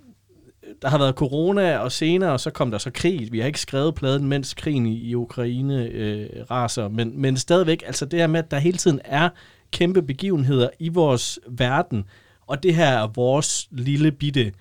der 0.82 0.90
har 0.90 0.98
været 0.98 1.16
corona, 1.16 1.78
og 1.78 1.92
senere 1.92 2.40
så 2.40 2.50
kom 2.50 2.72
der 2.72 2.78
så 2.78 2.92
krig. 2.92 3.32
Vi 3.32 3.40
har 3.40 3.48
ikke 3.48 3.60
skrevet 3.60 3.96
pladen, 3.96 4.28
mens 4.28 4.54
krigen 4.54 4.86
i, 4.86 5.10
i 5.10 5.16
Ukraine 5.16 5.84
øh, 5.84 6.30
raser, 6.52 6.88
men, 6.88 7.22
men 7.22 7.38
stadigvæk, 7.38 7.84
altså 7.86 8.06
det 8.06 8.20
her 8.20 8.28
med, 8.28 8.40
at 8.40 8.52
der 8.52 8.60
hele 8.60 8.78
tiden 8.78 9.00
er 9.06 9.30
kæmpe 9.72 10.02
begivenheder 10.02 10.70
i 10.80 10.90
vores 10.90 11.40
verden, 11.48 12.04
og 12.48 12.64
det 12.64 12.76
her 12.76 12.88
er 12.88 13.08
vores 13.08 13.68
lille 13.72 14.12
bitte 14.12 14.54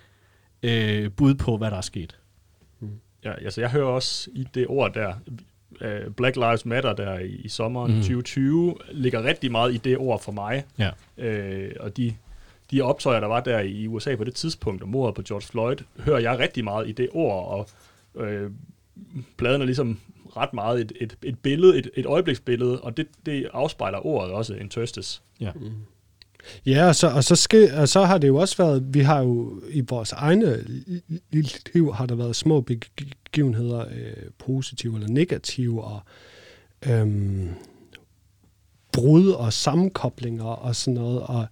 øh, 0.63 1.11
bud 1.11 1.35
på, 1.35 1.57
hvad 1.57 1.71
der 1.71 1.77
er 1.77 1.81
sket. 1.81 2.20
Ja, 3.25 3.33
altså 3.33 3.61
jeg 3.61 3.71
hører 3.71 3.87
også 3.87 4.31
i 4.33 4.47
det 4.55 4.67
ord 4.69 4.95
der, 4.95 5.15
uh, 5.81 6.13
Black 6.15 6.37
Lives 6.37 6.67
Matter 6.67 6.93
der 6.93 7.19
i, 7.19 7.31
i 7.31 7.49
sommeren 7.49 7.93
mm. 7.93 8.01
2020, 8.01 8.77
ligger 8.91 9.25
rigtig 9.25 9.53
meget 9.53 9.75
i 9.75 9.77
det 9.77 9.99
ord 9.99 10.23
for 10.23 10.33
mig. 10.33 10.65
Ja. 10.79 10.91
Uh, 11.17 11.71
og 11.81 11.97
de, 11.97 12.15
de 12.71 12.81
optøjer, 12.81 13.21
der 13.21 13.27
var 13.27 13.41
der 13.41 13.59
i 13.59 13.87
USA 13.87 14.17
på 14.17 14.25
det 14.25 14.35
tidspunkt, 14.35 14.83
og 14.83 14.89
mordet 14.89 15.15
på 15.15 15.23
George 15.23 15.47
Floyd, 15.47 15.77
hører 15.99 16.19
jeg 16.19 16.39
rigtig 16.39 16.65
meget 16.65 16.89
i 16.89 16.93
det 16.93 17.09
ord, 17.13 17.49
og 17.49 17.69
uh, 18.15 18.51
pladen 19.37 19.61
er 19.61 19.67
ligesom 19.67 20.01
ret 20.37 20.55
meget 20.55 20.81
et, 20.81 20.93
et, 21.01 21.17
et 21.23 21.39
billede, 21.39 21.79
et, 21.79 21.91
et 21.95 22.07
øjebliksbillede, 22.07 22.81
og 22.81 22.97
det, 22.97 23.07
det 23.27 23.49
afspejler 23.53 24.07
ordet 24.07 24.33
også, 24.33 24.55
Interstes. 24.55 25.23
Ja. 25.41 25.53
Mm. 25.53 25.73
Ja, 26.67 26.87
og 26.87 26.97
så, 26.97 27.09
og, 27.09 27.25
så 27.25 27.37
ske, 27.37 27.75
og 27.75 27.89
så 27.89 28.05
har 28.05 28.19
det 28.19 28.29
jo 28.29 28.37
også 28.37 28.57
været, 28.57 28.95
vi 28.95 29.01
har 29.01 29.21
jo 29.21 29.63
i 29.69 29.81
vores 29.89 30.13
egne 30.13 30.65
liv, 31.75 31.95
har 31.95 32.07
der 32.07 32.15
været 32.15 32.37
små 32.37 32.61
begivenheder, 32.61 33.81
øh, 33.81 34.31
positive 34.39 34.95
eller 34.95 35.09
negative, 35.09 35.85
og 35.85 36.01
øhm, 36.87 37.49
brud 38.93 39.31
og 39.31 39.53
sammenkoblinger 39.53 40.45
og 40.45 40.77
sådan 40.77 40.95
noget. 40.95 41.21
Og, 41.21 41.47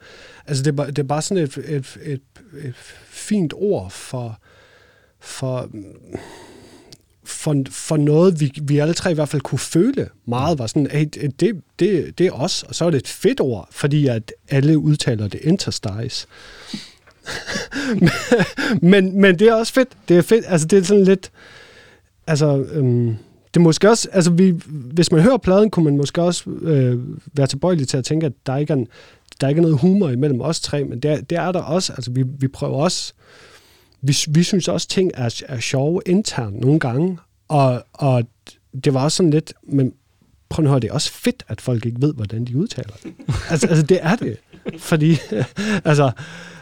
altså 0.46 0.62
det 0.62 0.80
er, 0.80 0.86
det 0.86 0.98
er 0.98 1.02
bare 1.02 1.22
sådan 1.22 1.44
et, 1.44 1.56
et, 1.56 1.98
et, 2.02 2.22
et 2.64 2.74
fint 3.04 3.52
ord 3.56 3.90
for, 3.90 4.40
for 5.20 5.70
for, 7.28 7.62
for 7.70 7.96
noget, 7.96 8.40
vi, 8.40 8.52
vi 8.62 8.78
alle 8.78 8.94
tre 8.94 9.10
i 9.10 9.14
hvert 9.14 9.28
fald 9.28 9.42
kunne 9.42 9.58
føle 9.58 10.08
meget, 10.26 10.58
var 10.58 10.66
sådan, 10.66 10.88
hey, 10.90 11.06
det, 11.40 11.60
det, 11.78 12.18
det 12.18 12.26
er 12.26 12.30
os, 12.30 12.62
og 12.62 12.74
så 12.74 12.84
er 12.84 12.90
det 12.90 12.98
et 12.98 13.08
fedt 13.08 13.40
ord, 13.40 13.68
fordi 13.70 14.06
at 14.06 14.32
alle 14.48 14.78
udtaler 14.78 15.28
det 15.28 15.40
interstice. 15.42 16.26
men, 18.92 19.20
men 19.20 19.38
det 19.38 19.48
er 19.48 19.54
også 19.54 19.72
fedt. 19.72 19.88
Det 20.08 20.18
er 20.18 20.22
fedt. 20.22 20.44
Altså, 20.48 20.66
det 20.66 20.78
er 20.78 20.82
sådan 20.82 21.04
lidt... 21.04 21.30
Altså, 22.26 22.64
øhm, 22.72 23.16
det 23.54 23.56
er 23.56 23.64
måske 23.64 23.90
også... 23.90 24.08
Altså, 24.12 24.30
vi, 24.30 24.54
hvis 24.66 25.12
man 25.12 25.20
hører 25.20 25.36
pladen, 25.36 25.70
kunne 25.70 25.84
man 25.84 25.96
måske 25.96 26.22
også 26.22 26.50
øh, 26.50 26.98
være 27.32 27.46
tilbøjelig 27.46 27.88
til 27.88 27.96
at 27.96 28.04
tænke, 28.04 28.26
at 28.26 28.32
der 28.46 28.56
ikke 28.56 28.72
er, 28.72 28.76
en, 28.76 28.88
der 29.40 29.48
ikke 29.48 29.58
er 29.58 29.62
noget 29.62 29.78
humor 29.78 30.08
imellem 30.08 30.40
os 30.40 30.60
tre, 30.60 30.84
men 30.84 31.00
det 31.00 31.10
er, 31.10 31.20
det 31.20 31.38
er 31.38 31.52
der 31.52 31.60
også. 31.60 31.92
Altså, 31.92 32.10
vi, 32.10 32.24
vi 32.38 32.48
prøver 32.48 32.76
også... 32.76 33.12
Vi, 34.02 34.16
vi 34.28 34.42
synes 34.42 34.68
også, 34.68 34.88
ting 34.88 35.10
er, 35.14 35.42
er 35.48 35.60
sjove 35.60 36.02
internt 36.06 36.60
nogle 36.60 36.80
gange, 36.80 37.18
og, 37.48 37.84
og 37.92 38.24
det 38.84 38.94
var 38.94 39.04
også 39.04 39.16
sådan 39.16 39.30
lidt... 39.30 39.54
Men 39.62 39.94
prøv 40.48 40.64
at 40.64 40.70
høre, 40.70 40.80
det 40.80 40.90
er 40.90 40.94
også 40.94 41.12
fedt, 41.12 41.44
at 41.48 41.60
folk 41.60 41.86
ikke 41.86 42.00
ved, 42.00 42.14
hvordan 42.14 42.44
de 42.44 42.56
udtaler 42.56 42.94
det. 43.02 43.14
altså, 43.50 43.66
altså, 43.66 43.82
det 43.82 43.98
er 44.02 44.16
det. 44.16 44.36
Fordi, 44.78 45.16
altså, 45.90 46.10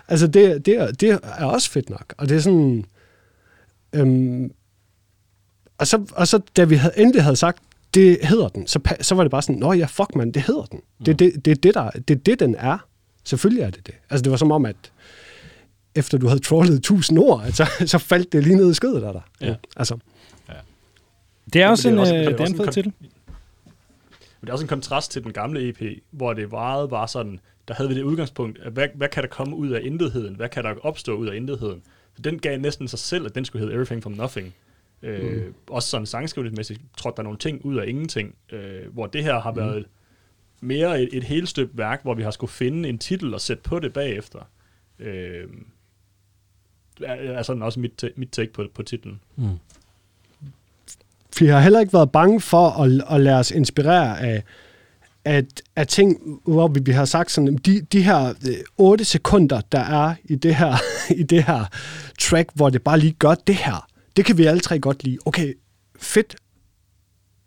altså 0.09 0.27
det, 0.27 0.67
det, 0.67 0.77
er, 0.77 0.93
det 0.93 1.11
er 1.11 1.45
også 1.45 1.71
fedt 1.71 1.91
nok. 1.91 2.15
Og 2.19 2.29
det 2.29 2.37
er 2.37 2.41
sådan... 2.41 2.85
Øhm, 3.93 4.53
og, 5.79 5.87
så, 5.87 6.07
og 6.13 6.29
så, 6.29 6.41
da 6.57 6.65
vi 6.65 6.75
havde, 6.75 6.95
endelig 6.97 7.23
havde 7.23 7.37
sagt, 7.37 7.63
det 7.95 8.19
hedder 8.23 8.49
den, 8.49 8.67
så, 8.67 8.81
så 9.01 9.15
var 9.15 9.25
det 9.25 9.31
bare 9.31 9.43
sådan, 9.43 9.57
nå 9.57 9.73
ja, 9.73 9.87
fuck 9.87 10.15
man, 10.15 10.31
det 10.31 10.43
hedder 10.43 10.65
den. 10.65 10.81
Det 10.99 11.09
er 11.09 11.17
det, 11.17 11.45
det, 11.45 11.63
det, 11.63 11.75
der, 11.75 11.91
det, 11.91 12.27
det, 12.27 12.41
den 12.41 12.55
er. 12.59 12.79
Selvfølgelig 13.25 13.63
er 13.63 13.71
det 13.71 13.87
det. 13.87 13.95
Altså, 14.11 14.23
det 14.23 14.31
var 14.31 14.37
som 14.37 14.53
om, 14.53 14.67
at 14.67 14.77
efter 15.97 16.19
du 16.19 16.27
havde 16.29 16.41
trollet 16.41 16.83
tusind 16.83 17.19
ord, 17.19 17.43
at 17.47 17.55
så, 17.57 17.67
så 17.87 17.99
faldt 17.99 18.33
det 18.33 18.43
lige 18.45 18.57
ned 18.57 18.71
i 18.71 18.75
skødet 18.75 19.03
af 19.05 19.13
dig. 19.13 19.23
Ja. 19.41 19.55
Altså. 19.77 19.99
Det 21.53 21.57
er 21.57 21.65
Ja, 21.65 21.71
også 21.71 21.89
en, 21.89 21.97
det 21.99 22.09
er 22.09 22.15
øh, 22.21 22.27
også- 22.27 22.45
det 22.45 22.51
en 22.51 22.57
fed 22.57 22.73
titel. 22.73 22.93
Men 23.01 24.41
det 24.41 24.49
er 24.49 24.53
også 24.53 24.65
en 24.65 24.69
kontrast 24.69 25.11
til 25.13 25.25
den 25.25 25.33
gamle 25.33 25.69
EP, 25.69 25.83
hvor 26.11 26.33
det 26.33 26.51
meget 26.51 26.91
var 26.91 27.07
sådan, 27.07 27.41
der 27.69 27.75
havde 27.75 27.89
vi 27.89 27.95
det 27.95 28.03
udgangspunkt, 28.03 28.59
at 28.63 28.73
hvad, 28.73 28.89
hvad 28.95 29.09
kan 29.09 29.23
der 29.23 29.29
komme 29.29 29.57
ud 29.57 29.69
af 29.71 29.81
intetheden? 29.85 30.35
Hvad 30.35 30.49
kan 30.49 30.65
der 30.65 30.75
opstå 30.83 31.17
ud 31.17 31.27
af 31.27 31.37
intetheden? 31.37 31.83
Så 32.17 32.23
den 32.23 32.39
gav 32.39 32.59
næsten 32.59 32.89
sig 32.89 32.99
selv, 32.99 33.27
at 33.27 33.35
den 33.35 33.45
skulle 33.45 33.61
hedde 33.63 33.75
Everything 33.75 34.03
from 34.03 34.13
Nothing. 34.13 34.55
Øh, 35.03 35.43
Også 35.71 35.89
sådan 35.89 36.07
sangskrivningsmæssigt 36.07 36.81
trådte 36.99 37.17
der 37.17 37.23
nogle 37.23 37.39
ting 37.39 37.65
ud 37.65 37.77
af 37.77 37.85
ingenting, 37.89 38.35
øh, 38.53 38.93
hvor 38.93 39.07
det 39.07 39.25
her 39.25 39.41
har 39.41 39.51
Mm. 39.51 39.57
været 39.57 39.85
mere 40.61 41.03
et, 41.03 41.09
et 41.13 41.25
helt 41.25 41.49
støbt 41.49 41.79
værk, 41.79 42.03
hvor 42.03 42.15
vi 42.15 42.23
har 42.23 42.31
skulle 42.31 42.53
finde 42.53 42.89
en 42.89 42.99
titel 42.99 43.35
og 43.35 43.41
sætte 43.41 43.63
på 43.63 43.79
det 43.79 43.93
bagefter. 43.93 44.39
Øh, 44.99 45.45
er, 47.03 47.15
er 47.15 47.43
sådan 47.43 47.63
også 47.63 47.81
mit, 47.81 48.05
mit 48.17 48.29
take 48.31 48.53
på, 48.53 48.65
på 48.75 48.83
titlen. 48.83 49.21
Mm. 49.37 49.49
Vi 51.39 51.47
har 51.47 51.61
heller 51.61 51.81
ikke 51.81 51.93
været 51.93 52.13
bange 52.13 52.41
for 52.41 52.69
at, 52.69 53.15
at 53.15 53.21
lade 53.21 53.39
os 53.39 53.51
inspirere 53.51 54.21
af, 54.21 54.43
af, 55.25 55.45
af 55.77 55.87
ting, 55.87 56.41
hvor 56.45 56.69
vi, 56.69 56.81
vi 56.85 56.93
har 56.93 57.05
sagt 57.05 57.31
sådan, 57.31 57.57
de, 57.57 57.81
de 57.81 58.03
her 58.03 58.29
øh, 58.29 58.57
8 58.77 59.05
sekunder, 59.05 59.61
der 59.73 59.81
er 59.81 60.15
i 60.25 60.35
det 60.35 60.55
her, 60.55 60.77
i 61.21 61.23
det 61.23 61.45
her 61.45 61.65
track, 62.19 62.51
hvor 62.55 62.71
det 62.71 62.83
bare 62.83 62.99
lige 62.99 63.13
gør 63.13 63.35
det 63.35 63.55
her, 63.55 63.87
det 64.17 64.25
kan 64.25 64.39
vi 64.39 64.45
alle 64.45 64.61
tre 64.61 64.79
godt 64.79 65.05
lide. 65.05 65.19
Okay, 65.25 65.55
fedt. 65.99 66.37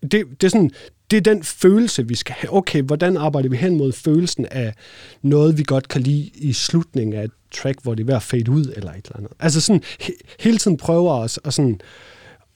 Det, 0.01 0.11
det, 0.11 0.43
er 0.43 0.49
sådan, 0.49 0.71
det 1.11 1.17
er 1.17 1.21
den 1.33 1.43
følelse, 1.43 2.07
vi 2.07 2.15
skal 2.15 2.35
have. 2.37 2.53
Okay, 2.57 2.81
hvordan 2.81 3.17
arbejder 3.17 3.49
vi 3.49 3.57
hen 3.57 3.77
mod 3.77 3.91
følelsen 3.91 4.45
af 4.51 4.73
noget, 5.21 5.57
vi 5.57 5.63
godt 5.67 5.87
kan 5.87 6.01
lide 6.01 6.29
i 6.35 6.53
slutningen 6.53 7.15
af 7.19 7.23
et 7.23 7.31
track, 7.51 7.83
hvor 7.83 7.95
det 7.95 8.03
er 8.03 8.05
ved 8.05 8.13
at 8.13 8.23
fade 8.23 8.51
ud, 8.51 8.73
eller 8.75 8.91
et 8.91 9.05
eller 9.05 9.17
andet. 9.17 9.31
Altså 9.39 9.61
sådan, 9.61 9.81
he, 9.99 10.13
hele 10.39 10.57
tiden 10.57 10.77
prøver 10.77 11.13
os 11.13 11.39
at 11.43 11.53
sådan, 11.53 11.81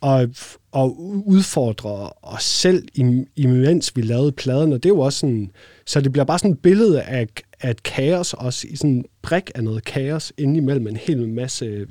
og, 0.01 0.30
og 0.72 0.99
udfordre 1.28 2.10
os 2.22 2.43
selv, 2.43 2.88
im- 2.99 3.32
imens 3.36 3.95
vi 3.95 4.01
lavede 4.01 4.32
pladen, 4.32 4.74
og 4.74 4.84
det 4.84 4.89
er 4.89 4.93
jo 4.93 4.99
også 4.99 5.20
sådan, 5.20 5.51
så 5.86 6.01
det 6.01 6.12
bliver 6.12 6.26
bare 6.26 6.39
sådan 6.39 6.51
et 6.51 6.60
billede 6.60 7.01
af, 7.01 7.28
af 7.62 7.70
et 7.72 7.84
kaos, 7.84 8.34
også 8.34 8.68
i 8.70 8.76
sådan 8.76 8.91
en 8.91 9.06
brik 9.22 9.51
af 9.56 9.64
noget 9.64 9.86
kaos, 9.86 10.34
inde 10.38 10.58
imellem 10.58 10.88
en 10.88 10.95
hel 10.97 11.28
masse 11.30 11.88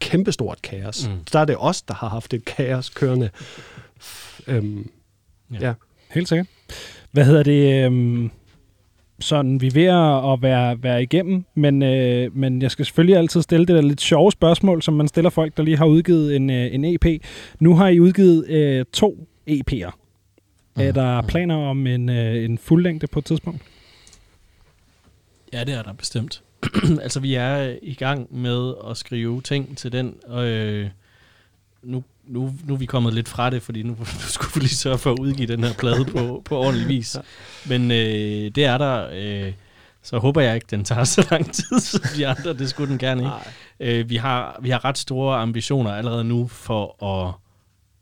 kæmpestort 0.00 0.62
kaos. 0.62 1.08
Mm. 1.08 1.14
Der 1.32 1.38
er 1.38 1.44
det 1.44 1.56
os, 1.58 1.82
der 1.82 1.94
har 1.94 2.08
haft 2.08 2.34
et 2.34 2.44
kaos 2.44 2.88
kørende. 2.88 3.30
Øhm, 4.46 4.90
Ja. 5.52 5.66
ja. 5.66 5.72
Helt 6.10 6.28
sikkert. 6.28 6.46
Hvad 7.12 7.24
hedder 7.24 7.42
det? 7.42 7.84
Øhm, 7.84 8.30
sådan, 9.20 9.60
vi 9.60 9.66
er 9.66 9.70
ved 9.70 9.84
at 9.84 10.32
at 10.32 10.42
være, 10.42 10.82
være 10.82 11.02
igennem, 11.02 11.44
men, 11.54 11.82
øh, 11.82 12.36
men 12.36 12.62
jeg 12.62 12.70
skal 12.70 12.84
selvfølgelig 12.84 13.16
altid 13.16 13.42
stille 13.42 13.66
det 13.66 13.74
der 13.74 13.82
lidt 13.82 14.00
sjove 14.00 14.32
spørgsmål, 14.32 14.82
som 14.82 14.94
man 14.94 15.08
stiller 15.08 15.30
folk, 15.30 15.56
der 15.56 15.62
lige 15.62 15.76
har 15.76 15.86
udgivet 15.86 16.36
en, 16.36 16.50
øh, 16.50 16.74
en 16.74 16.84
EP. 16.84 17.06
Nu 17.60 17.74
har 17.74 17.88
I 17.88 18.00
udgivet 18.00 18.48
øh, 18.48 18.84
to 18.92 19.28
EP'er. 19.50 19.90
Er 20.76 20.92
der 20.92 21.22
planer 21.22 21.56
om 21.56 21.86
en, 21.86 22.08
øh, 22.08 22.44
en 22.44 22.58
fuldlængde 22.58 23.06
på 23.06 23.18
et 23.18 23.24
tidspunkt? 23.24 23.62
Ja, 25.52 25.64
det 25.64 25.74
er 25.74 25.82
der 25.82 25.92
bestemt. 25.92 26.42
altså, 27.02 27.20
vi 27.20 27.34
er 27.34 27.76
i 27.82 27.94
gang 27.94 28.36
med 28.36 28.74
at 28.90 28.96
skrive 28.96 29.42
ting 29.42 29.76
til 29.76 29.92
den, 29.92 30.14
og 30.26 30.46
øh, 30.46 30.88
nu, 31.82 32.04
nu, 32.28 32.54
nu 32.64 32.74
er 32.74 32.78
vi 32.78 32.86
kommet 32.86 33.14
lidt 33.14 33.28
fra 33.28 33.50
det, 33.50 33.62
fordi 33.62 33.82
nu, 33.82 33.88
nu 33.98 34.04
skulle 34.28 34.54
vi 34.54 34.60
lige 34.60 34.76
sørge 34.76 34.98
for 34.98 35.12
at 35.12 35.18
udgive 35.18 35.46
den 35.46 35.64
her 35.64 35.72
plade 35.72 36.04
på, 36.04 36.42
på 36.44 36.58
ordentlig 36.58 36.88
vis. 36.88 37.16
Men 37.68 37.90
øh, 37.90 38.50
det 38.54 38.64
er 38.64 38.78
der, 38.78 39.08
øh, 39.12 39.52
så 40.02 40.18
håber 40.18 40.40
jeg 40.40 40.54
ikke, 40.54 40.66
den 40.70 40.84
tager 40.84 41.04
så 41.04 41.26
lang 41.30 41.54
tid 41.54 41.80
som 41.80 42.00
de 42.16 42.26
andre. 42.26 42.54
Det 42.54 42.70
skulle 42.70 42.90
den 42.90 42.98
gerne 42.98 43.22
ikke. 43.22 44.00
Øh, 44.00 44.10
vi, 44.10 44.16
har, 44.16 44.58
vi 44.62 44.70
har 44.70 44.84
ret 44.84 44.98
store 44.98 45.36
ambitioner 45.36 45.90
allerede 45.90 46.24
nu 46.24 46.46
for 46.46 47.04
at, 47.04 47.34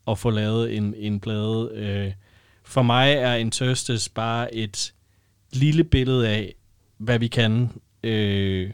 at 0.08 0.18
få 0.18 0.30
lavet 0.30 0.76
en, 0.76 0.94
en 0.96 1.20
plade. 1.20 1.70
Øh, 1.74 2.12
for 2.64 2.82
mig 2.82 3.12
er 3.12 3.34
Interstes 3.34 4.08
bare 4.08 4.54
et 4.54 4.92
lille 5.52 5.84
billede 5.84 6.28
af, 6.28 6.54
hvad 6.98 7.18
vi 7.18 7.28
kan. 7.28 7.70
Øh, 8.02 8.70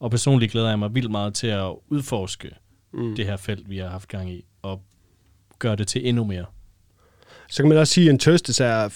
og 0.00 0.10
personligt 0.10 0.52
glæder 0.52 0.68
jeg 0.68 0.78
mig 0.78 0.94
vildt 0.94 1.10
meget 1.10 1.34
til 1.34 1.46
at 1.46 1.72
udforske 1.88 2.50
mm. 2.92 3.16
det 3.16 3.26
her 3.26 3.36
felt, 3.36 3.70
vi 3.70 3.78
har 3.78 3.88
haft 3.88 4.08
gang 4.08 4.30
i, 4.30 4.44
og 4.62 4.82
gøre 5.58 5.76
det 5.76 5.88
til 5.88 6.08
endnu 6.08 6.24
mere. 6.24 6.44
Så 7.48 7.62
kan 7.62 7.68
man 7.68 7.78
også 7.78 7.92
sige, 7.92 8.06
at 8.06 8.12
en 8.12 8.18
Tøstes 8.18 8.60
er 8.60 8.88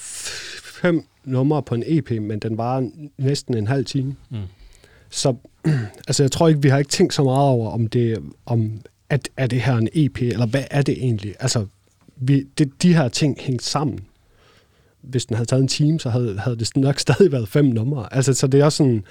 fem 0.82 1.06
numre 1.24 1.62
på 1.62 1.74
en 1.74 1.82
EP, 1.86 2.10
men 2.10 2.38
den 2.38 2.58
var 2.58 2.90
næsten 3.18 3.56
en 3.56 3.66
halv 3.66 3.84
time. 3.84 4.16
Mm. 4.30 4.38
Så 5.10 5.36
altså, 6.08 6.22
jeg 6.22 6.32
tror 6.32 6.48
ikke, 6.48 6.62
vi 6.62 6.68
har 6.68 6.78
ikke 6.78 6.90
tænkt 6.90 7.14
så 7.14 7.22
meget 7.22 7.48
over, 7.48 7.70
om 7.70 7.86
det 7.86 8.18
om 8.46 8.80
at, 9.10 9.28
er 9.36 9.46
det 9.46 9.60
her 9.60 9.76
en 9.76 9.88
EP, 9.92 10.22
eller 10.22 10.46
hvad 10.46 10.64
er 10.70 10.82
det 10.82 10.98
egentlig? 10.98 11.34
Altså, 11.40 11.66
vi, 12.16 12.46
det, 12.58 12.82
de 12.82 12.94
her 12.94 13.08
ting 13.08 13.36
hængt 13.40 13.62
sammen. 13.62 14.00
Hvis 15.02 15.26
den 15.26 15.36
havde 15.36 15.48
taget 15.48 15.62
en 15.62 15.68
time, 15.68 16.00
så 16.00 16.10
havde, 16.10 16.38
havde 16.38 16.58
det 16.58 16.76
nok 16.76 16.98
stadig 17.08 17.32
været 17.32 17.48
fem 17.48 17.64
numre. 17.64 18.14
Altså, 18.14 18.34
så 18.34 18.46
det 18.46 18.60
er 18.60 18.64
også 18.64 18.76
sådan, 18.76 19.04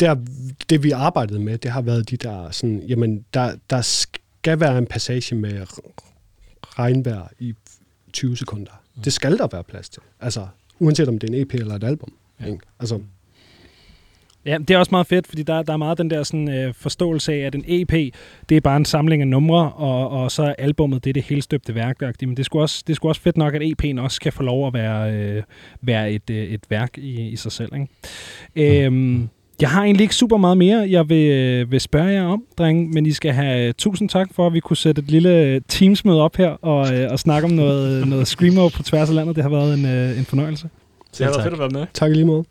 der, 0.00 0.16
det 0.70 0.82
vi 0.82 0.90
arbejdede 0.90 1.40
med, 1.40 1.58
det 1.58 1.70
har 1.70 1.80
været 1.80 2.10
de 2.10 2.16
der 2.16 2.50
sådan, 2.50 2.82
jamen, 2.88 3.24
der, 3.34 3.54
der 3.70 3.80
skal 4.42 4.60
være 4.60 4.78
en 4.78 4.86
passage 4.86 5.34
med 5.34 5.66
regnvejr 6.62 7.28
i 7.38 7.54
20 8.12 8.36
sekunder. 8.36 8.72
Mm. 8.96 9.02
Det 9.02 9.12
skal 9.12 9.38
der 9.38 9.48
være 9.52 9.64
plads 9.64 9.88
til. 9.88 10.02
Altså, 10.20 10.46
uanset 10.78 11.08
om 11.08 11.18
det 11.18 11.30
er 11.30 11.34
en 11.34 11.42
EP 11.42 11.54
eller 11.54 11.74
et 11.74 11.84
album. 11.84 12.12
Ja. 12.40 12.46
Ikke? 12.46 12.58
Altså, 12.80 13.00
Ja, 14.44 14.58
det 14.58 14.70
er 14.70 14.78
også 14.78 14.90
meget 14.90 15.06
fedt, 15.06 15.26
fordi 15.26 15.42
der, 15.42 15.62
der 15.62 15.72
er 15.72 15.76
meget 15.76 15.98
den 15.98 16.10
der 16.10 16.22
sådan, 16.22 16.50
øh, 16.50 16.74
forståelse 16.74 17.32
af, 17.32 17.38
at 17.38 17.54
en 17.54 17.64
EP, 17.66 18.14
det 18.48 18.56
er 18.56 18.60
bare 18.60 18.76
en 18.76 18.84
samling 18.84 19.22
af 19.22 19.28
numre, 19.28 19.72
og, 19.72 20.10
og 20.10 20.30
så 20.30 20.42
er 20.42 20.54
albummet, 20.58 21.04
det 21.04 21.10
er 21.10 21.14
det 21.14 21.22
helt 21.22 21.44
støbte 21.44 21.74
værk. 21.74 22.00
Men 22.20 22.30
det 22.30 22.38
er, 22.38 22.42
sgu 22.42 22.60
også, 22.60 22.84
det 22.86 22.92
er 22.92 22.94
sgu 22.94 23.08
også 23.08 23.20
fedt 23.20 23.36
nok, 23.36 23.54
at 23.54 23.62
EP'en 23.62 24.00
også 24.00 24.20
kan 24.20 24.32
få 24.32 24.42
lov 24.42 24.66
at 24.66 24.74
være, 24.74 25.12
øh, 25.12 25.42
være 25.82 26.12
et, 26.12 26.30
øh, 26.30 26.36
et 26.36 26.60
værk 26.70 26.98
i, 26.98 27.28
i 27.28 27.36
sig 27.36 27.52
selv. 27.52 27.72
Ikke? 27.74 28.84
Øhm, 28.84 29.28
jeg 29.60 29.70
har 29.70 29.82
egentlig 29.82 30.02
ikke 30.02 30.14
super 30.14 30.36
meget 30.36 30.58
mere, 30.58 30.86
jeg 30.90 31.08
vil, 31.08 31.30
øh, 31.30 31.70
vil 31.70 31.80
spørge 31.80 32.08
jer 32.08 32.24
om, 32.24 32.42
drenge, 32.58 32.88
men 32.88 33.06
I 33.06 33.12
skal 33.12 33.32
have 33.32 33.72
tusind 33.72 34.08
tak 34.08 34.28
for, 34.34 34.46
at 34.46 34.52
vi 34.52 34.60
kunne 34.60 34.76
sætte 34.76 35.02
et 35.02 35.10
lille 35.10 35.60
teamsmøde 35.60 36.22
op 36.22 36.36
her 36.36 36.48
og, 36.48 36.94
øh, 36.94 37.12
og 37.12 37.18
snakke 37.18 37.46
om 37.46 37.50
noget, 37.50 38.08
noget 38.08 38.28
Screamo 38.28 38.68
på 38.68 38.82
tværs 38.82 39.08
af 39.08 39.14
landet. 39.14 39.36
Det 39.36 39.44
har 39.44 39.50
været 39.50 39.78
en, 39.78 39.86
øh, 39.86 40.18
en 40.18 40.24
fornøjelse. 40.24 40.68
Det 41.10 41.18
har 41.18 41.24
været 41.24 41.34
tak. 41.34 41.42
fedt 41.42 41.54
at 41.54 41.60
være 41.60 41.70
med. 41.70 41.86
tak 41.94 42.10
i 42.10 42.14
lige 42.14 42.24
måde. 42.24 42.44